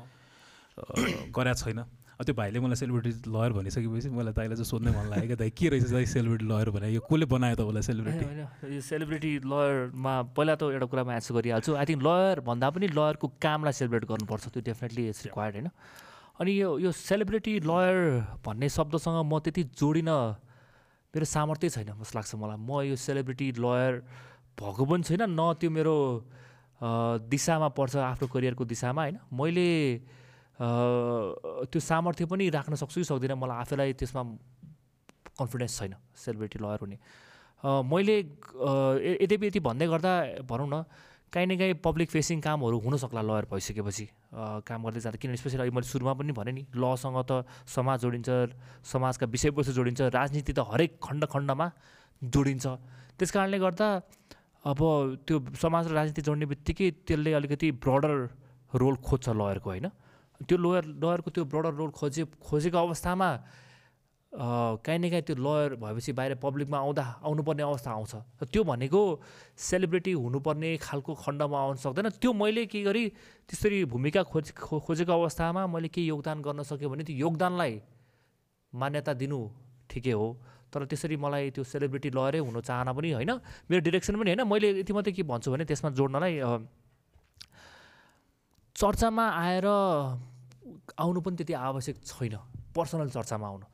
[1.36, 1.80] गरेको छैन।
[2.16, 5.68] त्यो भाइले मलाई सेलिब्रिटी लयर भनिसकेपछि मलाई दाइलाई चाहिँ सोध्नै मन लाग्यो क्या दाइ के
[5.68, 8.24] रहेछ दाइ सेलिब्रिटी लयर भने यो कसले बनायो तपाईँलाई सेलिब्रिटी
[8.72, 13.26] यो सेलिब्रिटी लयरमा पहिला त एउटा कुरामा एन्सर गरिहाल्छु। आई थिङ्क लयर भन्दा पनि लयरको
[13.36, 15.68] कामलाई सेलिब्रेट गर्नुपर्छ। त्यो डेफिनेटली इट्स रिक्वायर्ड होइन।
[16.40, 17.96] अनि यो यो सेलिब्रिटी लयर
[18.40, 20.10] भन्ने शब्दसँग म त्यति जोडिन
[21.16, 23.92] मेरो सामर्थ्य छैन जस्तो लाग्छ मलाई। म यो सेलिब्रिटी लयर
[24.60, 25.96] भएको पनि छैन न त्यो मेरो
[27.24, 29.68] दिशामा पर्छ आफ्नो करियरको दिशामा होइन। मैले
[31.72, 34.22] त्यो सामर्थ्य पनि राख्न सक्छु कि सक्दिनँ मलाई आफैलाई त्यसमा
[35.40, 36.96] कन्फिडेन्स छैन सेलिब्रिटी लयर हुने।
[37.64, 38.16] मैले
[39.24, 40.12] यद्यपि यति भन्दै गर्दा
[40.44, 40.84] भनौँ न
[41.36, 44.04] काहीँ न काहीँ पब्लिक फेसिङ कामहरू हुनसक्ला लयर भइसकेपछि
[44.64, 48.28] काम गर्दै जाँदा। किनभने स्पेसली अहिले मैले सुरुमा पनि भने नि लसँग त समाज जोडिन्छ
[48.80, 51.66] समाजका विषयवस्तु जोडिन्छ राजनीति त हरेक खण्ड खण्डमा
[52.22, 52.64] जोडिन्छ।
[53.20, 53.88] त्यस कारणले गर्दा
[54.64, 54.80] अब
[55.28, 58.12] त्यो समाज र राजनीति जोड्ने बित्तिकै त्यसले अलिकति ब्रडर
[58.72, 59.86] रोल खोज्छ लयरको होइन?
[60.40, 63.28] त्यो लोयर लयरको त्यो ब्रडर रोल खोजे खोजेको अवस्थामा
[64.36, 69.00] काहीँ न काहीँ त्यो लयर भएपछि बाहिर पब्लिकमा आउँदा आउनुपर्ने अवस्था आउँछ। र त्यो भनेको
[69.56, 73.04] सेलिब्रिटी हुनुपर्ने खालको खण्डमा आउन सक्दैन। त्यो मैले के गरी
[73.48, 77.72] त्यसरी भूमिका खोज खोजेको अवस्थामा मैले केही योगदान गर्न सक्यो भने त्यो योगदानलाई
[78.72, 79.40] मान्यता दिनु
[79.88, 80.28] ठिकै हो।
[80.68, 83.32] तर त्यसरी मलाई त्यो सेलिब्रिटी लयरै हुनु चाहना पनि होइन।
[83.72, 86.34] मेरो डिरेक्सन पनि होइन। मैले यति मात्रै के भन्छु भने त्यसमा जोड्नलाई
[88.76, 89.66] चर्चामा आएर
[91.00, 92.36] आउनु पनि त्यति आवश्यक छैन।
[92.76, 93.66] पर्सनल चर्चामा आउनु।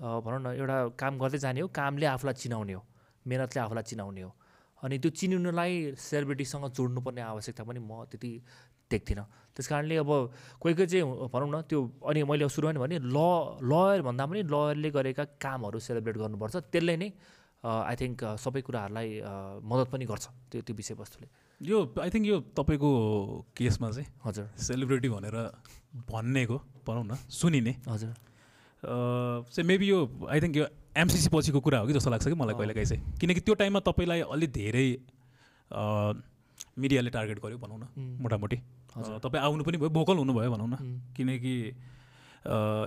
[0.00, 2.82] भनौँ न एउटा काम गर्दै जाने हो कामले आफूलाई चिनाउने हो
[3.26, 4.30] मेहनतले आफूलाई चिनाउने हो।
[4.82, 8.30] अनि त्यो चिनाउनलाई सेलिब्रिटीसँग जोड्नुपर्ने आवश्यकता पनि म त्यति
[8.90, 9.24] देख्दिनँ।
[9.54, 10.10] त्यस कारणले अब
[10.60, 13.18] कोही कोही चाहिँ भनौँ न त्यो अनि मैले सुरुमा नि भने ल
[13.64, 17.08] लयर भन्दा पनि लयरले गरेका कामहरू सेलिब्रेट गर्नुपर्छ त्यसले नै
[17.64, 19.08] आई थिङ्क सबै कुराहरूलाई
[19.64, 21.26] मद्दत पनि गर्छ त्यो त्यो विषयवस्तुले।
[21.60, 22.90] यो आई थिङ्क यो तपाईँको
[23.56, 25.36] केसमा चाहिँ हजुर। सेलिब्रिटी भनेर
[26.12, 28.12] भन्नेको भनौँ न सुनिने। हजुर।
[28.84, 30.66] चाहिँ मेबी यो आई थिङ्क यो
[30.96, 34.20] एमसिसी पछिको कुरा हो कि जस्तो लाग्छ कि मलाई। कहिलेकाहीँ चाहिँ। किनकि त्यो टाइममा तपाईँलाई
[34.28, 34.88] अलिक धेरै
[36.78, 37.84] मिडियाले टार्गेट गर्यो भनौँ न
[38.22, 38.56] मोटामोटी।
[39.24, 40.76] तपाईँ आउनु पनि भयो भोकल हुनुभयो भनौँ न।
[41.16, 41.54] किनकि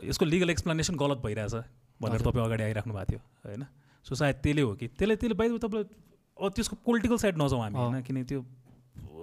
[0.07, 1.55] यसको लिगल एक्सप्लेनेसन गलत भइरहेछ
[1.99, 3.63] भनेर। तपाईँ अगाडि आइराख्नु भएको थियो होइन?
[4.05, 5.85] सो सायद त्यसले हो कि त्यसले त्यसले बाहिर तपाईँलाई
[6.37, 8.01] अब त्यसको पोलिटिकल साइड नजाउँ हामी। होइन?
[8.07, 8.39] किनकि त्यो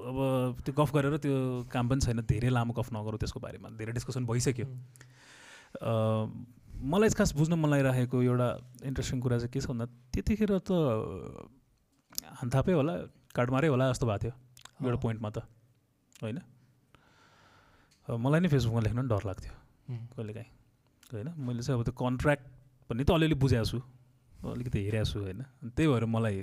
[0.05, 0.16] अब
[0.61, 1.37] त्यो गफ गरेर त्यो
[1.72, 4.66] काम पनि छैन धेरै लामो गफ नगरौँ त्यसको बारेमा धेरै डिस्कसन भइसक्यो।
[6.85, 8.49] मलाई खास बुझ्न मन लागिरहेको एउटा
[8.85, 10.70] इन्ट्रेस्टिङ कुरा चाहिँ के छ भन्दा त्यतिखेर त
[12.41, 12.95] हान्थापै होला
[13.32, 14.35] काटमारै होला जस्तो भएको थियो
[14.85, 15.39] एउटा। पोइन्टमा त
[16.22, 16.39] होइन?
[18.09, 19.53] मलाई नै फेसबुकमा लेख्न पनि डर लाग्थ्यो
[20.12, 20.51] कहिलेकाहीँ
[21.12, 21.28] होइन?
[21.41, 22.45] मैले चाहिँ अब त्यो कन्ट्र्याक्ट
[22.91, 23.78] भन्ने त अलिअलि बुझाएको छु
[24.53, 25.41] अलिकति हेरेको छु होइन?
[25.72, 26.37] त्यही भएर मलाई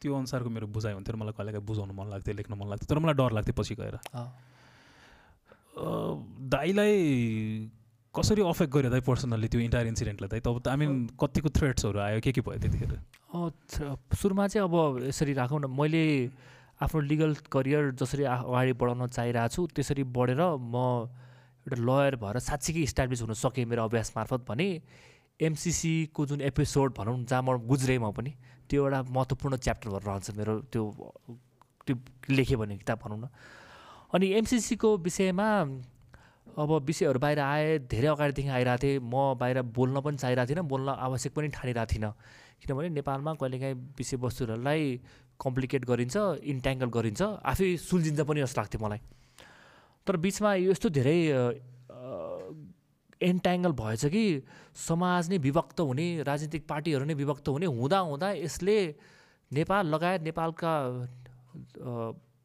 [0.00, 3.16] त्यो अनुसारको मेरो बुझाइ हुन्थ्यो मलाई कहिलेकाहीँ बुझाउनु मन लाग्थ्यो लेख्न मन लाग्थ्यो तर मलाई
[3.16, 4.28] डर लाग्थ्यो पछि गएर। अँ।
[8.16, 10.90] कसरी अफेक्ट गर्यो दाइ पर्सनल्ली त्यो इन्टायर इन्सिडेन्टलाई दाइ तब त आई मिन
[11.20, 12.20] कतिको थ्रेट्सहरू आयो?
[12.20, 12.92] के के भयो त्यतिखेर?
[14.14, 16.04] सुरुमा चाहिँ अब यसरी राखौँ न मैले
[16.82, 21.10] आफ्नो लिगल करियर जसरी अगाडि बढाउन चाहिरहेको छु त्यसरी बढेर म
[21.66, 24.68] एउटा लयर भएर साँच्चीकै इस्टाब्लिस हुन सकेँ मेरो अभ्यास मार्फत भने
[25.40, 28.32] एमसिसीको जुन एपिसोड भनौँ जहाँ म गुज्रेँ म पनि
[28.70, 30.82] त्यो एउटा महत्त्वपूर्ण च्याप्टर भएर रहन्छ मेरो त्यो
[31.86, 31.96] त्यो
[32.30, 33.28] लेखेँ भने किताब भनौँ न।
[34.14, 35.48] अनि एमसिसीको विषयमा
[36.46, 40.88] अब विषयहरू बाहिर आए धेरै अगाडिदेखि आइरहेको थिएँ। म बाहिर बोल्न पनि चाहिरहेको थिइनँ बोल्न
[40.88, 42.12] आवश्यक पनि ठानिरहेको थिइनँ।
[42.62, 44.82] किनभने नेपालमा कहिलेकाहीँ विषयवस्तुहरूलाई
[45.40, 46.16] कम्प्लिकेट गरिन्छ
[46.52, 49.00] इन्ट्याङ्गल गरिन्छ आफै सुल्झिन्छ पनि जस्तो लाग्थ्यो मलाई।
[50.06, 51.18] तर बिचमा यस्तो धेरै
[53.24, 54.24] एन्ट्याङ्गल भएछ कि
[54.76, 58.78] समाज नै विभक्त हुने राजनीतिक पार्टीहरू नै विभक्त हुने हुँदा हुँदा यसले
[59.50, 60.72] नेपाल लगायत नेपालका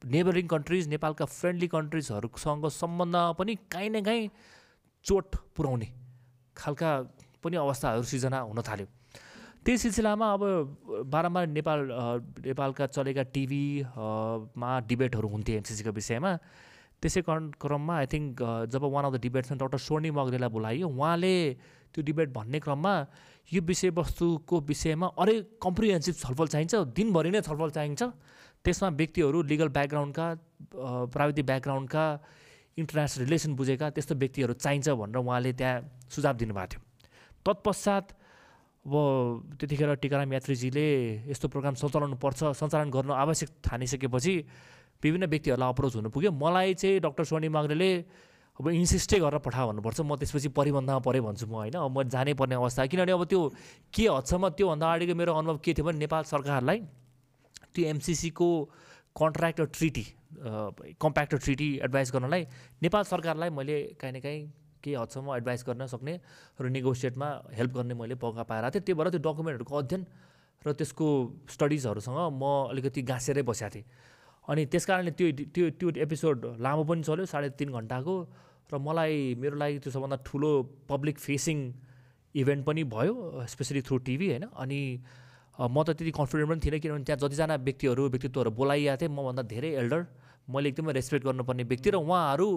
[0.05, 4.29] नेबरिङ कन्ट्रिज नेपालका फ्रेन्डली कन्ट्रिजहरूसँग सम्बन्धमा पनि काहीँ न काहीँ
[5.05, 5.87] चोट पुर्याउने
[6.55, 6.91] खालका
[7.43, 8.87] पनि अवस्थाहरू सिर्जना हुन थाल्यो।
[9.65, 10.41] त्यही सिलसिलामा अब
[11.11, 11.79] बारम्बार नेपाल
[12.47, 13.63] नेपालका चलेका टिभी
[14.55, 16.31] मा डिबेटहरू हुन्थे एमसिसीको विषयमा।
[17.03, 18.39] त्यसै क्रममा आई थिङ्क
[18.71, 21.35] जब वान अफ द डिबेट्समा डक्टर स्वर्णी मगरेलाई बोलाइयो उहाँले
[21.91, 22.93] त्यो डिबेट भन्ने क्रममा
[23.51, 28.03] यो विषयवस्तुको विषयमा अरे कम्प्रिहेन्सिभ छलफल चाहिन्छ दिनभरि नै छलफल चाहिन्छ।
[28.65, 30.27] त्यसमा व्यक्तिहरू लिगल ब्याकग्राउन्डका
[31.13, 32.05] प्राविधिक ब्याकग्राउन्डका
[32.77, 35.77] इन्टरनेसनल रिलेसन बुझेका त्यस्तो व्यक्तिहरू चाहिन्छ भनेर उहाँले त्यहाँ
[36.11, 36.81] सुझाव दिनुभएको थियो।
[37.45, 38.05] तत्पश्चात
[38.85, 38.93] अब
[39.59, 40.87] त्यतिखेर टिकाराम यात्रीजीले
[41.31, 44.33] यस्तो प्रोग्राम सञ्चालन पर्छ सञ्चालन गर्न आवश्यक ठानिसकेपछि
[45.03, 47.91] विभिन्न व्यक्तिहरूलाई अप्रोच हुनु पुग्यो। मलाई चाहिँ डक्टर सोनी माग्रेले
[48.59, 52.33] अब इन्सिस्टै गरेर पठायो भन्नुपर्छ। म त्यसपछि परिबन्धमा परेँ भन्छु म होइन। अब म जानै
[52.35, 53.41] पर्ने अवस्था। किनभने अब त्यो
[53.95, 56.79] के हदसम्म त्योभन्दा अगाडिको मेरो अनुभव के थियो भने नेपाल सरकारलाई
[57.79, 58.49] त्यो एमसिसीको
[59.15, 60.05] कन्ट्र्याक्ट र ट्रिटी
[60.99, 62.43] कम्प्याक्ट र ट्रिटी एडभाइस गर्नलाई
[62.83, 64.41] नेपाल सरकारलाई मैले काहीँ न काहीँ
[64.83, 66.13] केही हदसम्म एडभाइस गर्न सक्ने
[66.59, 70.03] र नेगोसिएटमा हेल्प गर्ने मैले मौका पाएर थिएँ। त्यही भएर त्यो डकुमेन्टहरूको अध्ययन
[70.63, 71.07] र त्यसको
[71.49, 73.85] स्टडिजहरूसँग म अलिकति गाँसेरै बसेको थिएँ।
[74.47, 78.15] अनि त्यस कारणले त्यो त्यो त्यो एपिसोड लामो पनि चल्यो साढे तिन घन्टाको
[78.71, 80.51] र मलाई मेरो लागि त्यो सबभन्दा ठुलो
[80.87, 81.57] पब्लिक फेसिङ
[82.35, 83.13] इभेन्ट पनि भयो
[83.51, 84.45] स्पेसली थ्रु टिभी होइन?
[84.55, 84.81] अनि
[85.59, 89.69] म त त्यति कन्फिडेन्ट पनि थिइनँ किनभने त्यहाँ जतिजना व्यक्तिहरू व्यक्तित्वहरू बोलाइएको थिएँ मभन्दा धेरै
[89.81, 90.01] एल्डर
[90.47, 92.47] मैले एकदमै रेस्पेक्ट गर्नुपर्ने व्यक्ति र उहाँहरू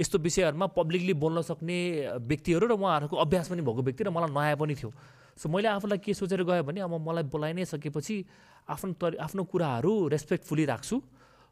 [0.00, 1.78] यस्तो विषयहरूमा पब्लिकली बोल्न सक्ने
[2.24, 4.90] व्यक्तिहरू र उहाँहरूको अभ्यास पनि भएको व्यक्ति र मलाई नयाँ पनि थियो।
[5.36, 8.16] सो मैले आफूलाई के सोचेर गएँ भने अब मलाई बोलाइ नै सकेपछि
[8.66, 10.96] आफ्नो तरि आफ्नो कुराहरू रेस्पेक्टफुल्ली राख्छु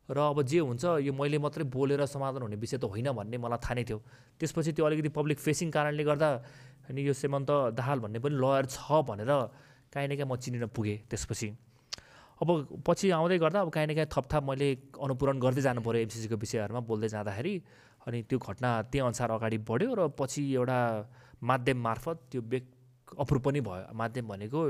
[0.08, 3.58] र अब जे हुन्छ यो मैले मात्रै बोलेर समाधान हुने विषय त होइन भन्ने मलाई
[3.58, 3.98] थाहा नै थियो।
[4.38, 6.28] त्यसपछि त्यो अलिकति पब्लिक फेसिङ कारणले गर्दा
[6.88, 9.32] अनि यो सेमन्त दाहाल भन्ने पनि लयर छ भनेर
[9.92, 11.48] काहीँ न काहीँ म चिनिन पुगेँ त्यसपछि।
[12.36, 12.48] अब
[12.86, 14.68] पछि आउँदै गर्दा अब काहीँ न काहीँ थपथाप मैले
[15.00, 17.54] अनुपूरण गर्दै जानु पऱ्यो एमसिसीको विषयहरूमा बोल्दै जाँदाखेरि
[18.06, 20.78] अनि त्यो घटना त्यही अनुसार अगाडि बढ्यो र पछि एउटा
[21.42, 22.64] माध्यम मार्फत त्यो बेक
[23.18, 24.60] अप्रुभ पनि भयो। माध्यम भनेको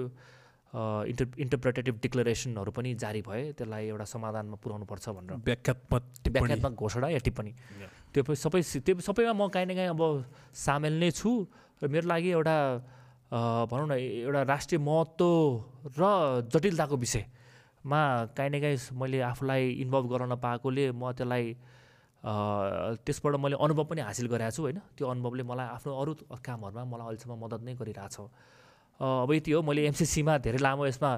[1.11, 7.21] इन्टर इन्टरप्रेटेटिभ डिक्लेरेसनहरू पनि जारी भए त्यसलाई एउटा समाधानमा पुर्याउनुपर्छ भनेर। व्याख्यात्मक व्याख्यात्मक घोषणा या
[7.25, 7.53] टिप्पणी।
[8.13, 10.03] त्यो सबै त्यो सबैमा म काहीँ न काहीँ अब
[10.53, 11.31] सामेल नै छु
[11.83, 12.57] र मेरो लागि एउटा
[13.33, 15.27] भनौँ न एउटा राष्ट्रिय महत्त्व
[15.99, 16.03] र
[16.55, 18.01] जटिलताको विषयमा
[18.37, 21.45] काहीँ न काहीँ मैले आफूलाई इन्भल्भ गराउन पाएकोले म त्यसलाई
[23.07, 27.07] त्यसबाट मैले अनुभव पनि हासिल गरेको छु होइन। त्यो अनुभवले मलाई आफ्नो अरू कामहरूमा मलाई
[27.07, 28.17] अहिलेसम्म मद्दत नै गरिरहेछ
[28.99, 31.11] अब यति हो मैले एमसिसीमा धेरै लामो यसमा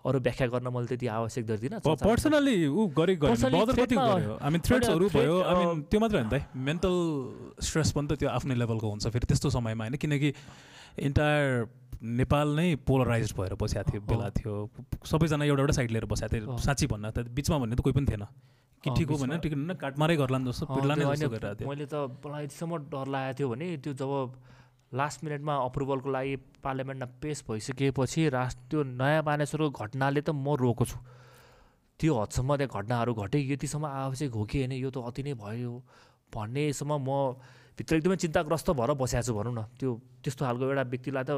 [0.00, 5.82] अरू व्याख्या गर्न मैले त्यति आवश्यक गर्दिनँ पर्सनली ऊ गरे थ्रेट्सहरू भयो। आई threat, मिन
[5.88, 6.94] त्यो मात्रै होइन त मेन्टल
[7.60, 9.96] स्ट्रेस पनि त त्यो आफ्नै लेभलको हुन्छ फेरि त्यस्तो समयमा होइन?
[10.00, 10.32] किनकि
[11.00, 11.68] इन्टायर
[12.00, 14.54] नेपाल नै पोलराइज भएर बसेको थियो बेला थियो।
[15.04, 18.06] सबैजना एउटा एउटा साइड लिएर बसेको थियो। साँच्ची भन्न त बिचमा भन्ने त कोही पनि
[18.08, 18.24] थिएन।
[18.84, 21.86] कि ठिक हो भने ठिक होइन काटमारै गर्लान् जस्तो नै त्यो जस्तो गरिरहेको थियो। मैले
[21.86, 21.94] त
[22.24, 24.10] मलाई यतिसम्म डर लागेको थियो भने त्यो जब
[24.92, 30.84] लास्ट मिनटमा अप्रुभलको लागि पार्लियामेन्टमा पेस भइसकेपछि राष्ट्र त्यो नयाँ बानेश्वरको घटनाले त म रोएको
[30.88, 30.96] छु।
[32.00, 35.72] त्यो हदसम्म त्यहाँ घटनाहरू घटे यतिसम्म आवश्यक हो कि होइन यो त अति नै भयो।
[36.32, 37.36] भन्नेसम्म म
[37.80, 41.32] भित्र एकदमै चिन्ताग्रस्त भएर बसेको छु भनौँ न। त्यो त्यस्तो खालको एउटा व्यक्तिलाई त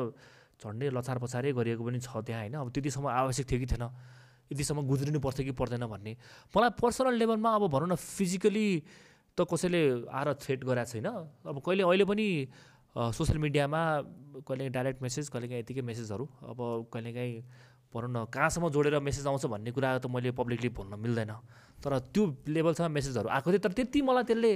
[0.58, 2.58] झन्डै लछार पछारै गरिएको पनि छ त्यहाँ होइन?
[2.58, 3.84] अब त्यतिसम्म आवश्यक थियो कि थिएन?
[4.50, 6.12] यतिसम्म गुज्रिनु पर्छ कि पर्दैन भन्ने?
[6.50, 8.66] मलाई पर्सनल लेभलमा अब भनौँ न फिजिकली
[9.38, 11.08] त कसैले आएर थ्रेट गरेको छैन।
[11.46, 12.26] अब कहिले अहिले पनि
[12.92, 13.80] सोसियल मिडियामा
[14.44, 16.58] कहिलेकाहीँ डाइरेक्ट मेसेज कहिलेकाहीँ यतिकै मेसेजहरू। अब
[16.90, 17.32] कहिलेकाहीँ
[17.94, 21.32] भनौँ न कहाँसम्म जोडेर मेसेज आउँछ भन्ने कुरा त मैले पब्लिकली भन्न मिल्दैन।
[21.80, 24.52] तर त्यो लेभलसम्म मेसेजहरू आएको थियो तर त्यति मलाई त्यसले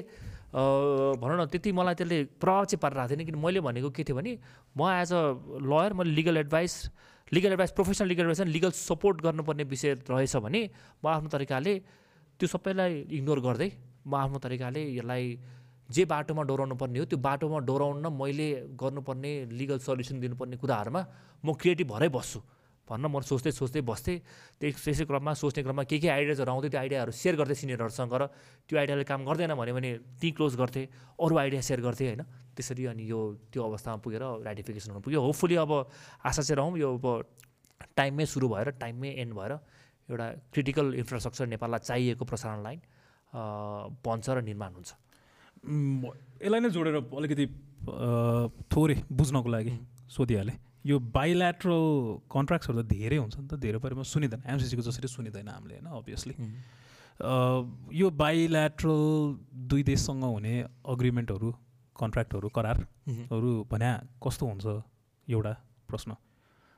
[0.55, 4.39] भनौँ न त्यति मलाई त्यसले प्रभाव चाहिँ पारिरहेको थिएन किन मैले भनेको के थियो भने
[4.79, 5.23] म एज अ
[5.73, 6.75] लयर मैले legal advice
[7.33, 10.61] legal advice professional legal advice legal support गर्नुपर्ने विषय रहेछ भने
[11.05, 11.75] म आफ्नो तरिकाले
[12.41, 13.71] त्यो सबैलाई इग्नोर गर्दै
[14.07, 15.39] म आफ्नो तरिकाले यसलाई
[15.91, 18.49] जे बाटोमा डोराउनु पर्ने हो त्यो बाटोमा डोराउन मैले
[18.81, 21.03] गर्नुपर्ने लिगल सल्युसन दिनुपर्ने कुराहरूमा
[21.45, 22.41] म क्रिएटिभ भएरै बस्छु।
[22.87, 24.17] भन्न म सोच्दै सोच्दै बस्थेँ।
[24.63, 28.23] त्यही त्यसै क्रममा सोच्ने क्रममा के के आइडियाजहरू आउँथ्यो त्यो आइडियाहरू सेयर गर्थेँ सिनियरहरूसँग र
[28.71, 29.91] त्यो आइडियाले काम गर्दैन भन्यो भने
[30.23, 30.87] ती क्लोज गर्थेँ
[31.19, 32.23] अरू आइडिया सेयर गर्थेँ होइन।
[32.57, 33.21] त्यसरी अनि यो
[33.53, 35.73] त्यो अवस्थामा पुगेर राइटिफिकेसन हुनु पुग्यो। होपफुली अब
[36.25, 37.07] आशा चाहिँ रहौँ यो अब
[37.99, 39.53] टाइममै सुरु भएर टाइममै एन्ड भएर
[40.09, 42.81] एउटा क्रिटिकल इन्फ्रास्ट्रक्चर नेपाललाई चाहिएको प्रसारण लाइन
[44.07, 44.91] बन्छ र निर्माण हुन्छ।
[45.67, 47.45] यसलाई नै जोडेर अलिकति
[48.71, 49.73] थोरै बुझ्नको लागि
[50.09, 50.57] सोधिहालेँ।
[50.87, 51.83] यो बाइल्याट्रल
[52.31, 56.35] कन्ट्र्याक्ट्सहरू त धेरै हुन्छ नि त धेरै परेमा सुनिँदैन। एमसिसीको जसरी सुनिँदैन हामीले होइन अभियसली
[58.01, 59.03] यो बाइल्याट्रल
[59.71, 60.55] दुई देशसँग हुने
[60.87, 61.49] अग्रिमेन्टहरू
[61.97, 63.91] कन्ट्र्याक्टहरू करारहरू भने
[64.25, 64.67] कस्तो हुन्छ?
[65.29, 65.53] एउटा
[65.89, 66.11] प्रश्न।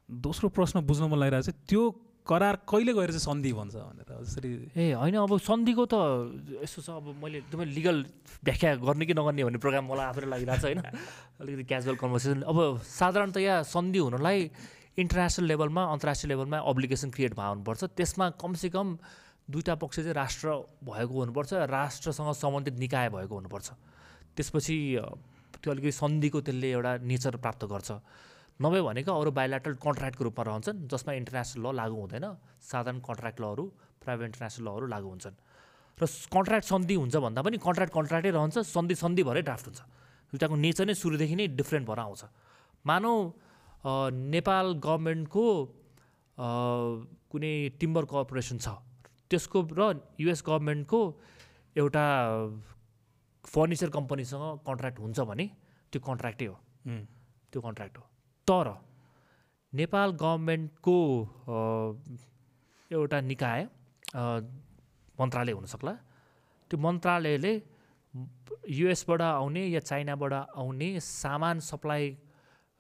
[0.09, 1.83] दोस्रो प्रश्न बुझ्न मन लागिरहेको छ त्यो
[2.29, 5.95] करार कहिले गएर चाहिँ सन्धि भन्छ भनेर जसरी ए होइन अब सन्धिको त
[6.63, 7.97] यस्तो छ अब मैले एकदमै लिगल
[8.45, 10.81] व्याख्या गर्ने कि नगर्ने भन्ने प्रोग्राम मलाई आफैले लागिरहेको छ होइन?
[11.41, 14.39] अलिकति क्याजुअल कन्भर्सेसन अब साधारणतया सन्धि हुनलाई
[14.99, 18.87] इन्टरनेसनल लेभलमा अन्तर्राष्ट्रिय लेभलमा अब्लिगेसन क्रिएट भएको हुनुपर्छ। त्यसमा कमसेकम
[19.49, 20.49] दुईवटा पक्ष चाहिँ राष्ट्र
[20.85, 23.69] भएको हुनुपर्छ राष्ट्रसँग सम्बन्धित निकाय भएको हुनुपर्छ।
[24.37, 24.77] त्यसपछि
[25.63, 27.91] त्यो अलिकति सन्धिको त्यसले एउटा नेचर प्राप्त गर्छ।
[28.59, 32.27] नभए भनेको अरू बायोलाटल कन्ट्र्याक्टको रूपमा रहन्छन् जसमा इन्टरनेसनल ल लागु हुँदैन।
[32.59, 33.65] साधारण कन्ट्र्याक्ट लहरू
[34.03, 35.37] प्राइभेट इन्टरनेसनल लहरू लागु हुन्छन्।
[35.99, 36.03] र
[36.35, 39.81] कन्ट्र्याक्ट सन्धि हुन्छ भन्दा पनि कन्ट्र्याक्ट कन्ट्र्याक्टै रहन्छ सन्धि सन्धि भएरै ड्राफ्ट हुन्छ।
[40.35, 42.23] दुइटाको नेचर नै सुरुदेखि नै डिफ्रेन्ट भएर आउँछ।
[42.83, 43.15] मानौ
[44.35, 45.45] नेपाल गभर्मेन्टको
[47.31, 48.69] कुनै टिम्बर कर्पोरेसन छ।
[49.31, 51.01] त्यसको र युएस गभर्मेन्टको
[51.79, 52.05] एउटा
[53.45, 55.47] फर्निचर कम्पनीसँग कन्ट्र्याक्ट हुन्छ भने
[55.95, 56.57] त्यो कन्ट्र्याक्टै हो।
[57.55, 58.05] त्यो कन्ट्र्याक्ट हो।
[58.49, 58.69] तर
[59.73, 60.99] नेपाल गभर्मेन्टको
[62.91, 63.61] एउटा निकाय
[65.21, 65.93] मन्त्रालय हुनसक्ला।
[66.71, 67.53] त्यो मन्त्रालयले
[68.79, 72.05] युएसबाट आउने या चाइनाबाट आउने सामान सप्लाई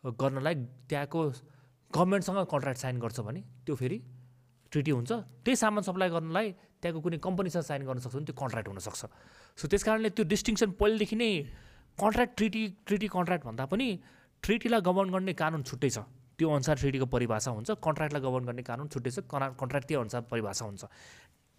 [0.04, 0.54] गर्नलाई
[0.88, 1.20] त्यहाँको
[1.90, 3.98] गभर्मेन्टसँग कन्ट्र्याक्ट साइन गर्छ भने त्यो फेरि
[4.72, 5.10] ट्रिटी हुन्छ।
[5.44, 6.46] त्यही सामान सप्लाई गर्नलाई
[6.80, 9.00] त्यहाँको कुनै कम्पनीसँग साइन गर्न सक्छ भने त्यो कन्ट्र्याक्ट हुनसक्छ।
[9.58, 11.30] सो त्यस कारणले त्यो डिस्टिङसन पहिलेदेखि नै
[11.98, 13.88] कन्ट्र्याक्ट ट्रिटी ट्रिटी कन्ट्र्याक्ट भन्दा पनि
[14.42, 15.98] ट्रिटीलाई गभर्न गर्ने कानुन छुट्टै छ।
[16.38, 20.22] त्यो अनुसार ट्रिटीको परिभाषा हुन्छ कन्ट्र्याक्टलाई गभर्न गर्ने कानुन छुट्टै छ कना कन्ट्र्याक्ट त्यो अनुसार
[20.30, 20.82] परिभाषा हुन्छ।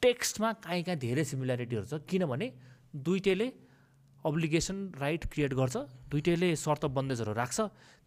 [0.02, 2.48] टेक्स्टमा काहीँ कहीँ धेरै सिमिल्यारिटीहरू छ किनभने
[2.96, 3.48] दुइटैले
[4.26, 5.76] अब्लिगेसन राइट क्रिएट गर्छ
[6.12, 7.60] दुइटैले शर्त बन्देजहरू राख्छ।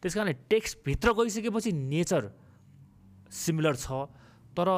[0.02, 2.22] त्यस कारणले टेक्स्टभित्र गइसकेपछि नेचर
[3.30, 4.08] सिमिलर छ
[4.56, 4.68] तर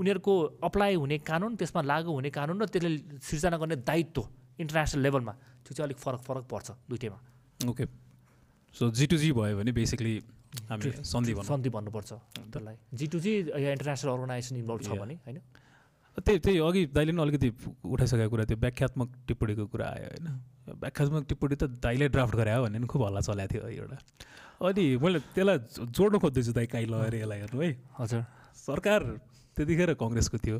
[0.00, 0.34] उनीहरूको
[0.66, 2.90] अप्लाई हुने कानुन त्यसमा लागु हुने कानुन र त्यसले
[3.22, 4.22] सिर्जना गर्ने दायित्व
[4.62, 5.32] इन्टरनेसनल लेभलमा
[5.64, 7.18] त्यो चाहिँ अलिक फरक फरक पर्छ दुइटैमा
[7.70, 7.84] okay
[8.74, 10.14] so G to G भयो भने बेसिकली
[10.70, 15.38] हामी सन्धि सन्धि भन्नुपर्छ त्यसलाई। जी टु जी या इन्टरनेसनल अर्गनाइजेसन इन्भल्भ छ भने होइन?
[16.16, 17.48] त्यही त्यही अघि दाइले पनि अलिकति
[17.86, 20.26] उठाइसकेको कुरा त्यो व्याख्यात्मक टिप्पणीको कुरा आयो होइन?
[20.82, 23.98] व्याख्यात्मक टिप्पणी त दाइले ड्राफ्ट गरे हो भन्ने पनि खुब हल्ला चलाएको थियो एउटा।
[24.60, 25.58] अनि मैले त्यसलाई
[25.96, 28.22] जोड्नु खोज्दैछु दाइ काहीँ लगेर यसलाई हेर्नु है। हजुर।
[28.58, 29.00] सरकार
[29.56, 30.58] त्यतिखेर कङ्ग्रेसको थियो।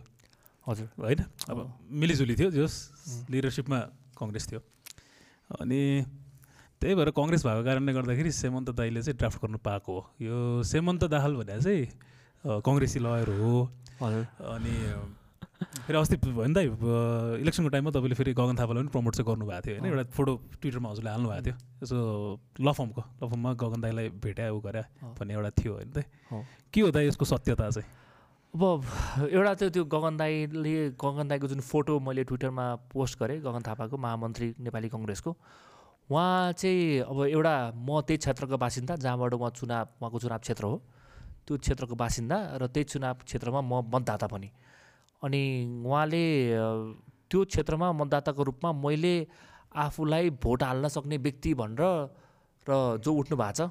[0.67, 1.21] हजुर। होइन?
[1.51, 1.59] अब
[1.89, 2.75] मिलिजुली थियो जस
[3.29, 3.79] लिडरसिपमा
[4.17, 4.61] कङ्ग्रेस थियो।
[5.61, 5.81] अनि
[6.81, 11.05] त्यही भएर कङ्ग्रेस भएको कारणले गर्दाखेरि सेमन्त दाईले चाहिँ ड्राफ्ट गर्नु पाएको हो। यो सेमन्त
[11.13, 11.85] दाहाल भने चाहिँ
[12.65, 13.53] कङ्ग्रेसी लयर हो।
[14.01, 14.75] अनि
[15.61, 16.67] फेरि अस्ति होइन दाइ
[17.45, 19.93] इलेक्सनको टाइममा तपाईँले फेरि गगन थापालाई पनि प्रमोट चाहिँ गर्नुभएको थियो होइन?
[19.93, 21.99] एउटा फोटो ट्विटरमा हजुरले हाल्नुभएको थियो। यसो
[22.65, 24.83] लफर्मको लफर्ममा गगन दाईलाई भेट्या ऊ गरे
[25.21, 26.09] भन्ने एउटा थियो होइन त
[26.73, 27.89] के हो त यसको सत्यता चाहिँ?
[28.57, 33.63] अब एउटा त्यो त्यो गगन दाईले गगन दाईको जुन फोटो मैले ट्विटरमा पोस्ट गरेँ गगन
[33.69, 35.37] थापाको महामन्त्री नेपाली कङ्ग्रेसको
[36.11, 37.55] उहाँ चाहिँ अब एउटा
[37.87, 40.77] म त्यही क्षेत्रको बासिन्दा जहाँबाट उहाँ चुनाव उहाँको चुनाव क्षेत्र हो
[41.47, 44.51] त्यो क्षेत्रको बासिन्दा र त्यही चुनाव क्षेत्रमा म मतदाता पनि।
[45.23, 45.43] अनि
[45.87, 46.25] उहाँले
[47.31, 49.15] त्यो क्षेत्रमा मतदाताको रूपमा मैले
[49.71, 51.83] आफूलाई भोट हाल्न सक्ने व्यक्ति भनेर
[52.67, 53.71] र जो उठ्नु भएको छ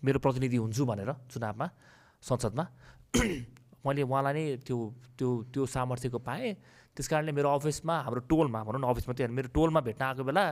[0.00, 1.66] मेरो प्रतिनिधि हुन्छु भनेर चुनावमा
[2.24, 2.64] संसदमा।
[3.84, 4.76] मैले उहाँलाई नै त्यो
[5.18, 6.56] त्यो त्यो सामर्थ्यको पाएँ।
[6.96, 10.44] त्यस कारणले मेरो अफिसमा हाम्रो टोलमा भनौँ न अफिसमा त्यो मेरो टोलमा भेट्न आएको बेला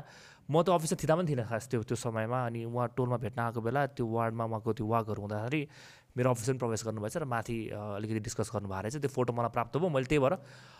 [0.51, 3.61] म त अफिसमा थिँदा पनि थिइनँ खास त्यो त्यो समयमा अनि उहाँ टोलमा भेट्न आएको
[3.62, 5.62] बेला त्यो वार्डमा उहाँको त्यो वाकहरू हुँदाखेरि
[6.16, 9.76] मेरो अफिस पनि प्रवेश गर्नुभएछ र माथि अलिकति डिस्कस गर्नुभएको रहेछ। त्यो फोटो मलाई प्राप्त
[9.80, 10.34] भयो। मैले त्यही भएर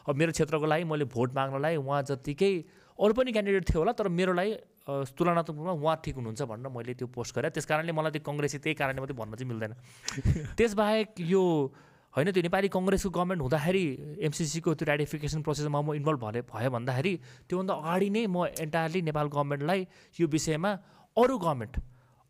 [0.08, 2.52] अब मेरो क्षेत्रको लागि मैले भोट माग्नलाई उहाँ जत्तिकै
[3.00, 4.52] अरू पनि क्यान्डिडेट थियो होला तर मेरो लागि
[5.16, 8.58] तुलनात्मक रूपमा उहाँ ठिक हुनुहुन्छ भनेर मैले त्यो पोस्ट गरेँ। त्यस कारणले मलाई त्यो कङ्ग्रेसी
[8.60, 9.72] त्यही कारणले मात्रै भन्न चाहिँ मिल्दैन।
[10.58, 11.42] त्यसबाहेक यो
[12.16, 13.84] होइन त्यो नेपाली कङ्ग्रेसको गभर्मेन्ट हुँदाखेरि
[14.28, 17.12] एमसिसीको त्यो रेटिफिकेसन प्रोसेसमा म इन्भल्भ भए भयो भन्दाखेरि
[17.48, 19.80] त्योभन्दा अगाडि नै म एन्टायरली नेपाल गभर्मेन्टलाई
[20.20, 20.70] यो विषयमा
[21.16, 21.74] अरू गभर्मेन्ट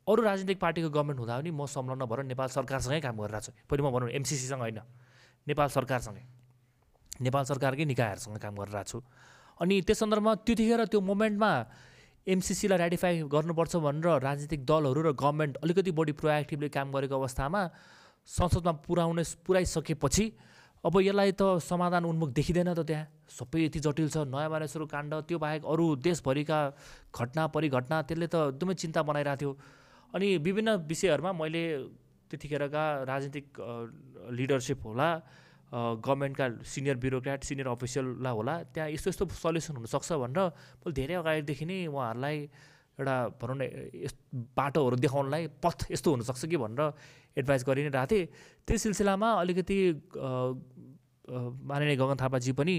[0.06, 3.82] अरू राजनीतिक पार्टीको गभर्मेन्ट हुँदा पनि म संलग्न भएर नेपाल सरकारसँगै काम गरिरहेको छु। पहिले
[3.82, 4.78] म भनौँ एमसिसीसँग होइन
[5.46, 6.24] नेपाल सरकारसँगै
[7.26, 8.98] नेपाल सरकारकै निकायहरूसँग काम गरिरहेको छु।
[9.62, 11.50] अनि त्यस सन्दर्भमा त्यतिखेर त्यो मोमेन्टमा
[12.26, 17.62] एमसिसीलाई रेटिफाई गर्नुपर्छ भनेर राजनीतिक दलहरू र गभर्मेन्ट अलिकति बढी प्रोएक्टिभली काम गरेको अवस्थामा
[18.28, 20.24] संसदमा पुऱ्याउने पुऱ्याइसकेपछि
[20.84, 25.14] अब यसलाई त समाधान उन्मुख देखिँदैन त त्यहाँ। सबै यति जटिल छ नयाँ मानिसहरू काण्ड
[25.30, 26.58] त्यो बाहेक अरू देशभरिका
[27.14, 29.52] घटना परिघटना त्यसले त एकदमै चिन्ता बनाइरहेको थियो।
[30.14, 31.64] अनि विभिन्न विषयहरूमा मैले
[32.30, 33.46] त्यतिखेरका राजनीतिक
[34.36, 35.08] लिडरसिप होला
[35.72, 40.40] गभर्मेन्टका सिनियर ब्युरोक्राट सिनियर अफिसियललाई होला त्यहाँ यस्तो यस्तो सल्युसन हुनसक्छ भनेर
[40.82, 42.38] मैले धेरै अगाडिदेखि नै उहाँहरूलाई
[42.98, 43.62] एउटा भनौँ न
[44.04, 44.14] यस
[44.56, 46.92] बाटोहरू देखाउनलाई पथ यस्तो हुनसक्छ कि भनेर
[47.40, 48.26] एडभाइस गरि नै रहेको थिएँ।
[48.68, 49.78] त्यही सिलसिलामा अलिकति
[51.28, 52.76] माननीय गगन थापाजी पनि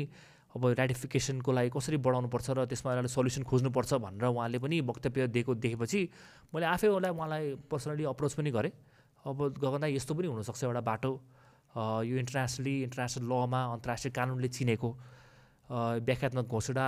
[0.53, 5.53] अब रेटिफिकेसनको लागि कसरी बढाउनुपर्छ र त्यसमा एउटा सल्युसन खोज्नुपर्छ भनेर उहाँले पनि वक्तव्य दिएको
[5.57, 6.01] देखेपछि
[6.53, 8.71] मैले आफै उसलाई उहाँलाई पर्सनली अप्रोच पनि गरेँ।
[9.25, 11.11] अब गगन दाई यस्तो पनि हुनसक्छ एउटा बाटो
[12.05, 14.89] यो इन्टरनेसनली इन्टरनेसनल लमा अन्तर्राष्ट्रिय कानुनले चिनेको
[16.05, 16.85] व्याख्यात्मक घोषणा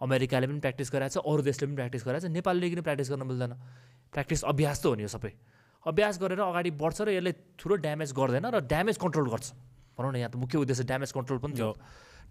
[0.00, 3.22] अमेरिकाले पनि प्र्याक्टिस गराएको छ अरू देशले पनि प्र्याक्टिस गराएको छ। नेपालले किन प्र्याक्टिस गर्न
[3.26, 3.52] मिल्दैन?
[4.12, 5.32] प्र्याक्टिस अभ्यास त हो नि यो सबै।
[5.86, 9.46] अभ्यास गरेर अगाडि बढ्छ र यसले ठुलो ड्यामेज गर्दैन र ड्यामेज कन्ट्रोल गर्छ।
[9.98, 11.70] भनौँ न यहाँ त मुख्य उद्देश्य ड्यामेज कन्ट्रोल पनि थियो।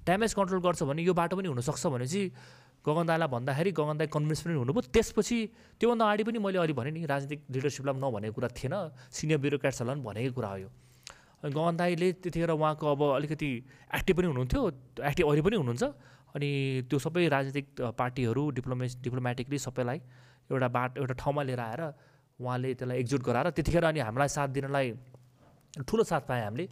[0.08, 2.22] ड्यामेज कन्ट्रोल गर्छ भने यो बाटो पनि हुनसक्छ भनेपछि
[2.88, 5.38] गगनदाईलाई भन्दाखेरि गगनदाई कन्भिन्स पनि हुनुभयो। त्यसपछि
[5.76, 8.76] त्योभन्दा अगाडि पनि मैले अघि भने नि राजनीतिक लिडरसिपलाई पनि नभनेको कुरा थिएन।
[9.12, 10.70] सिनियर ब्युरोक्राट्सहरूलाई पनि भनेको कुरा हो यो।
[11.44, 13.50] अनि गगन दाईले त्यतिखेर उहाँको अब अलिकति
[13.92, 14.62] एक्टिभ पनि हुनुहुन्थ्यो।
[15.04, 15.84] एक्टिभ अहिले पनि हुनुहुन्छ।
[16.38, 16.50] अनि
[16.90, 17.66] त्यो सबै राजनीतिक
[17.98, 20.00] पार्टीहरू डिप्लोमे डिप्लोमेटिकली सबैलाई
[20.54, 21.82] एउटा बाट एउटा ठाउँमा लिएर आएर
[22.40, 24.88] उहाँले त्यसलाई एकजुट गराएर त्यतिखेर अनि हामीलाई साथ दिनलाई
[25.90, 26.66] ठुलो साथ पाएँ हामीले।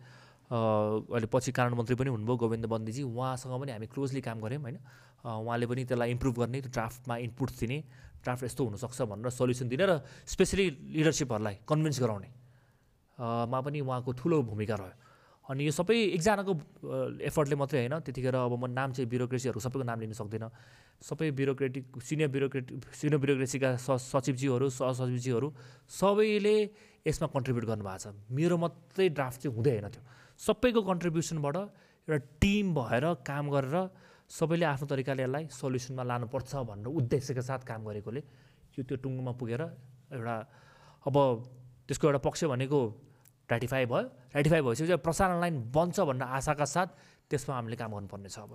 [0.45, 4.77] अहिले पछि कानुन मन्त्री पनि हुनुभयो गोविन्द बन्दीजी। उहाँसँग पनि हामी क्लोजली काम गऱ्यौँ होइन?
[5.25, 7.77] उहाँले पनि त्यसलाई इम्प्रुभ गर्ने ड्राफ्टमा इनपुट्स दिने
[8.21, 9.93] ड्राफ्ट यस्तो हुनसक्छ भनेर सल्युसन दिने र
[10.29, 12.29] स्पेसली लिडरसिपहरूलाई कन्भिन्स गराउने।
[13.49, 14.93] मा पनि उहाँको ठुलो भूमिका रह्यो।
[15.45, 16.53] अनि यो सबै एकजनाको
[17.21, 20.49] एफर्टले मात्रै होइन। त्यतिखेर अब म नाम चाहिँ ब्युरोक्रेसीहरू सबैको नाम लिन सक्दिनँ।
[21.05, 22.65] सबै ब्युरोक्रेटिक सिनियर ब्युरोक्रेट
[22.97, 25.47] सिनियर ब्युरोक्रेसीका सचिवजीहरू सहसचिवजीहरू
[25.85, 26.57] सबैले
[27.05, 30.01] यसमा कन्ट्रिब्युट गर्नुभएको छ। मेरो मात्रै ड्राफ्ट चाहिँ हुँदै होइन त्यो।
[30.33, 31.57] सबैको कन्ट्रिब्युसनबाट
[32.09, 33.75] एउटा टिम भएर काम गरेर
[34.25, 38.21] सबैले आफ्नो तरिकाले यसलाई सल्युसनमा लानुपर्छ भनेर उद्देश्यका साथ काम गरेकोले
[38.75, 39.61] यो त्यो टुङ्गोमा पुगेर
[40.09, 40.35] एउटा
[41.05, 41.15] अब
[41.85, 42.79] त्यसको एउटा पक्ष भनेको
[43.51, 46.87] रेटिफाई भयो। रेटिफाई भइसकेपछि प्रसारण लाइन बन्छ भन्ने आशाका साथ
[47.29, 48.51] त्यसमा हामीले काम गर्नुपर्नेछ अब।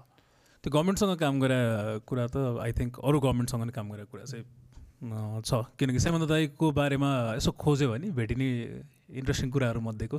[0.65, 1.59] त्यो गभर्मेन्टसँग काम गरे
[2.05, 4.45] कुरा त आई थिङ्क अरू गभर्मेन्टसँग नै काम गरेको कुरा चाहिँ
[5.41, 7.11] छ। किनकि सामन्त दाईको बारेमा
[7.41, 8.49] यसो खोज्यो भने भेटिने
[9.09, 10.19] इन्ट्रेस्टिङ कुराहरू मध्येको।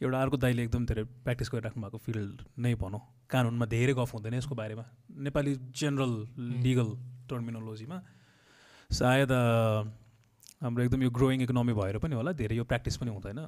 [0.00, 4.34] एउटा अर्को दाईले एकदम धेरै प्र्याक्टिस गरिराख्नु भएको फिल्ड नै भनौँ। कानुनमा धेरै गफ हुँदैन
[4.40, 4.84] यसको बारेमा।
[5.26, 6.12] नेपाली जेनरल
[6.64, 6.88] लिगल
[7.28, 7.98] टर्मिनोलोजीमा
[8.90, 9.32] सायद
[10.64, 13.40] हाम्रो एकदम यो ग्रोइङ इकोनोमी भएर पनि होला धेरै यो प्र्याक्टिस पनि हुँदैन।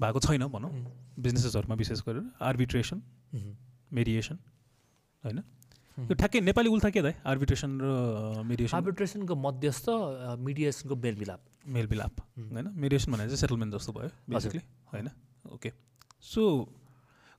[0.00, 0.70] भएको छैन भनौँ।
[1.18, 3.02] बिजनेसेसहरूमा विशेष गरेर आर्बिट्रेसन
[3.92, 4.36] मेडिएसन
[5.24, 5.38] होइन?
[5.98, 9.86] यो ठ्याक्कै नेपाली उल्था के दाइ आर्बिट्रेसन र मेडिएसन आर्बिट्रेसनको मध्यस्थ
[10.40, 12.68] मिडिएसनको मेलमिलाप मेलमिलाप होइन?
[12.74, 14.62] मेडिएसन भनेर चाहिँ सेटलमेन्ट जस्तो भयो बेसिकली
[14.92, 15.08] होइन?
[15.52, 15.72] ओके
[16.22, 16.42] सो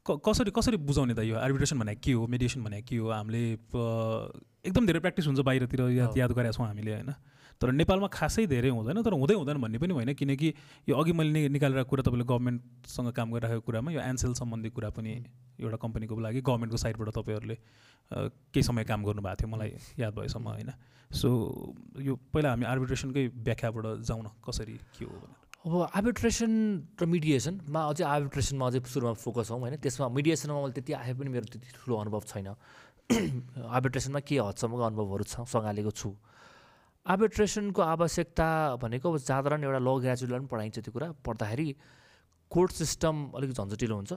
[0.06, 2.28] क कसरी कसरी बुझाउने त यो आर्बिट्रेसन भनेको के हो?
[2.28, 3.10] मेडिएसन भनेको के हो?
[3.10, 3.44] हामीले
[4.64, 7.12] एकदम धेरै प्र्याक्टिस हुन्छ बाहिरतिर याद याद गरेका छौँ हामीले होइन?
[7.62, 10.54] तर नेपालमा खासै धेरै हुँदैन तर हुँदै हुँदैन भन्ने पनि होइन। किनकि
[10.90, 15.12] यो अघि मैले निकालेर कुरा तपाईँले गभर्मेन्टसँग काम गरिरहेको कुरामा यो एन्सेल सम्बन्धी कुरा पनि
[15.62, 17.58] एउटा कम्पनीको लागि गभर्मेन्टको साइडबाट तपाईँहरूले
[18.52, 20.72] केही समय काम गर्नुभएको थियो मलाई याद भएसम्म होइन।
[21.12, 21.30] सो
[22.02, 25.16] यो पहिला हामी आर्बिट्रेसनकै व्याख्याबाट जाउँ न कसरी के हो
[25.64, 26.52] अब आर्बिट्रेसन
[27.00, 31.30] र मिडिएसनमा अझै आर्बिट्रेसनमा अझै सुरुमा फोकस हौँ होइन। त्यसमा मिडिएसनमा मैले त्यति आए पनि
[31.32, 32.52] मेरो त्यति ठुलो अनुभव छैन।
[33.78, 36.12] आर्बिट्रेसनमा के हदसम्मको अनुभवहरू छ सँगालेको छु।
[37.04, 38.48] आर्बिट्रेसनको आवश्यकता
[38.80, 41.68] भनेको अब साधारण एउटा ल ग्रेजुएटलाई पनि पढाइन्छ त्यो कुरा। पढ्दाखेरि
[42.52, 44.14] कोर्ट सिस्टम अलिक झन्झटिलो हुन्छ।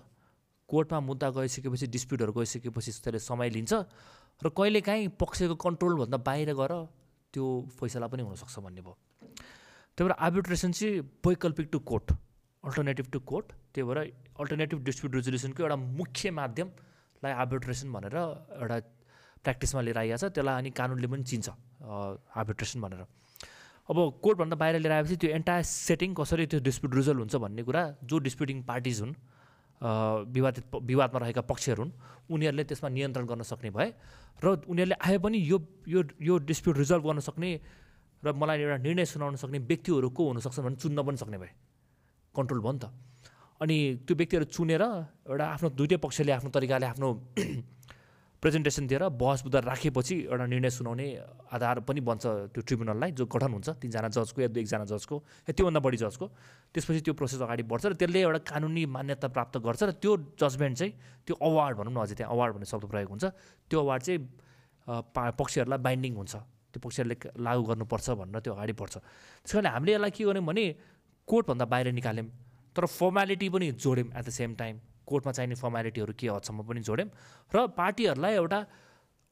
[0.70, 3.72] कोर्टमा मुद्दा गइसकेपछि डिस्प्युटहरू गइसकेपछि त्यसले समय लिन्छ
[4.42, 6.72] र कहिलेकाहीँ पक्षको कन्ट्रोलभन्दा बाहिर गएर
[7.34, 7.44] त्यो
[7.74, 8.94] फैसला पनि हुनसक्छ भन्ने भयो।
[9.98, 12.06] त्यही भएर आर्बिट्रेसन चाहिँ वैकल्पिक to court
[12.64, 13.46] alternative to court.
[13.74, 13.98] त्यही भएर
[14.38, 18.16] अल्टरनेटिभ डिस्प्युट रेजोल्युसनको एउटा मुख्य माध्यमलाई आर्बिट्रेसन भनेर
[18.62, 18.78] एउटा
[19.47, 21.48] प्र्याक्टिसमा लिएर आइहाल्छ त्यसलाई अनि कानुनले पनि चिन्छ
[22.35, 23.02] आर्बिट्रेसन भनेर।
[23.86, 27.82] अब कोर्टभन्दा बाहिर लिएर आएपछि त्यो एन्टायर सेटिङ कसरी त्यो डिस्प्युट रिजल्भ हुन्छ भन्ने कुरा
[28.10, 29.14] जो डिस्प्युटिङ पार्टिज हुन्
[30.35, 31.93] विवादित विवादमा रहेका पक्षहरू हुन्
[32.35, 33.89] उनीहरूले त्यसमा नियन्त्रण गर्न सक्ने भए
[34.43, 37.51] र उनीहरूले आए पनि यो यो यो डिस्प्युट रिजल्भ गर्न सक्ने
[38.24, 41.52] र मलाई एउटा निर्णय सुनाउन सक्ने व्यक्तिहरू को हुनसक्छ भने चुन्न पनि सक्ने भए।
[42.35, 42.90] कन्ट्रोल भयो नि त।
[43.60, 44.82] अनि त्यो व्यक्तिहरू चुनेर
[45.31, 47.09] एउटा आफ्नो दुइटै पक्षले आफ्नो तरिकाले आफ्नो
[48.47, 51.06] प्रेजेन्टेसन दिएर बहस बुझाएर राखेपछि एउटा निर्णय सुनाउने
[51.51, 55.16] आधार पनि बन्छ त्यो ट्रिब्युनललाई जो गठन हुन्छ तिनजना जजको या दुई एकजना जजको
[55.51, 56.27] या त्योभन्दा बढी जजको।
[56.70, 60.74] त्यसपछि त्यो प्रोसेस अगाडि बढ्छ र त्यसले एउटा कानुनी मान्यता प्राप्त गर्छ र त्यो जजमेन्ट
[60.78, 60.93] चाहिँ
[61.27, 63.24] त्यो अवार्ड भनौँ न अझै त्यहाँ अवार्ड भन्ने शब्द प्रयोग हुन्छ।
[63.66, 64.20] त्यो अवार्ड चाहिँ
[65.35, 66.35] पक्षहरूलाई बाइन्डिङ हुन्छ।
[66.70, 68.94] त्यो पक्षहरूले लागू गर्नुपर्छ भनेर त्यो अगाडि बढ्छ।
[69.43, 70.64] त्यस कारणले हामीले यसलाई के गर्यौँ भने
[71.27, 72.28] कोर्टभन्दा बाहिर निकाल्यौँ
[72.78, 77.10] तर फर्मालिटी पनि जोड्यौँ एट द सेम टाइम। कोर्टमा चाहिने फर्मालिटीहरू के हदसम्म पनि जोड्यौँ
[77.54, 78.60] र पार्टीहरूलाई एउटा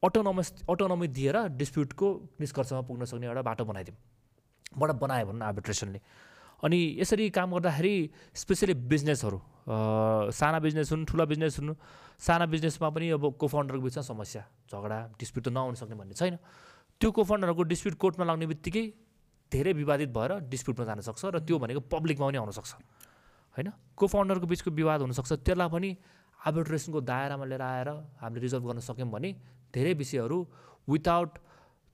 [0.02, 2.08] अटोनोमस अटोनोमी दिएर डिस्प्युटको
[2.40, 3.96] निष्कर्षमा पुग्न सक्ने एउटा बाटो बनाइदिउँ।
[4.78, 6.00] बाट बनायो भनौँ आर्बिट्रेसनले
[6.64, 7.94] अनि यसरी काम गर्दाखेरि
[8.34, 9.38] स्पेसली बिजनेसहरू
[10.34, 11.74] साना बिजनेस हुन् ठुला बिजनेस हुन्
[12.18, 14.42] साना बिजनेसमा पनि अब को फाउन्डरको बिचमा समस्या
[14.72, 16.36] झगडा डिस्प्युट त नआउनु सक्ने भन्ने छैन।
[17.00, 18.84] त्यो को फाउन्डरहरूको डिस्प्युट कोर्टमा लाग्ने बित्तिकै
[19.52, 22.70] धेरै विवादित भएर डिस्प्युटमा जान सक्छ र त्यो भनेको पब्लिकमा पनि आउनसक्छ
[23.54, 23.68] होइन?
[23.96, 25.90] को फाउन्डरको बिचको विवाद हुनसक्छ त्यसलाई पनि
[26.40, 27.88] आर्बिट्रेसनको दायरामा लिएर आएर
[28.20, 29.30] हामीले रिजल्भ गर्न सक्यौँ भने
[29.74, 30.38] धेरै विषयहरू
[30.88, 31.30] विदाउट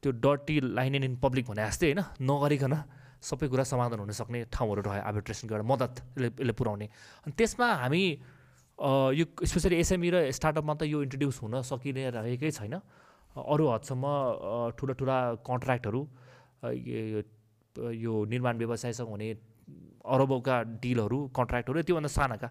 [0.02, 2.74] त्यो डटी लाइन इन पब्लिक भने जस्तै होइन नगरिकन
[3.20, 6.86] सबै कुरा समाधान हुन सक्ने ठाउँहरू रह्यो आर्बिट्रेसनको एउटा मद्दत यसले यसले पुऱ्याउने।
[7.24, 8.02] अनि त्यसमा हामी
[9.12, 12.74] यो स्पेसली एसएमई र स्टार्टअपमा त यो इन्ट्रोड्युस हुन सकिने रहेकै छैन।
[13.36, 14.04] अरू हदसम्म
[14.76, 16.00] ठुला ठुला कन्ट्र्याक्टहरू
[17.94, 19.28] यो निर्माण व्यवसायसँग हुने
[20.04, 22.48] अरबौका डिलहरू कन्ट्र्याक्टहरू त्योभन्दा सानाका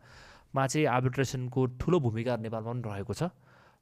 [0.56, 3.24] मा चाहिँ आर्बिट्रेसनको ठुलो भूमिका नेपालमा पनि रहेको छ।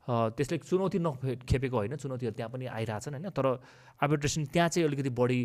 [0.07, 3.45] त्यसले चुनौती नखेपेको होइन चुनौतीहरू त्यहाँ पनि आइरहेछन् होइन तर
[3.99, 5.41] आर्बिट्रेसन त्यहाँ चाहिँ अलिकति बढी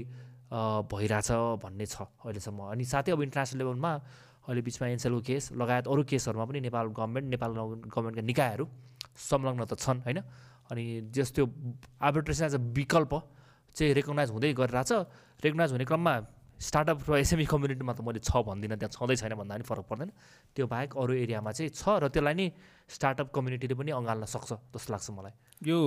[0.86, 3.92] भइरहेछ भन्ने छ अहिलेसम्म। अनि साथै अब इन्टरनेसनल लेभलमा
[4.46, 7.50] अहिले बिचमा एनसेलको केस लगायत अरू केसहरूमा पनि नेपाल गभर्मेन्ट नेपाल
[7.90, 8.64] गभर्मेन्टका निकायहरू
[9.18, 10.18] संलग्न त छन् होइन।
[10.70, 11.44] अनि जस त्यो
[11.98, 13.12] आर्बिट्रेसन एज अ विकल्प
[13.76, 14.92] चाहिँ रेकगनाइज हुँदै गरिरहेछ।
[15.42, 16.14] रेकगनाइज हुने क्रममा
[16.62, 20.10] स्टार्टअप र एसएमई कम्युनिटीमा त मैले छ भन्दिनँ त्यहाँ छँदै छैन भन्दा पनि फरक पर्दैन।
[20.54, 22.46] त्यो बाहेक अरू एरियामा चाहिँ छ र त्यसलाई नै
[22.86, 25.34] स्टार्टअप कम्युनिटीले पनि अँगाल्न सक्छ जस्तो लाग्छ मलाई।
[25.66, 25.78] यो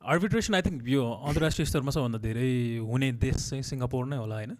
[0.00, 2.50] आर्बिट्रेसन आई थिङ्क यो अन्तर्राष्ट्रिय स्तरमा सबभन्दा धेरै
[2.88, 4.56] हुने देश चाहिँ सिङ्गापुर नै होला होइन?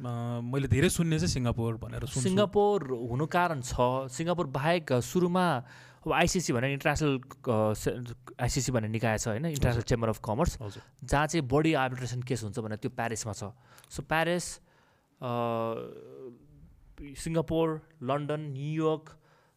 [0.00, 2.78] मैले धेरै सुन्ने चाहिँ सिङ्गापुर भनेर सिङ्गापुर
[3.10, 5.46] हुनु कारण छ। सिङ्गापुर बाहेक सुरुमा
[6.00, 7.14] अब आइसिसी भने इन्टरनेसनल
[8.40, 10.52] आइसिसी भन्ने निकाय छ होइन इन्टरनेसनल चेम्बर अफ कमर्स
[11.04, 13.52] जहाँ चाहिँ बढी आर्बिट्रेसन केस हुन्छ भने त्यो प्यारिसमा छ।
[13.92, 14.44] So Paris
[17.20, 17.66] Singapore
[18.08, 19.04] London New York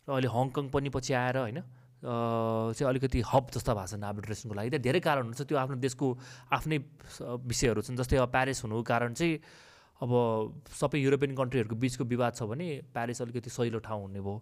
[0.08, 1.60] र अहिले हङकङ पनि पछि आएर होइन
[2.04, 6.08] चाहिँ अलिकति हब जस्ता भएको छन् आर्बिट्रेसनको लागि। त्यहाँ धेरै कारणहरू छ त्यो आफ्नो देशको
[6.52, 6.78] आफ्नै
[7.48, 9.40] विषयहरू छन्। जस्तै अब प्यारिस हुनुको कारण चाहिँ
[10.04, 10.12] अब
[10.68, 14.36] सबै युरोपियन कन्ट्रीहरूको बिचको विवाद छ भने प्यारिस अलिकति सहिलो ठाउँ हुने भयो।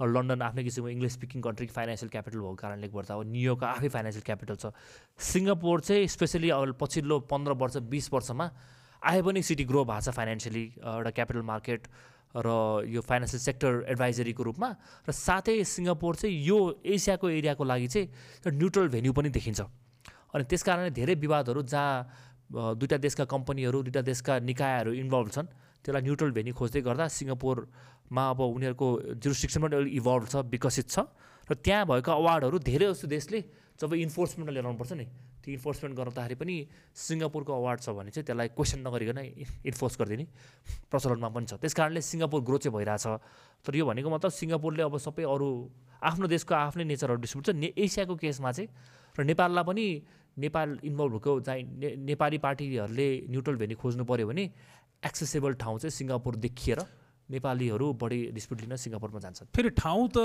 [0.00, 4.24] लन्डन आफ्नै किसिमको English speaking country financial capital भएको कारणले गर्दा अब न्युयोर्क आफै फाइनेन्सियल
[4.24, 4.72] क्यापिटल छ।
[5.20, 8.46] सिङ्गापुर चाहिँ स्पेसली अब पछिल्लो पन्ध्र वर्ष बिस वर्षमा
[9.02, 11.80] आए पनि सिटी ग्रो भएको छ फाइनेन्सियली एउटा क्यापिटल मार्केट
[12.32, 12.48] र
[12.88, 14.68] यो फाइनेन्सियल सेक्टर एडभाइजरीको रूपमा।
[15.04, 19.60] र साथै सिङ्गापुर चाहिँ यो एसियाको एरियाको लागि चाहिँ न्युट्रल भेन्यू पनि देखिन्छ।
[20.32, 21.92] अनि त्यस कारणले धेरै विवादहरू जहाँ
[22.52, 25.46] दुईवटा देशका कम्पनीहरू दुईवटा देशका निकायहरू इन्भल्भ छन्।
[25.82, 27.56] त्यसलाई न्युट्रल भेन्यू खोज्दै गर्दा सिङ्गापुर
[28.10, 28.88] मा अब उनीहरूको
[29.18, 30.98] जुरिस्टिक्सन पनि अलिक इभल्भ छ विकसित छ।
[31.50, 33.38] र त्यहाँ भएका अवार्डहरू धेरै जस्तो देशले
[33.80, 35.06] जब इन्फोर्समेन्टमा लिएर आउनुपर्छ नि
[35.42, 36.54] त्यो इन्फोर्समेन्ट गर्दाखेरि पनि
[36.94, 39.18] सिङ्गापुरको अवार्ड छ भने चाहिँ त्यसलाई क्वेसन नगरिकन
[39.66, 40.24] इन्फोर्स गरिदिने
[40.86, 43.06] प्रचलनमा पनि छ। त्यस कारणले सिङ्गापुर ग्रो चाहिँ भइरहेछ।
[43.66, 45.48] तर यो भनेको मतलब सिङ्गापुरले अब सबै अरू
[45.98, 48.68] आफ्नो देशको आफ्नै नेचरहरू डिस्ट्रिब्युट छ। ने एसियाको केसमा चाहिँ
[49.18, 49.86] र नेपाललाई पनि
[50.32, 51.58] नेपाल इन्भल्भ भएको जहाँ
[52.06, 54.44] नेपाली पार्टीहरूले न्युट्रल भेन्यू खोज्नु पऱ्यो भने
[55.04, 56.78] एक्सेसेबल ठाउँ चाहिँ सिङ्गापुर देखिएर
[57.28, 60.18] नेपालीहरू बढी डिस्प्युट लिन सिङ्गापुरमा जान्छन्। फेरि ठाउँ त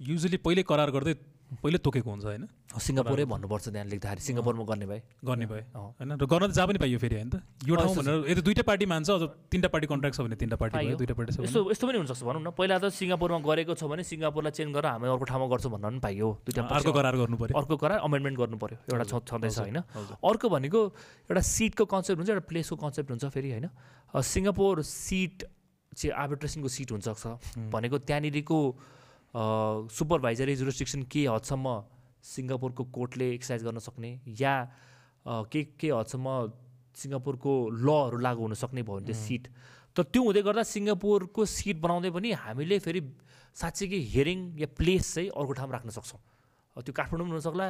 [0.00, 1.14] युजली पहिले करार गर्दै
[1.62, 2.44] पहिले तोकेको हुन्छ होइन?
[2.74, 6.78] सिङ्गापुरै भन्नुपर्छ त्यहाँ लेख्दाखेरि। सिङ्गापुरमा गर्ने भए गर्ने भए होइन र गर्न त जहाँ पनि
[6.82, 7.36] पाइयो फेरि होइन त?
[7.62, 9.22] यो ठाउँ भनेर यदि दुइटा पार्टी मान्छ अझ
[9.52, 12.22] तिनवटा पार्टी कन्ट्राक्ट छ भने तिनवटा पार्टी भयो दुइटा पार्टी छ यस्तो यस्तो पनि हुनसक्छ
[12.26, 15.70] भनौँ न। पहिला त सिङ्गापुरमा गरेको छ भने सिङ्गापुरलाई चेन्ज गरेर हामी अर्को ठाउँमा गर्छौँ
[15.74, 19.58] भन्न पनि पाइयो। दुइटा अर्को करार गर्नु पऱ्यो अर्को करार अमेन्डमेन्ट गर्नु पऱ्यो एउटा छँदैछ
[19.62, 19.78] होइन?
[20.18, 20.80] अर्को भनेको
[21.30, 23.66] एउटा सिटको कन्सेप्ट हुन्छ एउटा प्लेसको कन्सेप्ट हुन्छ फेरि होइन?
[24.10, 25.36] सिङ्गापुर सिट
[25.94, 27.24] चाहिँ आर्बिट्रेसनको सिट हुनसक्छ।
[27.70, 28.58] भनेको त्यहाँनिरको
[29.34, 31.66] सुपरभाइजरी जुरिस्टिक्सन के हदसम्म
[32.24, 34.54] सिङ्गापुरको कोर्टले एक्सर्साइज गर्न सक्ने या
[35.26, 36.26] के के हदसम्म
[37.02, 37.52] सिङ्गापुरको
[37.86, 39.48] लहरू लागु हुन सक्ने भयो भने त्यो सिट
[39.96, 43.00] तर त्यो हुँदै गर्दा सिङ्गापुरको सिट बनाउँदै पनि हामीले फेरि
[43.54, 46.20] साँच्चीकै हियरिङ या प्लेस चाहिँ अर्को ठाउँमा राख्न सक्छौँ।
[46.82, 47.66] त्यो काठमाडौँ पनि हुनसक्ला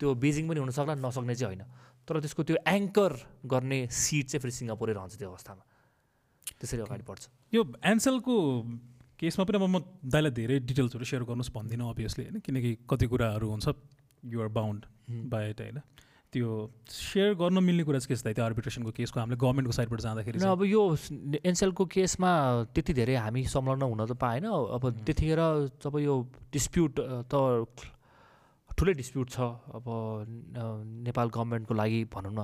[0.00, 1.62] त्यो बेजिङ पनि हुनसक्ला नसक्ने चाहिँ होइन।
[2.08, 3.12] तर त्यसको त्यो एङ्कर
[3.44, 5.62] गर्ने सिट चाहिँ फेरि सिङ्गापुरै रहन्छ त्यो अवस्थामा।
[6.56, 7.22] त्यसरी अगाडि बढ्छ।
[7.52, 8.34] यो एन्सेलको
[9.18, 12.38] केसमा पनि अब म दाइलाई धेरै डिटेल्सहरू सेयर गर्नुहोस् भन्दिनँ अभियसली होइन?
[12.40, 13.66] किनकि कति कुराहरू हुन्छ
[14.22, 14.82] युआर बााउन्ड
[15.30, 15.78] बाई इट होइन?
[16.32, 16.48] त्यो
[16.86, 20.62] सेयर गर्न मिल्ने कुरा चाहिँ के छ त्यो आर्बिट्रेसनको केसको हामीले गभर्मेन्टको साइडबाट जाँदाखेरि अब
[20.64, 20.82] यो
[21.40, 22.30] एनसेलको केसमा
[22.76, 25.40] त्यति धेरै हामी संलग्न हुन त पाएन। अब त्यतिखेर
[25.80, 26.14] जब यो
[26.52, 26.92] डिस्प्युट
[27.32, 27.34] त
[28.70, 29.40] ठुलै डिस्प्युट छ
[29.72, 29.86] अब
[31.08, 32.40] नेपाल गभर्मेन्टको लागि भनौँ न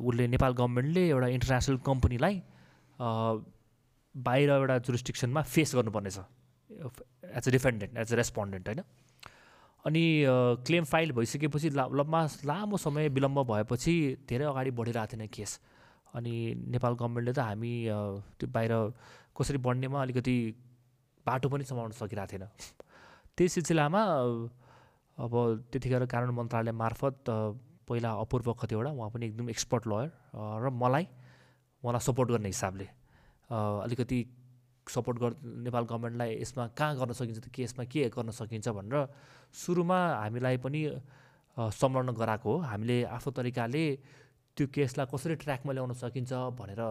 [0.00, 2.34] उसले नेपाल गभर्मेन्टले एउटा इन्टरनेसनल कम्पनीलाई
[4.16, 6.18] बाहिर एउटा जुरिस्टिक्सनमा फेस गर्नुपर्नेछ।
[7.36, 8.82] As a defendant as a respondent होइन?
[9.84, 10.04] अनि
[10.66, 13.94] क्लेम फाइल भइसकेपछि ला लम्बा लामो समय विलम्ब भएपछि
[14.28, 15.60] धेरै अगाडि बढिरहेको थिएन केस।
[16.14, 16.34] अनि
[16.74, 17.72] नेपाल गभर्मेन्टले त हामी
[18.40, 18.72] त्यो बाहिर
[19.36, 20.36] कसरी बढ्नेमा अलिकति
[21.26, 22.44] बाटो पनि समाउन सकिरहेको थिएन।
[23.36, 24.02] त्यही सिलसिलामा
[25.18, 25.32] अब
[25.72, 27.24] त्यतिखेर कानुन मन्त्रालय मार्फत
[27.88, 31.04] पहिला अपूर्व कतिवटा उहाँ पनि एकदम एक्सपर्ट लयर र मलाई
[31.82, 32.86] उहाँलाई सपोर्ट गर्ने हिसाबले
[33.50, 34.18] अलिकति
[34.86, 35.34] सपोर्ट गर्
[35.66, 39.06] नेपाल गभर्मेन्टलाई यसमा कहाँ गर्न सकिन्छ त्यो केसमा के गर्न सकिन्छ भनेर
[39.54, 40.80] सुरुमा हामीलाई पनि
[41.56, 43.84] संलग्न गराएको हो। हामीले आफ्नो तरिकाले
[44.56, 46.82] त्यो केसलाई कसरी ट्र्याकमा ल्याउन सकिन्छ भनेर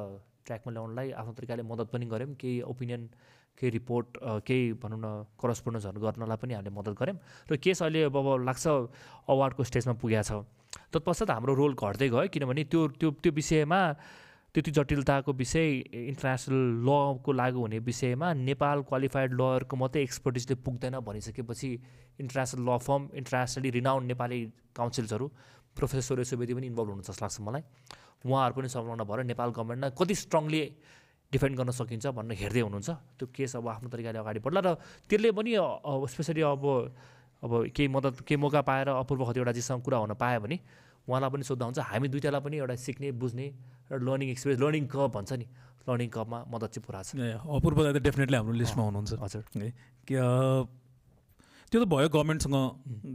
[0.46, 3.02] ट्र्याकमा ल्याउनलाई आफ्नो तरिकाले मद्दत पनि गऱ्यौँ। केही ओपिनियन
[3.58, 4.08] केही रिपोर्ट
[4.44, 5.08] केही भनौँ न
[5.40, 7.18] करस्पोन्डेन्सहरू गर्नलाई पनि हामीले मद्दत गऱ्यौँ।
[7.48, 8.66] र केस अहिले अब लाग्छ
[9.32, 10.32] अवार्डको स्टेजमा पुगेको छ।
[10.92, 13.80] तत्पश्चात हाम्रो रोल घट्दै गयो किनभने त्यो त्यो त्यो विषयमा
[14.56, 15.68] त्यति जटिलताको विषय
[16.08, 21.70] इन्टरनेसनल लको लागु हुने विषयमा नेपाल क्वालिफाइड लयरको मात्रै एक्सपर्टिजले पुग्दैन भनिसकेपछि
[22.24, 24.40] international law firm internationally renowned Nepali
[24.80, 25.28] काउन्सिल्सहरू
[25.76, 27.64] professor Suresh Subedi पनि इन्भल्भ हुनुहुन्छ जस्तो लाग्छ मलाई।
[28.24, 30.62] उहाँहरू पनि संलग्न भएर नेपाल गभर्मेन्टलाई कति स्ट्रङली
[31.32, 34.80] डिफेन्ड गर्न सकिन्छ भनेर हेर्दै हुनुहुन्छ। त्यो केस अब आफ्नो तरिकाले अगाडि बढ्ला र
[35.12, 35.52] त्यसले पनि
[36.16, 36.64] स्पेसली अब
[37.44, 40.58] अब केही मद्दत केही मौका पाएर अपूर्व कतिवटाजीसँग कुरा हुन पायो भने
[41.12, 43.48] उहाँलाई पनि सोद्धा हुन्छ। हामी दुइटालाई पनि एउटा सिक्ने बुझ्ने
[43.92, 45.46] र लर्निङ एक्सपिरियन्स लर्निङ कप भन्छ नि।
[45.88, 49.72] लर्निङ कपमा मद्दत चाहिँ पुरा छ। अपूर्व त डेफिनेटली हाम्रो लिस्टमा हुनुहुन्छ। हजुर। है
[51.72, 52.56] त्यो त भयो गभर्मेन्टसँग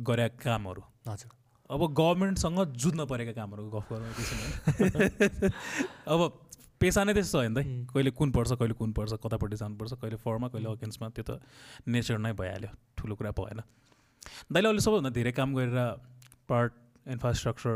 [0.07, 1.31] गरे कामहरू। हजुर।
[1.71, 4.11] अब गभर्मेन्टसँग जुझ्न परेका कामहरूको गफ गरौँ
[6.13, 6.21] अब
[6.81, 7.57] पेसा नै त्यस्तो होइन त
[7.93, 11.31] कहिले कुन पर्छ कहिले कुन पर्छ कतापट्टि जानुपर्छ कहिले फरमा कहिले अगेन्स्टमा त्यो त
[11.87, 13.61] नेचर नै भइहाल्यो। ठुलो कुरा भएन।
[14.51, 15.79] दाइले अहिले सबैभन्दा धेरै काम गरेर
[16.49, 16.73] पार्ट
[17.15, 17.75] इन्फ्रास्ट्रक्चर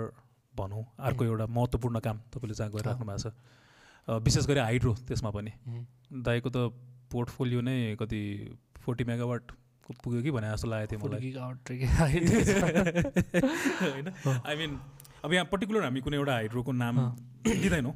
[0.56, 3.32] भनौँ अर्को एउटा महत्त्वपूर्ण काम तपाईँले जहाँ गरिराख्नु भएको छ।
[4.24, 5.52] विशेष गरी हाइड्रो त्यसमा पनि।
[6.22, 6.56] दाइको त
[7.12, 8.20] पोर्टफोलियो नै कति
[8.84, 9.42] फोर्टी मेगावाट
[10.02, 11.20] पुग्यो कि भने जस्तो लागेको थियो मलाई।
[13.80, 14.06] होइन?
[14.40, 14.70] आई मिन
[15.24, 16.96] अब यहाँ पर्टिकुलर हामी कुनै एउटा हाइड्रोको नाम
[17.46, 17.94] लिँदैनौँ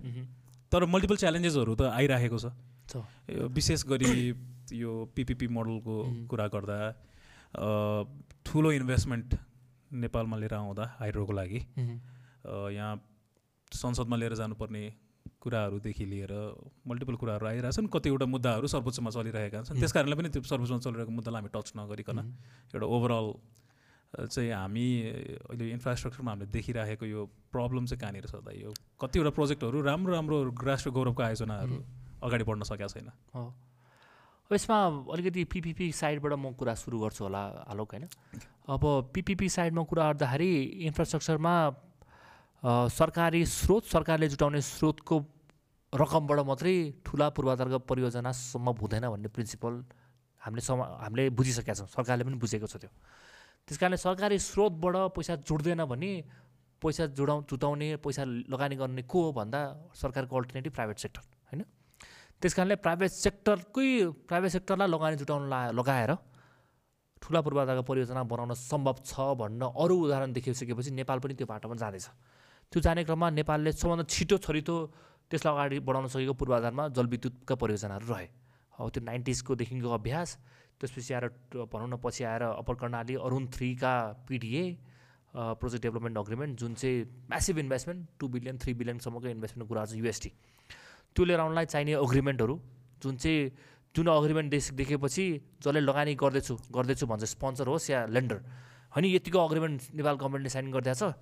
[0.72, 2.44] तर मल्टिपल च्यालेन्जेसहरू त आइराखेको छ।
[3.52, 4.12] विशेष गरी
[4.72, 5.94] यो पिपिपी मोडलको
[6.28, 6.76] कुरा गर्दा
[8.44, 9.28] ठुलो इन्भेस्टमेन्ट
[10.04, 11.60] नेपालमा लिएर आउँदा हाइड्रोको लागि।
[12.48, 12.94] यहाँ
[13.72, 14.82] संसदमा लिएर जानुपर्ने
[15.40, 16.32] कुराहरूदेखि लिएर
[16.88, 21.40] मल्टिपल कुराहरू आइरहेछन् कतिवटा मुद्दाहरू सर्वोच्चमा चलिरहेका छन्। त्यस कारणले पनि त्यो सर्वोच्चमा चलिरहेको मुद्दालाई
[21.42, 22.18] हामी टच नगरिकन
[22.74, 23.26] एउटा ओभरअल
[24.32, 24.86] चाहिँ हामी
[25.52, 27.20] अहिले इन्फ्रास्ट्रक्चरमा हामीले देखिरहेको यो
[27.52, 28.56] प्रब्लम चाहिँ कहाँनिर छ त?
[28.56, 31.76] यो कतिवटा प्रोजेक्टहरू राम्रो राम्रो राष्ट्र गौरवको आयोजनाहरू
[32.24, 33.08] अगाडि बढ्न सकेका छैन।
[34.50, 34.78] यसमा
[35.12, 38.04] अलिकति पिपिपी साइडबाट म कुरा सुरु गर्छु होला आलोक होइन?
[38.72, 40.52] अब पिपिपी साइडमा कुरा गर्दाखेरि
[40.88, 41.54] इन्फ्रास्ट्रक्चरमा
[42.62, 45.16] सरकारी स्रोत सरकारले जुटाउने स्रोतको
[45.92, 46.74] रकमबाट मात्रै
[47.06, 49.72] ठुला पूर्वाधारको परियोजना सम्भव हुँदैन भन्ने प्रिन्सिपल
[50.42, 52.90] हामीले सम हामीले बुझिसकेका छौँ। सरकारले पनि बुझेको छ त्यो।
[53.62, 56.10] त्यस कारणले सरकारी स्रोतबाट पैसा जुट्दैन भने
[56.82, 59.60] पैसा जुडाउ जुटाउने पैसा लगानी गर्ने को हो भन्दा
[59.94, 61.62] सरकारको अल्टरनेटिभ प्राइभेट सेक्टर होइन?
[62.42, 63.90] त्यस कारणले प्राइभेट सेक्टरकै
[64.26, 66.10] प्राइभेट सेक्टरलाई लगानी जुटाउन ला लगाएर
[67.22, 72.06] ठुला पूर्वाधारको परियोजना बनाउन सम्भव छ भन्न अरू उदाहरण देखिसकेपछि नेपाल पनि त्यो बाटोमा जाँदैछ।
[72.72, 74.74] त्यो जाने क्रममा नेपालले सबभन्दा छिटो छरितो
[75.30, 78.28] त्यसलाई अगाडि बढाउन सकेको पूर्वाधारमा जलविद्युतका परियोजनाहरू रहे।
[78.76, 80.28] अब त्यो नाइन्टिजकोदेखिको अभ्यास
[80.76, 81.24] त्यसपछि आएर
[81.66, 83.92] भनौँ न पछि आएर अप्पर कर्णाली अरुण थ्रीका
[84.28, 84.62] पिडिए
[85.32, 90.30] प्रोजेक्ट डेभलपमेन्ट अग्रिमेन्ट जुन चाहिँ massive investment two billion three बिलियनसम्मको इन्भेस्टमेन्टको कुरा छ युएसटी।
[91.16, 92.54] त्यो लिएर आउनलाई चाहिने अग्रिमेन्टहरू
[93.02, 93.50] जुन चाहिँ
[93.94, 95.24] जुन अग्रिमेन्ट देश देखेपछि
[95.64, 98.38] जसले लगानी गर्दैछु गर्दैछु भन्छ स्पोन्सर होस् या लेन्डर।
[98.92, 101.16] होइन यतिको अग्रिमेन्ट नेपाल गभर्मेन्टले साइन गरिदिएको छ।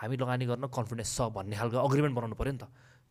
[0.00, 2.66] हामी लगानी गर्न कन्फिडेन्स छ भन्ने खालको अग्रिमेन्ट बनाउनु पऱ्यो नि त।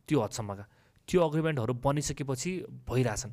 [0.09, 0.65] त्यो हदसम्मका।
[1.07, 2.51] त्यो अग्रिमेन्टहरू बनिसकेपछि
[2.89, 3.31] भइरहेछन्।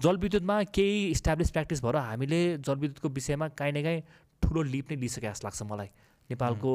[0.00, 4.00] जलविद्युतमा केही इस्टाब्लिस प्र्याक्टिस भएर हामीले जलविद्युतको विषयमा काहीँ न काहीँ
[4.42, 5.90] ठुलो लिप नै लिइसके जस्तो लाग्छ मलाई।
[6.30, 6.70] नेपालको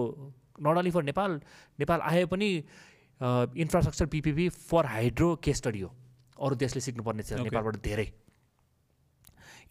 [0.62, 1.32] not only for Nepal
[1.80, 2.48] Nepal आए पनि
[3.56, 5.90] infrastructure PPP for hydro case study हो।
[6.36, 8.08] अरू देशले सिक्नुपर्ने छ नेपालबाट धेरै।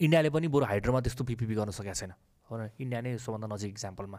[0.00, 2.12] इन्डियाले पनि बरु हाइड्रोमा त्यस्तो पिपिपी गर्न सकेको छैन।
[2.50, 4.18] हो इन्डिया नै सबभन्दा नजिक इक्जाम्पलमा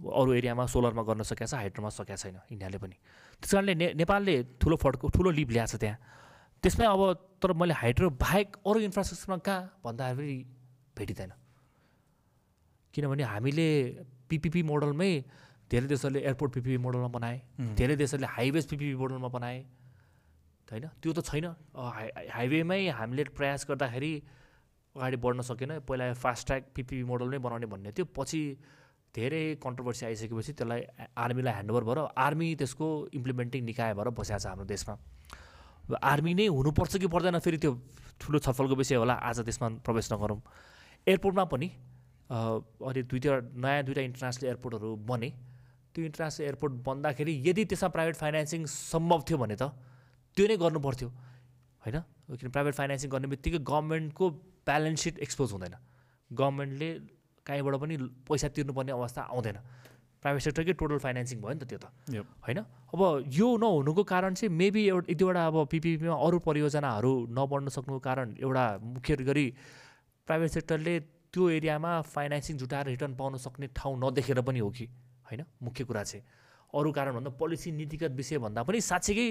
[0.00, 2.96] अरू एरियामा सोलरमा गर्न सकेको छ हाइड्रोमा सकेको छैन इन्डियाले पनि।
[3.42, 5.98] त्यस कारणले ने नेपालले ठुलो फड्को ठुलो लिप ल्याएको छ त्यहाँ।
[6.62, 7.00] त्यसमै अब
[7.40, 10.38] तर मैले हाइड्रो बाहेक अरू इन्फ्रास्ट्रक्चरमा कहाँ भन्दाखेरि
[10.96, 11.32] भेटिँदैन।
[12.94, 13.68] किनभने हामीले
[14.28, 15.12] पिपिपी मोडलमै
[15.70, 17.36] धेरै देशहरूले एयरपोर्ट पिपिपी मोडलमा बनाए
[17.78, 19.58] धेरै देशहरूले हाइवेज पिपिपी मोडलमा बनाए
[20.70, 20.86] होइन?
[21.02, 24.12] त्यो त छैन। हाइ हाइवेमै हामीले प्रयास गर्दाखेरि
[24.94, 28.40] अगाडि बढ्न सकेन। पहिला फास्ट ट्र्याक पिपिपी मोडलमै बनाउने भन्ने थियो। पछि
[29.14, 30.80] धेरै कन्ट्रोभर्सी आइसकेपछि त्यसलाई
[31.18, 32.86] आर्मीलाई ह्यान्डओभर भएर आर्मी त्यसको
[33.18, 34.94] इम्प्लिमेन्टिङ निकाय भएर बसिएको छ हाम्रो देशमा।
[35.90, 37.72] आर्मी नै हुनुपर्छ कि पर्दैन फेरि त्यो
[38.20, 40.40] ठुलो छलफलको विषय होला आज त्यसमा प्रवेश नगरौँ।
[41.06, 41.68] एयरपोर्टमा पनि
[42.30, 45.30] अहिले दुईवटा नयाँ दुईवटा इन्टरनेसनल एयरपोर्टहरू बने।
[45.90, 49.74] त्यो इन्टरनेसनल एयरपोर्ट बन्दाखेरि यदि त्यसमा प्राइभेट फाइनेन्सिङ सम्भव थियो भने त
[50.36, 51.08] त्यो नै गर्नु पर्थ्यो
[51.82, 51.96] होइन?
[52.38, 54.24] किन प्राइभेट फाइनेन्सिङ गर्ने बित्तिकै गभर्मेन्टको
[54.62, 55.74] ब्यालेन्स सिट एक्सपोज हुँदैन।
[56.30, 56.90] गभर्मेन्टले
[57.46, 57.96] कहीँबाट पनि
[58.28, 59.58] पैसा तिर्नुपर्ने अवस्था आउँदैन।
[60.22, 61.86] प्राइभेट सेक्टरकै टोटल फाइनेन्सिङ भयो नि त त्यो त।
[62.44, 62.58] होइन?
[62.92, 68.00] अब यो नहुनुको कारण चाहिँ मेबी एउटा एक दुईवटा अब पिपिपीमा अरू परियोजनाहरू नबढ्न सक्नुको
[68.04, 69.46] कारण एउटा मुख्य गरी
[70.28, 70.94] प्राइभेट सेक्टरले
[71.32, 74.86] त्यो एरियामा फाइनेन्सिङ जुटाएर रिटर्न पाउन सक्ने ठाउँ नदेखेर पनि हो कि?
[75.24, 75.40] होइन?
[75.62, 76.24] मुख्य कुरा चाहिँ।
[76.68, 79.28] अरू कारण भन्दा पोलिसी नीतिगत विषय भन्दा पनि साँच्चीकै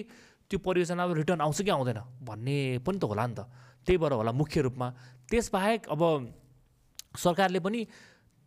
[0.49, 3.45] त्यो परियोजनामा रिटर्न आउँछ कि आउँदैन भन्ने पनि त होला नि त।
[3.85, 4.87] त्यही भएर होला मुख्य रूपमा।
[5.29, 6.01] त्यसबाहेक अब
[7.15, 7.79] सरकारले पनि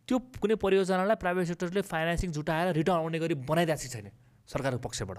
[0.07, 4.07] त्यो कुनै परियोजनालाई प्राइभेट सेक्टरले फाइनेन्सिङ जुटाएर रिटर्न आउने गरी बनाइदिएको छैन
[4.47, 5.17] सरकारको पक्षबाट।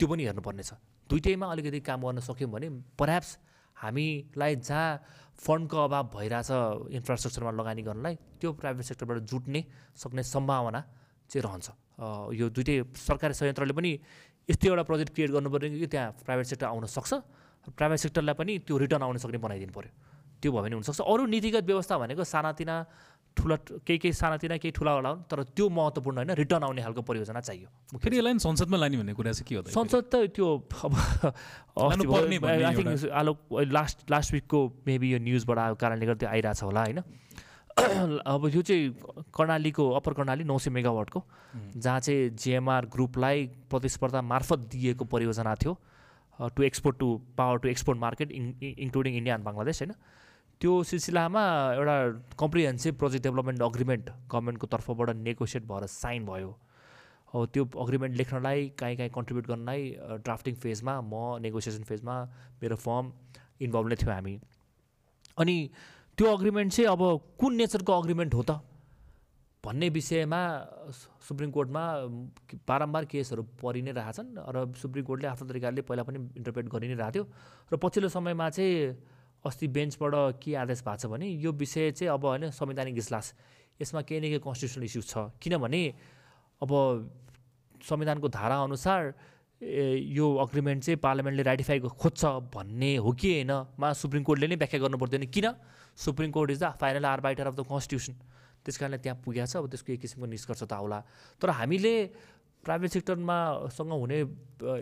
[0.00, 0.72] त्यो पनि हेर्नुपर्ने छ
[1.10, 2.68] दुइटैमा अलिकति काम गर्न सक्यौँ भने
[2.98, 3.30] पर्याप्स
[3.76, 4.86] हामीलाई जहाँ
[5.42, 6.50] फन्डको अभाव भइरहेछ
[6.98, 9.60] इन्फ्रास्ट्रक्चरमा लगानी गर्नलाई त्यो प्राइभेट सेक्टरबाट जुट्ने
[9.96, 10.80] सक्ने सम्भावना
[11.30, 11.68] चाहिँ रहन्छ।
[12.38, 13.90] यो दुइटै सरकारी संयन्त्रले पनि
[14.48, 17.10] यस्तो एउटा प्रोजेक्ट क्रिएट गर्नु पऱ्यो कि त्यहाँ प्राइभेट सेक्टर आउन सक्छ
[17.78, 19.90] प्राइभेट सेक्टरलाई पनि त्यो रिटर्न आउन सक्ने बनाइदिनु पऱ्यो
[20.42, 22.76] त्यो भयो भने हुनसक्छ। अरू नीतिगत व्यवस्था भनेको सानातिना
[23.36, 23.56] ठुला
[23.88, 27.96] केही केही सानातिना केही ठुला होला तर त्यो महत्त्वपूर्ण होइन रिटर्न आउने खालको परियोजना चाहियो।
[27.96, 30.46] फेरि यसलाई संसदमा लाने भन्ने कुरा चाहिँ के हो संसद त त्यो
[30.84, 30.92] अब
[31.72, 33.38] I think Alok
[33.72, 37.00] last last विकको मेबी यो न्युजबाट आएको कारणले गर्दा आइरहेछ होला होइन।
[38.28, 38.92] अब यो चाहिँ
[39.32, 41.24] कर्णालीको अप्पर कर्णाली नौ सय मेगावाटको
[41.56, 45.72] जहाँ चाहिँ जिएमआर ग्रुपलाई प्रतिस्पर्धा मार्फत दिएको परियोजना थियो
[46.52, 47.08] to export to
[47.38, 49.92] power to export market including India and Bangladesh होइन।
[50.62, 51.42] त्यो सिलसिलामा
[51.74, 51.94] एउटा
[52.38, 56.50] कम्प्रिहेन्सिभ प्रोजेक्ट डेभलपमेन्ट अग्रिमेन्ट गभर्मेन्टको तर्फबाट नेगोसिएट भएर साइन भयो।
[57.34, 59.80] अब त्यो अग्रिमेन्ट लेख्नलाई काहीँ काहीँ कन्ट्रिब्युट गर्नलाई
[60.22, 62.14] ड्राफ्टिङ फेजमा म नेगोसिएसन फेजमा
[62.62, 63.12] मेरो फर्म
[63.66, 64.34] इन्भल्भ नै थियो हामी।
[65.42, 65.56] अनि
[66.18, 67.02] त्यो अग्रिमेन्ट चाहिँ अब
[67.40, 68.62] कुन नेचरको अग्रिमेन्ट हो त?
[69.64, 70.42] भन्ने विषयमा
[71.26, 71.82] सुप्रिम कोर्टमा
[72.70, 76.96] बारम्बार केसहरू परि नै रहेछन् र सुप्रिम कोर्टले आफ्नो तरिकाले पहिला पनि इन्टरप्रेट गरि नै
[77.02, 77.24] रहेको थियो।
[77.72, 79.10] र पछिल्लो समयमा चाहिँ
[79.44, 83.34] अस्ति बेन्चबाट के आदेश भएको छ भने यो विषय चाहिँ अब होइन संवैधानिक इजलास।
[83.80, 85.82] यसमा केही न केही कन्स्टिट्युसनल इस्युज छ। किनभने
[86.62, 86.70] अब
[87.82, 89.02] संविधानको धाराअनुसार
[89.60, 92.24] यो अग्रिमेन्ट चाहिँ पार्लियामेन्टले राटिफाई खोज्छ
[92.54, 95.46] भन्ने हो कि होइन मा सुप्रिम कोर्टले नै व्याख्या गर्नु पर्दैन किन?
[95.96, 98.14] Supreme court is the final arbiter of the constitution
[98.62, 100.98] त्यस कारणले त्यहाँ पुगेको छ अब त्यसको एक किसिमको निष्कर्ष त आउला।
[101.42, 101.94] तर हामीले
[102.64, 103.38] प्राइभेट सेक्टरमा
[103.74, 104.18] सँग हुने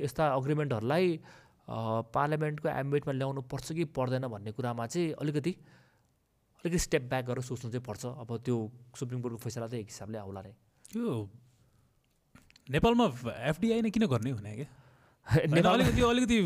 [0.04, 1.06] यस्ता अग्रिमेन्टहरूलाई
[1.70, 5.52] पार्लियामेन्टको एम्बिटमा ल्याउनु पर्छ कि पर्दैन भन्ने कुरामा चाहिँ अलिकति
[6.64, 8.56] अलिकति स्टेप ब्याक गरेर सोच्नु चाहिँ पर्छ। अब त्यो
[8.98, 10.52] सुप्रिम कोर्टको फैसला त एक हिसाबले आउला नै।
[10.96, 11.30] यो
[12.70, 13.06] नेपालमा
[13.48, 14.68] एफडिआई नै किन गर्ने हुने क्या?
[15.30, 16.36] अलिकति अलिकति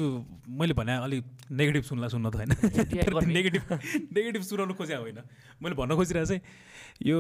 [0.60, 2.52] मैले भने अलिक नेगेटिभ सुन्ला सुन्न त होइन।
[3.36, 3.64] नेगेटिभ
[4.12, 5.20] नेगेटिभ सुनाउनु खोजेको होइन।
[5.62, 6.42] मैले भन्न खोजिरहेको चाहिँ
[7.02, 7.18] यो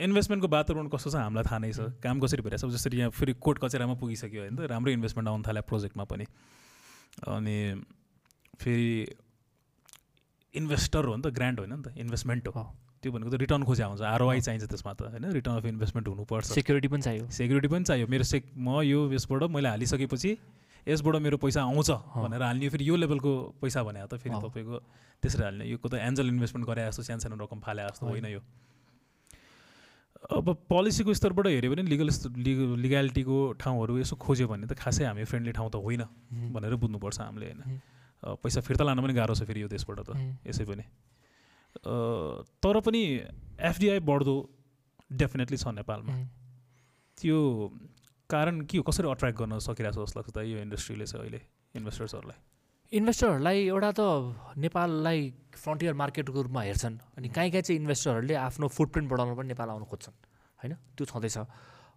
[0.00, 3.58] इन्भेस्टमेन्टको वातावरण कस्तो छ हामीलाई थाहा नै छ। काम कसरी भइरहेछ। जसरी यहाँ फेरि कोर्ट
[3.60, 6.24] कचेरामा पुगिसक्यो होइन त राम्रो इन्भेस्टमेन्ट आउनु थाल्यो प्रोजेक्टमा पनि।
[7.28, 7.56] अनि
[8.56, 8.90] फेरि
[10.54, 12.62] इन्भेस्टर हो नि त ग्रान्ड होइन नि त इन्भेस्टमेन्ट हो।
[13.00, 15.24] त्यो भनेको त रिटर्न खोज्या हुन्छ आरओआई चाहिन्छ त्यसमा त होइन?
[15.32, 19.48] रिटर्न अफ इन्भेस्टमेन्ट हुनुपर्छ। सेक्युरिटी पनि चाहियो। सेक्युरिटी पनि चाहियो। मेरो सेक म यो यसबाट
[19.48, 20.30] मैले हालिसकेपछि
[20.88, 21.90] यसबाट मेरो पैसा आउँछ
[22.24, 24.76] भनेर हाल्ने फेरि यो लेभलको पैसा भने त फेरि तपाईँको
[25.22, 28.40] त्यसरी हाल्ने। यो त एन्जल इन्भेस्टमेन्ट गरे जस्तो सानो सानो रकम फाले जस्तो होइन यो।
[30.20, 32.08] अब पोलिसीको स्तरबाट हेऱ्यो भने लिगल
[32.76, 36.04] लिगालिटीको ठाउँहरू यसो खोज्यो भने त खासै हामी फ्रेन्डली ठाउँ त होइन
[36.52, 37.80] भनेर बुझ्नुपर्छ हामीले होइन।
[38.44, 40.12] पैसा फिर्ता लान पनि गाह्रो छ फेरि यो देशबाट त।
[40.44, 40.84] यसै पनि।
[42.60, 43.02] तर पनि
[43.56, 44.34] एफडिआई बढ्दो
[45.24, 46.12] डेफिनेटली छ नेपालमा।
[47.18, 47.38] त्यो
[48.30, 48.82] कारण के हो?
[48.84, 51.40] कसरी अट्र्याक्ट गर्न सकिरहेको छ जस्तो लाग्छ त यो इन्डस्ट्रीले चाहिँ अहिले
[51.80, 52.38] इन्भेस्टर्सहरूलाई
[52.92, 54.02] इन्भेस्टरहरूलाई एउटा त
[54.58, 55.18] नेपाललाई
[55.54, 59.86] फ्रन्टियर मार्केटको रूपमा हेर्छन् अनि काहीँ काहीँ चाहिँ इन्भेस्टरहरूले आफ्नो फुटप्रिन्ट बढाउन पनि नेपाल आउनु
[59.86, 60.14] खोज्छन्
[60.60, 60.74] होइन?
[60.98, 61.36] त्यो छँदैछ।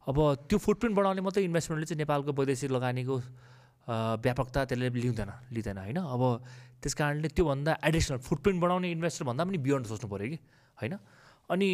[0.05, 3.15] अब त्यो फुटप्रिन्ट बढाउने मात्रै इन्भेस्टमेन्टले चाहिँ नेपालको वैदेशिक लगानीको
[4.21, 5.97] व्यापकता त्यसले लिँदैन लिँदैन होइन?
[5.97, 6.21] अब
[6.77, 10.37] त्यस कारणले त्योभन्दा एडिसनल फुटप्रिन्ट बढाउने इन्भेस्टर भन्दा पनि बियोन्ड सोच्नु पऱ्यो कि
[10.77, 10.93] होइन?
[11.49, 11.69] अनि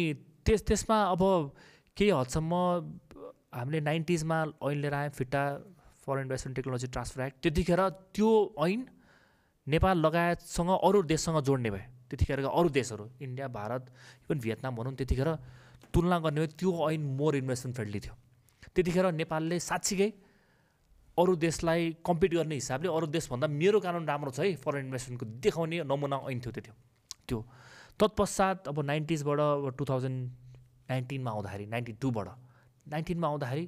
[0.48, 1.22] त्यस त्यसमा अब
[1.92, 2.52] केही हदसम्म
[3.52, 5.42] हामीले नाइन्टिजमा ऐन लिएर आयौँ FITTA
[6.08, 7.82] foreign investment technology transfer act त्यतिखेर
[8.16, 8.30] त्यो
[8.64, 8.80] ऐन
[9.72, 13.82] नेपाल लगायतसँग अरू देशसँग जोड्ने भयो त्यतिखेरका अरू देशहरू इन्डिया भारत
[14.24, 15.30] इभन भियतनाम भनौँ त्यतिखेर
[15.94, 18.14] तुलना गर्ने भयो त्यो ऐन मोर इन्भेस्टमेन्ट फ्रेन्डली थियो।
[18.74, 20.10] त्यतिखेर नेपालले साँच्चीकै
[21.18, 25.82] अरू देशलाई कम्पिट गर्ने हिसाबले अरू देशभन्दा मेरो कानुन राम्रो छ है फरेन इन्भेस्टमेन्टको देखाउने
[25.90, 26.74] नमुना ऐन थियो त्यो
[27.28, 27.38] त्यो
[28.00, 30.20] तत्पश्चात अब नाइन्टिजबाट अब टु थाउजन्ड
[30.90, 32.28] नाइन्टिनमा आउँदाखेरि नाइन्टी टूबाट
[32.94, 33.64] नाइन्टिनमा आउँदाखेरि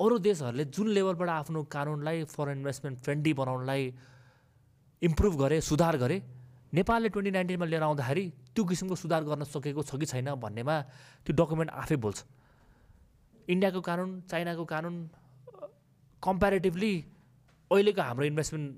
[0.00, 3.82] अरू देशहरूले जुन लेभलबाट आफ्नो कानुनलाई फरेन इन्भेस्टमेन्ट फ्रेन्डली बनाउनलाई
[5.02, 6.16] इम्प्रुभ गरे सुधार गरे
[6.72, 8.24] नेपालले ट्वेन्टी नाइन्टिनमा लिएर आउँदाखेरि
[8.54, 10.76] त्यो किसिमको सुधार गर्न सकेको छ कि छैन भन्नेमा
[11.26, 12.18] त्यो डकुमेन्ट आफै बोल्छ।
[13.48, 14.94] इन्डियाको कानुन चाइनाको कानुन
[16.22, 16.94] कम्पेरिटिभली
[17.70, 18.70] अहिलेको हाम्रो इन्भेस्टमेन्ट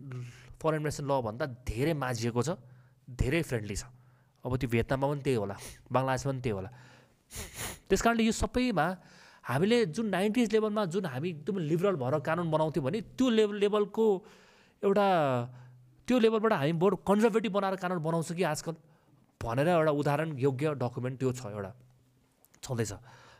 [0.58, 2.56] फरेन इन्भेस्टमेन्ट लभन्दा धेरै माझिएको छ
[3.20, 3.84] धेरै फ्रेन्डली छ।
[4.44, 5.56] अब त्यो भियतनाममा पनि त्यही होला
[5.92, 6.70] बङ्गलादेशमा पनि त्यही होला।
[7.88, 8.86] त्यस कारणले यो सबैमा
[9.44, 14.06] हामीले जुन नाइन्टिज लेभलमा जुन हामी एकदम लिबरल भएर कानुन बनाउँथ्यौँ भने त्यो लेभल लेभलको
[14.82, 15.06] एउटा
[16.06, 18.74] त्यो लेभलबाट हामी बरु कन्जर्भेटिभ बनाएर कानुन बनाउँछ कि आजकल?
[19.40, 21.72] भनेर एउटा उदाहरण योग्य डकुमेन्ट त्यो छ एउटा
[22.62, 22.92] छँदैछ।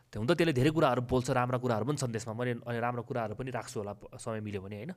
[0.09, 3.49] त्यो हुन त्यसले धेरै कुराहरू बोल्छ राम्रा कुराहरू पनि छन् त्यसमा। मैले राम्रो कुराहरू पनि
[3.53, 4.91] राख्छु होला समय मिल्यो भने होइन?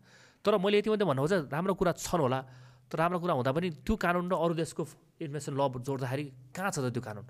[0.44, 2.40] तर मैले यति मात्रै भन्नु राम्रो कुरा छन् होला
[2.88, 4.82] तर राम्रो कुरा हुँदा पनि त्यो कानुन र अरू देशको
[5.24, 6.24] इन्भेस्टमेन्ट ल जोड्दाखेरि
[6.56, 7.24] कहाँ छ त त्यो कानुन?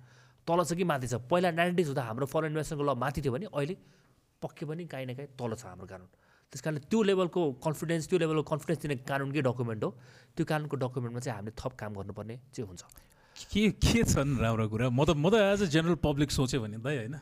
[0.46, 1.14] तल छ कि माथि छ?
[1.26, 3.74] पहिला नाइन्टिज हुँदा हाम्रो फरेन इन्भेस्टमेन्टको ल माथि थियो भने अहिले
[4.42, 6.08] पक्कै पनि काहीँ न काहीँ तल छ हाम्रो कानुन।
[6.48, 9.90] त्यस कारणले त्यो लेभलको कन्फिडेन्स त्यो लेभलको कन्फिडेन्स दिने कानुनकै डकुमेन्ट हो?
[10.32, 12.82] त्यो कानुनको डकुमेन्टमा चाहिँ हामीले थप काम गर्नुपर्ने चाहिँ हुन्छ।
[13.52, 14.88] के के छन् राम्रो कुरा?
[14.88, 17.14] म त म त एज अ जेनरल पब्लिक सोचेँ भने त होइन?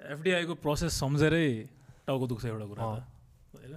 [0.00, 1.48] एफडिआईको प्रोसेस सम्झेरै
[2.06, 3.74] टाउको दुख्छ एउटा कुरा होइन?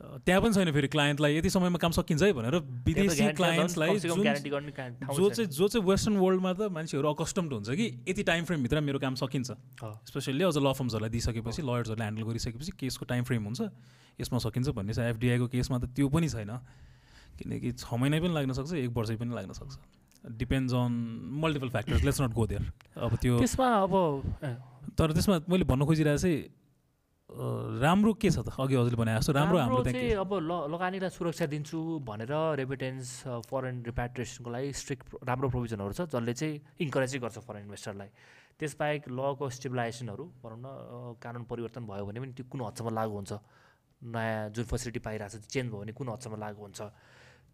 [0.00, 2.56] त्यहाँ पनि छैन फेरि क्लायन्टलाई यति समयमा काम सकिन्छ है भनेर
[2.88, 8.44] विदेशी क्लायन्ट्सलाई जो चाहिँ जो चाहिँ वेस्टर्न वर्ल्डमा त मान्छेहरू अकस्टम्ड हुन्छ कि यति टाइम
[8.44, 9.50] फ्रेमभित्र मेरो काम सकिन्छ।
[10.08, 13.60] स्पेसल्ली अझ ल फर्म्सहरूलाई दिइसकेपछि लयर्सहरूले ह्यान्डल गरिसकेपछि केसको टाइम फ्रेम हुन्छ।
[14.20, 16.52] यसमा सकिन्छ भन्ने छ। एफडिआईको केसमा त त्यो पनि छैन।
[17.36, 19.74] किनकि छ महिना पनि लाग्न सक्छ एक वर्ष पनि लाग्न सक्छ।
[20.40, 20.92] Depends on
[21.44, 22.64] multiple factors let's not go there
[22.96, 23.92] अब त्यो त्यसमा अब
[24.96, 26.38] तर त्यसमा मैले भन्न खोजिरहेको चाहिँ
[27.30, 28.50] राम्रो के छ त?
[28.58, 33.06] अघि हजुरले भने जस्तो राम्रो हाम्रो चाहिँ अब ल लगानीलाई सुरक्षा दिन्छु भनेर रेमिटेन्स
[33.46, 38.10] फरेन रिप्याट्रिएसनको लागि स्ट्रिक्ट राम्रो प्रोभिजनहरू छ जसले चाहिँ इन्करेजै गर्छ फरेन इन्भेस्टरलाई
[38.58, 40.66] त्यसबाहेक लको स्टेबलाइजेसनहरू भनौँ न
[41.22, 43.32] कानुन परिवर्तन भयो भने पनि त्यो कुन हदसम्म लागु हुन्छ?
[44.00, 46.80] नयाँ जुन फेसिलिटी पाइरहेको छ चेन्ज भयो भने कुन हदसम्म लागु हुन्छ?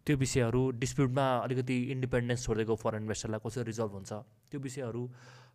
[0.03, 4.11] त्यो विषयहरू डिस्प्युटमा अलिकति इन्डिपेन्डेन्स छोडिदिएको फरेन इन्भेस्टरलाई कसरी रिजल्भ हुन्छ?
[4.49, 5.03] त्यो विषयहरू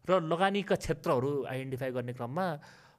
[0.09, 2.47] र लगानीका क्षेत्रहरू आइडेन्टिफाई गर्ने क्रममा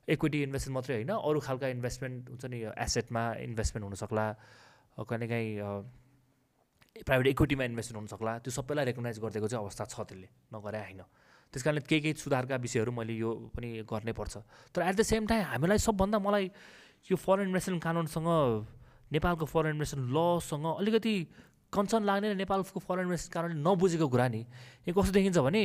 [0.08, 4.26] इक्विटी इन्भेस्टमेन्ट मात्रै होइन अरू खालका इन्भेस्टमेन्ट हुन्छ नि एसेटमा इन्भेस्टमेन्ट हुनसक्ला
[5.00, 5.52] कहिलेकाहीँ
[7.08, 11.02] प्राइभेट इक्विटीमा इन्भेस्टमेन्ट हुनसक्ला त्यो सबैलाई रेकगनाइज गरिदिएको चाहिँ अवस्था छ त्यसले नगरे होइन।
[11.54, 14.38] त्यस कारणले केही केही सुधारका विषयहरू मैले यो पनि गर्नै पर्छ।
[14.76, 16.46] तर एट द सेम टाइम हामीलाई सबभन्दा मलाई
[17.10, 18.30] यो फरेन इन्भेस्टमेन्ट कानुनसँग
[19.14, 21.16] नेपालको फरेन इन्भेस्टमेन्ट लसँग अलिकति
[21.74, 24.42] कन्सर्न लाग्ने नेपालको फरेन इन्भेस्टमेन्ट कारणले नबुझेको कुरा नि
[24.86, 25.64] यो कस्तो देखिन्छ भने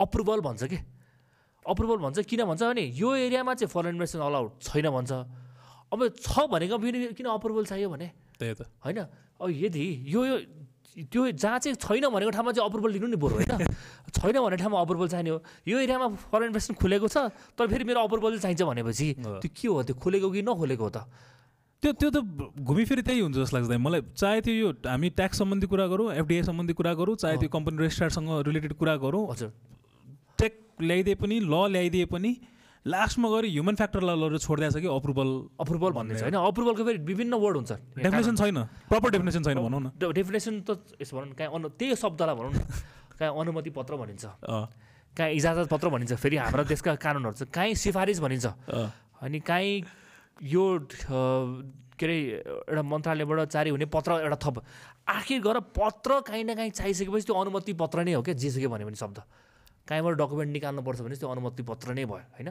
[0.00, 0.78] अप्रुभल भन्छ कि?
[1.66, 5.12] अप्रुभल भन्छ किन भन्छ भने यो एरियामा चाहिँ फरेन इन्भेस्टमेन्ट अलाउड छैन भन्छ।
[5.92, 8.10] अब छ भनेको पनि किन अप्रुभल चाहियो भने?
[8.38, 8.98] त्यही त। होइन?
[9.40, 10.20] अब यदि यो
[10.94, 13.66] त्यो जहाँ चाहिँ छैन भनेको ठाउँमा चाहिँ अप्रुभल लिनु नि बरु होइन?
[14.14, 18.00] छैन भन्ने ठाउँमा अप्रुभल चाहिने हो। यो एरियामा फरेन इन्भेस्टमेन्ट खुलेको छ तर फेरि मेरो
[18.06, 19.08] अप्रुभल चाहिन्छ भनेपछि
[19.42, 19.82] त्यो के हो?
[19.82, 20.98] त्यो खुलेको कि नखोलेको हो त?
[21.82, 22.18] त्यो त्यो त
[22.62, 26.42] घुमिफिरी त्यही हुन्छ जस्तो लाग्छ मलाई चाहे त्यो यो हामी ट्याक्स सम्बन्धी कुरा गरौँ एफडिआई
[26.48, 29.50] सम्बन्धी कुरा गरौँ चाहे त्यो कम्पनी रेजिस्ट्रारसँग रिलेटेड कुरा गरौँ हजुर।
[30.84, 32.32] ल्याइदिए पनि ल ल्याइदिए पनि
[32.84, 37.34] लास्टमा गएर ह्युमन फ्याक्टरलाई लगेर छोडिदिएको छ कि अप्रुभल अप्रुभल भन्ने छैन अप्रुभलको फेरि विभिन्न
[37.40, 38.58] वर्ड हुन्छ। डेफिनेसन छैन।
[38.92, 42.60] प्रपर डेफिनेसन छैन भनौँ न। डेफिनेसन त यसो भनौँ कहीँ अनु त्यही शब्दलाई भनौँ न
[43.16, 44.24] कहीँ अनुमति पत्र भनिन्छ।
[45.16, 48.46] कहीँ इजाजत पत्र भनिन्छ फेरि हाम्रो देशका कानुनहरू छ कहीँ सिफारिस भनिन्छ।
[49.24, 49.72] अनि कहीँ
[50.44, 50.64] यो
[51.96, 52.18] के अरे
[52.68, 54.56] एउटा मन्त्रालयबाट जारी हुने पत्र एउटा थप।
[55.08, 58.86] आखिर गएर पत्र काहीँ न काहीँ चाहिसकेपछि त्यो अनुमति पत्र नै हो क्या जेसुकै भन्यो
[58.90, 59.18] भने शब्द।
[59.88, 62.48] कहीँबाट डकुमेन्ट निकाल्नुपर्छ भने त्यो अनुमति पत्र नै भयो होइन?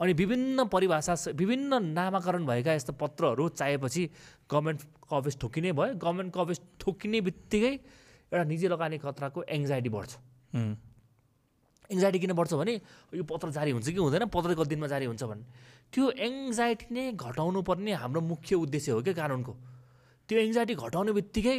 [0.00, 4.02] अनि विभिन्न परिभाषा विभिन्न नामाकरण भएका यस्ता पत्रहरू चाहिएपछि
[4.50, 4.80] गभर्मेन्ट
[5.10, 7.72] कभरेज ठोकिने भयो। गभर्मेन्ट कभरेज ठोकिने बित्तिकै
[8.30, 10.12] एउटा निजी लगानी खतराको एङ्जाइटी बढ्छ।
[11.90, 12.74] एङ्जाइटी किन बढ्छ भने
[13.14, 15.44] यो पत्र जारी हुन्छ कि हुँदैन पत्र कति दिनमा जारी हुन्छ भने।
[15.90, 19.52] त्यो एङ्जाइटी नै घटाउनु पर्ने हाम्रो मुख्य उद्देश्य हो क्या कानुनको?
[20.28, 21.58] त्यो एङ्जाइटी घटाउने बित्तिकै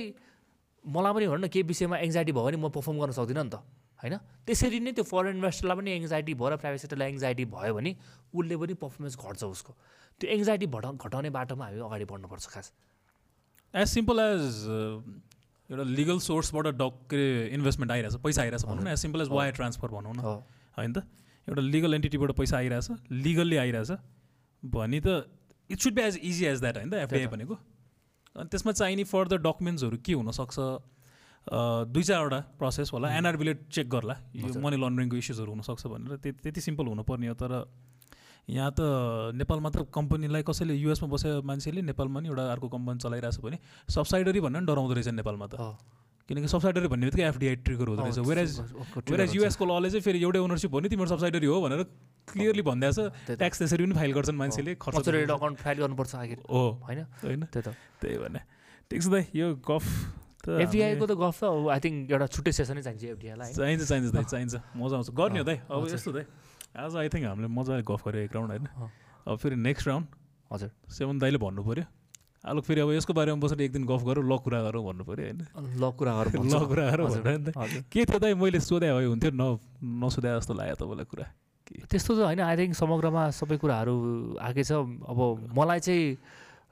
[0.84, 3.64] मलाई पनि भनौँ न केही विषयमा एङ्जाइटी भयो भने म पर्फर्म गर्न सक्दिनँ नि त।
[4.02, 4.16] होइन?
[4.46, 7.92] त्यसरी नै त्यो फरेन इन्भेस्टरलाई पनि एङ्जाइटी भयो र प्राइभेट सेक्टरलाई एङ्जाइटी भयो भने
[8.34, 9.72] उसले पनि पर्फर्मेन्स घट्छ उसको।
[10.22, 12.72] त्यो एङ्जाइटी घटा घटाउने बाटोमा हामी अगाडि बढ्नुपर्छ खास।
[13.74, 14.44] एज सिम्पल एज
[15.70, 19.30] एउटा लिगल सोर्सबाट डक के अरे इन्भेस्टमेन्ट आइरहेछ पैसा आइरहेछ भनौँ न। As simple as
[19.30, 20.20] wire transfer भनौँ न।
[20.78, 21.04] होइन त?
[21.48, 23.92] एउटा लिगल एन्टिटीबाट पैसा आइरहेछ लिगल्ली आइरहेछ
[24.64, 25.26] भने त
[25.70, 27.56] it should be as easy as that होइन त एफडिआई भनेको?
[28.36, 30.58] अनि त्यसमा चाहिने फर्दर डकुमेन्ट्सहरू के हुनसक्छ?
[31.48, 36.86] दुई चारवटा प्रोसेस होला। एनआरबीले चेक गर्ला। यो मनी लन्ड्रिङको इस्युजहरू हुनसक्छ भनेर। त्यति सिम्पल
[36.92, 37.52] हुनुपर्ने हो। तर
[38.48, 38.80] यहाँ त
[39.36, 43.58] नेपालमा त कम्पनीलाई कसैले युएसमा बसेर मान्छेले नेपालमा नि एउटा अर्को कम्पनी चलाइरहेछ भने
[43.92, 45.56] सब्साइडरी भन्ने डराउँदो रहेछ नेपालमा त।
[46.28, 48.52] किनकि सब्साइडरी भन्ने बित्तिकै एफडिआई ट्रिगर हुँदो रहेछ। वेराज
[49.08, 51.84] वेराज युएसको लले चाहिँ फेरि एउटै ओनरसिप हो नि तिम्रो सब्साइडरी हो भनेर
[52.28, 56.12] क्लियरली भनिदिएको छ। ट्याक्स त्यसरी पनि फाइल गर्छन् मान्छेले खर्च अकाउन्ट फाइल गर्नुपर्छ
[56.48, 57.00] हो। होइन?
[57.24, 58.40] होइन। त्यही त। त्यही भने
[58.92, 59.84] ठिक छ दाइ यो गफ
[60.48, 64.56] एफडिआईको त गफ त आई थिङ्क एउटा छुट्टै सेसनै चाहिन्छ एफडिआईलाई चाहिन्छ चाहिन्छ दाइ चाहिन्छ।
[64.80, 66.26] मजा आउँछ। गर्ने हो दाइ। अब यस्तो दाइ।
[66.78, 68.66] आज आई थिङ्क हामीले मजाले गफ गऱ्यो एक राउन्ड होइन।
[69.28, 70.08] अब फेरि नेक्स्ट राउन्ड
[70.52, 71.86] हजुर। सेभेन दाइले भन्नु पऱ्यो
[72.48, 75.26] आलु फेरि अब यसको बारेमा बसेर एक दिन गफ गरौँ ल कुरा गरौँ भन्नु पऱ्यो
[75.28, 75.40] होइन।
[75.76, 78.34] ल कुरा गरौँ ल कुरा गरौँ भनेर के थियो दाइ?
[78.40, 81.26] मैले सोधे भए हुन्थ्यो न नसोधे जस्तो लाग्यो तपाईँलाई कुरा।
[81.92, 83.96] त्यस्तो त होइन आई थिङ्क समग्रमा सबै कुराहरू
[84.40, 85.20] आएकै छ। अब
[85.52, 86.16] मलाई चाहिँ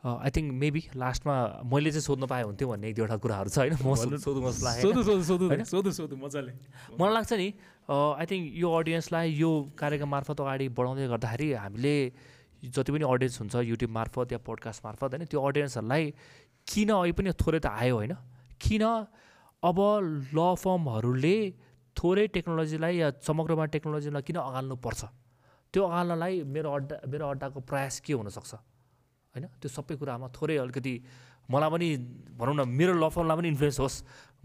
[0.06, 3.73] आई थिङ्क मेबी लास्टमा मैले चाहिँ सोध्नु पाएँ हुन्थ्यो भन्ने एक दुईवटा कुराहरू छ होइन?
[3.82, 5.64] म भन्नु। सोधौँ जस्तो लाग्यो सोधु सोधु सोधु होइन?
[5.65, 6.52] सोधु सोधु मजाले।
[6.94, 7.48] मलाई लाग्छ नि
[7.90, 11.95] आई थिङ्क यो अडियन्सलाई यो कार्यक्रम मार्फत अगाडि बढाउँदै गर्दाखेरि हामीले
[12.76, 15.26] जति पनि अडियन्स हुन्छ युट्युब मार्फत या पोडकास्ट मार्फत होइन?
[15.26, 16.03] त्यो अडियन्सहरूलाई
[16.69, 18.14] किन अहिले पनि थोरै त आयो होइन?
[18.61, 18.86] किन
[19.65, 19.80] अब
[20.38, 21.38] ल फर्महरूले
[21.98, 25.02] थोरै टेक्नोलोजीलाई या समग्रमा टेक्नोलोजीलाई किन अगाल्नुपर्छ?
[25.73, 28.53] त्यो अगाल्नलाई मेरो अड्डा मेरो अड्डाको प्रयास के हुनसक्छ?
[29.35, 29.45] होइन?
[29.59, 30.93] त्यो सबै कुरामा थोरै अलिकति
[31.51, 31.87] मलाई पनि
[32.39, 33.95] भनौँ न मेरो ल फर्मलाई पनि इन्फ्लुएन्स होस्।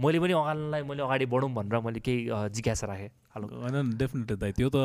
[0.02, 2.18] मैले पनि अगाल्नलाई मैले अगाडि बढौँ भनेर मैले केही
[2.56, 4.78] जिज्ञासा राखेँ। होइन डेफिनेटली दाइ त्यो त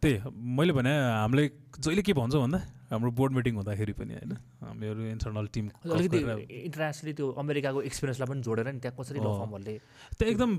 [0.00, 1.44] त्यही मैले भने हामीले
[1.78, 2.58] जहिले के भन्छौँ भन्दा
[2.90, 4.32] हाम्रो बोर्ड मिटिङ हुँदाखेरि पनि होइन
[4.64, 6.18] हामीहरू इन्टरनल टिम अलिकति
[6.66, 9.74] इन्टरनेसनली त्यो अमेरिकाको एक्सपिरियन्सलाई पनि जोडेर नि त्यहाँ कसरी ल अँ। फर्महरूले
[10.18, 10.50] त्यो एकदम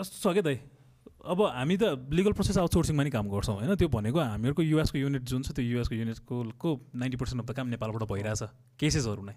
[0.00, 0.56] यस्तो छ क्या दाइ?
[1.20, 3.74] अब हामी त लिगल प्रोसेस आउटसोर्सिङमा नि काम गर्छौँ होइन?
[3.76, 7.56] त्यो भनेको हामीहरूको युएसको युनिट जुन छ त्यो युएसको युनिटको को नाइन्टी पर्सेन्ट अफ द
[7.56, 8.42] काम नेपालबाट भइरहेछ।
[8.80, 9.36] केसेसहरू नै।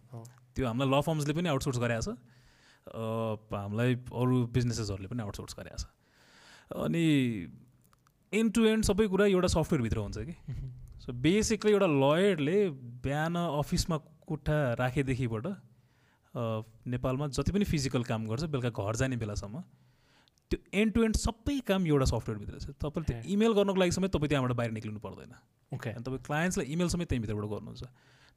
[0.55, 5.77] त्यो हामीलाई ल फर्म्सले पनि आउटसोर्स गरेको छ। अँ, हामीलाई अरू बिजनेसेसहरूले पनि आउटसोर्स गरेको
[5.77, 5.85] छ।
[6.71, 7.03] अनि
[8.33, 10.35] एन्ड टु एन्ड सबै कुरा एउटा सफ्टवेयरभित्र हुन्छ कि?
[11.03, 12.57] सो बेसिकली एउटा लयरले
[13.03, 13.97] बिहान अफिसमा
[14.27, 15.47] कुट्टा राखेदेखिबाट
[16.87, 19.63] नेपालमा जति पनि फिजिकल काम गर्छ बेलुका घर जाने बेलासम्म
[20.53, 24.11] त्यो एन्ड टु एन्ड सबै काम एउटा सफ्टवेयरभित्र छ। तपाईँले त्यो। इमेल गर्नको लागि समेत
[24.13, 25.33] तपाईँ त्यहाँबाट बाहिर निक्लिनु पर्दैन।
[25.73, 27.83] ओके अनि तपाईँ क्लायन्ट्सलाई इमेल समेत त्यहीँभित्रबाट गर्नुहुन्छ।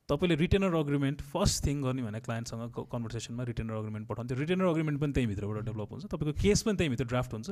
[0.09, 5.13] तपाईँले रिटेनर अग्रिमेन्ट फर्स्ट थिङ गर्ने भने क्लायन्टसँग कन्भर्सेसनमा रिटेनर अग्रिमेन्ट पठाउँथ्यो रिटेनर अग्रिमेन्ट पनि
[5.13, 7.49] त्यहीँभित्रबाट डेभलप हुन्छ। तपाईँको केस पनि त्यहीँभित्र ड्राफ्ट हुन्छ।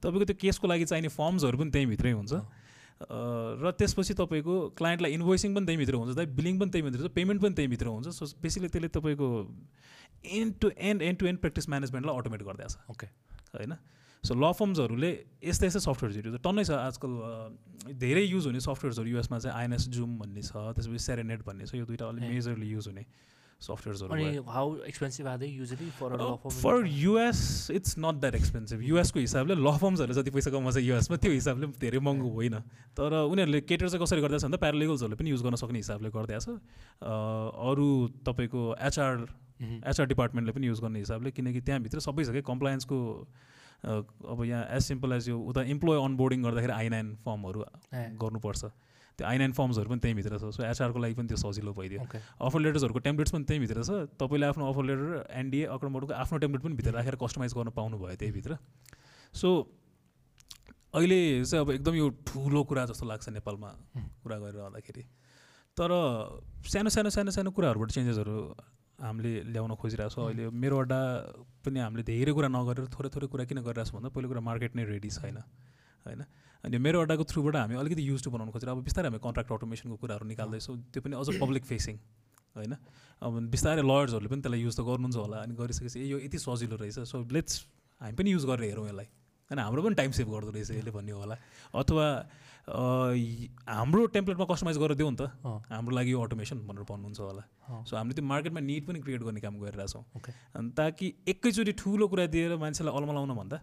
[0.00, 2.32] तपाईँको त्यो केसको लागि चाहिने फर्म्सहरू पनि त्यहीँभित्रै हुन्छ।
[3.60, 7.54] र त्यसपछि तपाईँको क्लायन्टलाई इन्भोइसिङ पनि त्यहीँभित्र हुन्छ। दाइ बिलिङ पनि त्यहीँभित्र हुन्छ। पेमेन्ट पनि
[7.58, 9.28] त्यहीँभित्र हुन्छ। सो बेसिकली त्यसले तपाईँको
[10.24, 13.06] end to end end to end practice म्यानेजमेन्टलाई automate गरिदिएको छ। ओके
[13.52, 13.74] होइन?
[14.24, 15.12] सो ल फर्म्सहरूले
[15.44, 17.12] यस्तै यस्तै सफ्टवेयर्सहरू छ टन्नै छ आजकल
[18.00, 21.86] धेरै युज हुने सफ्टवेयर्सहरू युएसमा चाहिँ आइएनएस जुम भन्ने छ त्यसपछि सेरेनेट भन्ने छ यो
[21.86, 23.04] दुइटा अलिक। मेजरली युज हुने
[23.56, 24.08] सफ्टवेयर्सहरू
[25.98, 30.50] for law firm for US it's not that expensive युएसको हिसाबले ल फर्म्सहरूले जति पैसा
[30.52, 32.56] कमाउँछ युएसमा त्यो हिसाबले धेरै महँगो होइन।
[32.98, 36.60] तर उनीहरूले केटर चाहिँ कसरी गर्दैछ भन्दा प्यारालिगल्सहरूले पनि युज गर्न सक्ने हिसाबले गरिदिएको छ।
[37.70, 37.88] अरू
[38.28, 39.14] तपाईँको एचआर
[39.88, 42.98] एचआर डिपार्टमेन्टले पनि युज गर्ने हिसाबले किनकि त्यहाँभित्र सबै छ क्या कम्प्लायन्सको
[43.84, 47.64] अब यहाँ एज सिम्पल एज यो उता इम्प्लोइ अनबोर्डिङ गर्दाखेरि नाइन फर्महरू
[48.22, 48.64] गर्नुपर्छ।
[49.18, 52.00] त्यो नाइन फर्म्सहरू पनि त्यहीँभित्र छ। सो एचआरको लागि पनि त्यो सजिलो भइदियो।
[52.40, 53.90] अफर लेटर्सहरूको टेम्प्लेट्स पनि त्यहीँभित्र छ।
[54.20, 58.58] तपाईँले आफ्नो अफर लेटर एनडिए अक्रमोडको आफ्नो टेम्प्लेट पनि भित्र राखेर कस्टमाइज गर्न पाउनुभयो त्यहीभित्र।
[59.34, 59.48] सो
[60.94, 63.70] अहिले चाहिँ अब एकदम यो ठुलो कुरा जस्तो लाग्छ नेपालमा
[64.22, 65.02] कुरा गरिरहँदाखेरि
[65.76, 65.90] तर
[66.72, 68.36] सानो सानो सानो सानो कुराहरूबाट चेन्जेसहरू
[68.96, 71.00] हामीले ल्याउन खोजिरहेको छौँ। अहिले मेरो अड्डा
[71.64, 74.72] पनि हामीले धेरै कुरा नगरेर थोरै थोरै कुरा किन गरिरहेको छौँ भन्दा पहिलो कुरा मार्केट
[74.76, 75.36] नै रेडी छैन
[76.06, 76.22] होइन?
[76.64, 79.96] अनि मेरो अड्डाको थ्रुबाट हामी अलिकति युज टु बनाउनु खोजेर अब बिस्तारै हामी कन्ट्राक्ट अटोमेसनको
[80.00, 81.96] कुराहरू निकाल्दैछौँ। त्यो पनि अझ पब्लिक फेसिङ
[82.56, 82.74] होइन?
[83.22, 86.98] अब बिस्तारै लयर्सहरूले पनि त्यसलाई युज त गर्नुहुन्छ होला अनि गरिसकेपछि यो यति सजिलो रहेछ
[87.04, 87.54] सो लेट्स
[88.00, 89.08] हामी पनि युज गरेर हेरौँ यसलाई।
[89.50, 91.36] होइन हाम्रो पनि टाइम सेभ गर्दो रहेछ यसले भन्ने होला।
[91.76, 92.06] अथवा
[92.66, 95.30] हाम्रो टेम्प्लेटमा कस्टमाइज गरेर देऊ नि त।
[95.70, 97.42] हाम्रो लागि यो अटोमेसन भनेर भन्नुहुन्छ होला।
[97.86, 100.02] सो हामीले त्यो मार्केटमा निड पनि क्रिएट गर्ने काम गरिरहेछौँ
[100.58, 103.58] अनि ताकि एकैचोटि ठुलो कुरा दिएर मान्छेलाई अलमलाउन भन्दा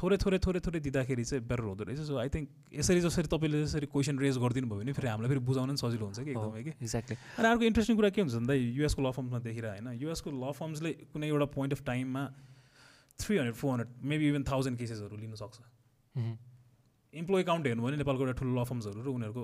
[0.00, 3.58] थोरै थोरै थोरै थोरै दिँदाखेरि चाहिँ बेटर हुँदो रहेछ। सो आई थिङ्क यसरी जसरी तपाईँले
[3.68, 6.62] यसरी क्वेसन रेज गरिदिनु भयो भने फेरि हामीलाई फेरि बुझाउन पनि सजिलो हुन्छ कि एकदमै
[6.64, 10.28] कि। एक्ज्याक्टली अनि अर्को इन्ट्रेस्टिङ कुरा के हुन्छ भन्दा युएसको ल फर्म्समा देखेर होइन। युएसको
[10.32, 12.22] ल फर्म्सले कुनै एउटा पोइन्ट अफ टाइममा
[13.20, 15.56] three hundred four hundred maybe even thousand केसेसहरू लिन सक्छ
[17.14, 19.42] इम्प्लोइ काउन्ट हेर्नु भने नेपालको एउटा ठुलो ल फर्म्सहरू र उनीहरूको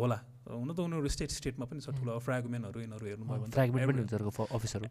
[0.00, 0.18] होला।
[0.50, 4.86] हुन त उनीहरू स्टेट स्टेटमा पनि छ ठुलो फ्रेगमेन्टहरू यिनीहरू हेर्नुभयो भने अफिसहरू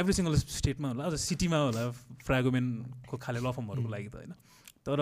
[0.00, 1.82] एभ्री सिङ्गल स्टेटमा होला अझ सिटीमा होला
[2.26, 4.32] फ्रेगोमेन्टको खाले ल फर्महरूको लागि त होइन।
[4.86, 4.98] तर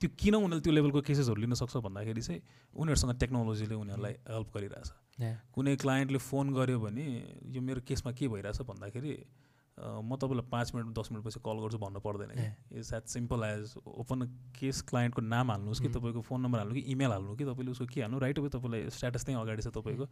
[0.00, 2.40] त्यो किन उनीहरूले त्यो लेभलको केसेसहरू लिन सक्छ भन्दाखेरि चाहिँ
[2.76, 4.88] उनीहरूसँग टेक्नोलोजीले उनीहरूलाई हेल्प गरिरहेछ।
[5.56, 7.06] कुनै क्लायन्टले फोन गर्यो भने
[7.48, 9.12] यो मेरो केसमा के भइरहेछ भन्दाखेरि
[9.78, 12.30] म तपाईँलाई पाँच मिनट दस मिनटपछि कल गर्छु भन्नु पर्दैन
[12.72, 14.22] it's as simple as open
[14.56, 17.86] case क्लायन्टको नाम हाल्नुहोस् कि तपाईँको फोन नम्बर हाल्नु कि इमेल हाल्नु कि तपाईँले उसको
[17.92, 20.06] के हाल्नु राइट अवे तपाईँलाई स्ट्याटस त्यहीँ अगाडि छ तपाईँको।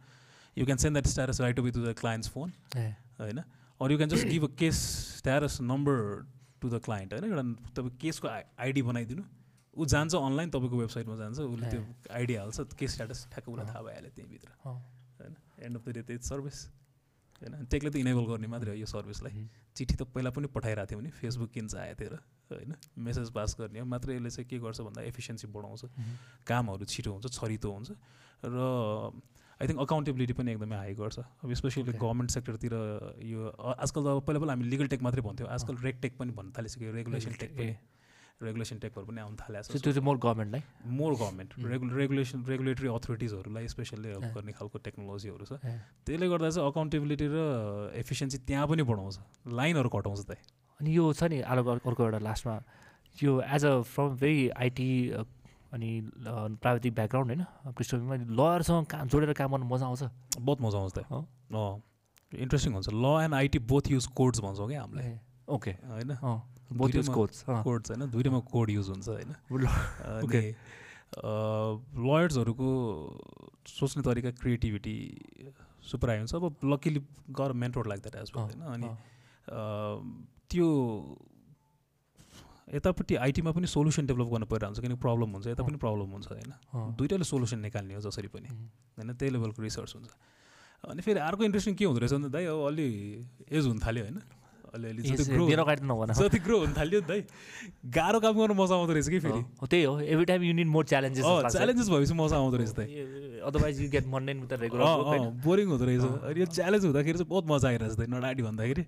[0.57, 2.53] You can send that status right away to the client's phone
[3.19, 3.39] होइन?
[3.81, 4.77] Or you can just give a case
[5.17, 5.97] status number
[6.61, 7.25] to the client होइन?
[7.25, 9.23] एउटा तपाईँ केसको आइडी बनाइदिनु।
[9.73, 11.81] ऊ जान्छ अनलाइन तपाईँको वेबसाइटमा जान्छ उसले त्यो
[12.13, 15.35] आइडी हाल्छ केस स्ट्याटस ठ्याक्क उसलाई थाहा भइहाल्यो त्यहीँभित्र होइन?
[15.59, 16.57] End of the day service
[17.41, 20.99] होइन। टेकले त इनेबल गर्ने मात्रै हो यो सर्भिसलाई चिठी त पहिला पनि पठाइरहेको थियो
[20.99, 22.15] भने फेसबुक किन्छ आयो थियो र
[22.51, 25.81] होइन। मेसेज पास गर्ने हो। मात्र यसले चाहिँ के गर्छ भन्दा एफिसियन्सी बढाउँछ।
[26.47, 27.89] कामहरू छिटो हुन्छ छरितो हुन्छ।
[28.45, 28.57] र
[29.55, 32.73] आई थिङ्क अकाउन्टेबिलिटी पनि एकदमै हाई गर्छ। अब स्पेसली गभर्मेन्ट सेक्टरतिर
[33.23, 36.31] यो आजकल त अब पहिला पहिला हामी लिगल टेक मात्रै भन्थ्यौँ। आजकल रेग टेक पनि
[36.35, 37.75] भन्न थालिसक्यो। रेगुलेसन टेक पनि।
[38.41, 42.87] रेगुलेसन टेकहरू पनि आउनु थालेको छ। त्यो चाहिँ more गभर्मेन्टलाई more government regu regulation regulatory
[42.91, 45.53] अथोरिटिजहरूलाई specially help गर्ने खालको टेक्नोलोजीहरू छ।
[46.03, 47.37] त्यसले गर्दा चाहिँ अकाउन्टेबिलिटी र
[47.95, 49.15] एफिसियन्सी त्यहाँ पनि बढाउँछ।
[49.47, 50.35] लाइनहरू घटाउँछ त।
[50.79, 52.55] अनि यो छ नि अर्को अर्को एउटा लास्टमा
[53.23, 54.89] यो as a from very IT
[55.71, 55.89] अनि
[56.59, 60.03] प्राविधिक ब्याकग्राउन्ड होइन पृष्ठभूमिमा लयरसँग काम जोडेर काम गर्नु मजा आउँछ।
[60.35, 61.79] बहुत मजा आउँछ त। अँ।
[62.35, 66.11] इन्ट्रेस्टिङ हुन्छ। Law and IT both use codes भन्छौँ क्या हामीले ओके होइन?
[66.71, 69.31] बोथ युज कोड्स कोड्स होइन दुइटामा कोड युज हुन्छ होइन।
[70.23, 70.41] ओके
[72.05, 72.69] लयर्सहरूको
[73.67, 74.97] सोच्ने तरिका क्रिएटिभिटी
[75.91, 77.01] सुपर हाई हुन्छ। अब लकिली
[77.31, 78.89] गर मेन्टोर लाग्दा एज होइन। अनि
[80.49, 80.67] त्यो
[82.73, 86.27] यतापट्टि आइटीमा पनि सोल्युसन डेभलप गर्नु परिरहेको हुन्छ किनकि प्रब्लम हुन्छ यता पनि प्रब्लम हुन्छ
[86.27, 86.51] होइन।
[86.97, 90.09] दुइटाले सोल्युसन निकाल्ने हो जसरी पनि होइन। त्यही लेभलको रिसर्च हुन्छ।
[90.83, 92.87] अनि फेरि अर्को इन्ट्रेस्टिङ के हुँदो रहेछ भने दाइ अब अलि
[93.51, 94.17] एज हुन थाल्यो होइन।
[94.75, 95.01] अलिअलि
[96.19, 97.23] जति ग्रो हुन थाल्यो नि दाइ
[97.97, 100.85] गाह्रो काम गर्नु मजा आउँदो रहेछ कि फेरि त्यही हो every time you need more
[100.91, 106.23] challenges challenges भएपछि मजा आउँदो रहेछ otherwise you get mundane with regular boring हुँदो रहेछ
[106.23, 108.85] अनि यो च्यालेन्ज हुँदाखेरि चाहिँ बहुत मजा आइरहेछ दाइ नडाडी भन्दाखेरि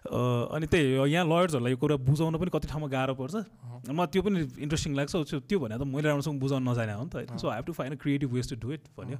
[0.00, 3.34] अनि त्यही हो यहाँ लयर्सहरूलाई यो कुरा बुझाउन पनि कति ठाउँमा गाह्रो पर्छ
[3.90, 7.36] मलाई त्यो पनि इन्ट्रेस्टिङ लाग्छ त्यो भने त मैले राम्रोसँग बुझाउन नजाने हो नि त
[7.36, 9.18] so have to find a creative ways to do it भन्यो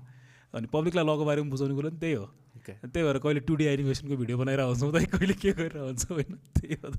[0.54, 2.24] अनि पब्लिकलाई लगको बारेमा बुझाउने कुरो पनि त्यही हो
[2.66, 6.38] त्यही भएर कहिले टु डी एनिमेसनको भिडियो बनाएर हुन्छौँ त कहिले के गरेर हुन्छौँ होइन
[6.58, 6.90] त्यही हो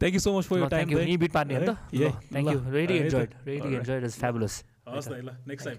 [0.00, 4.64] thank you so much for your time thank you really enjoyed really enjoyed is fabulous
[4.88, 5.78] हस् त। ल। Next time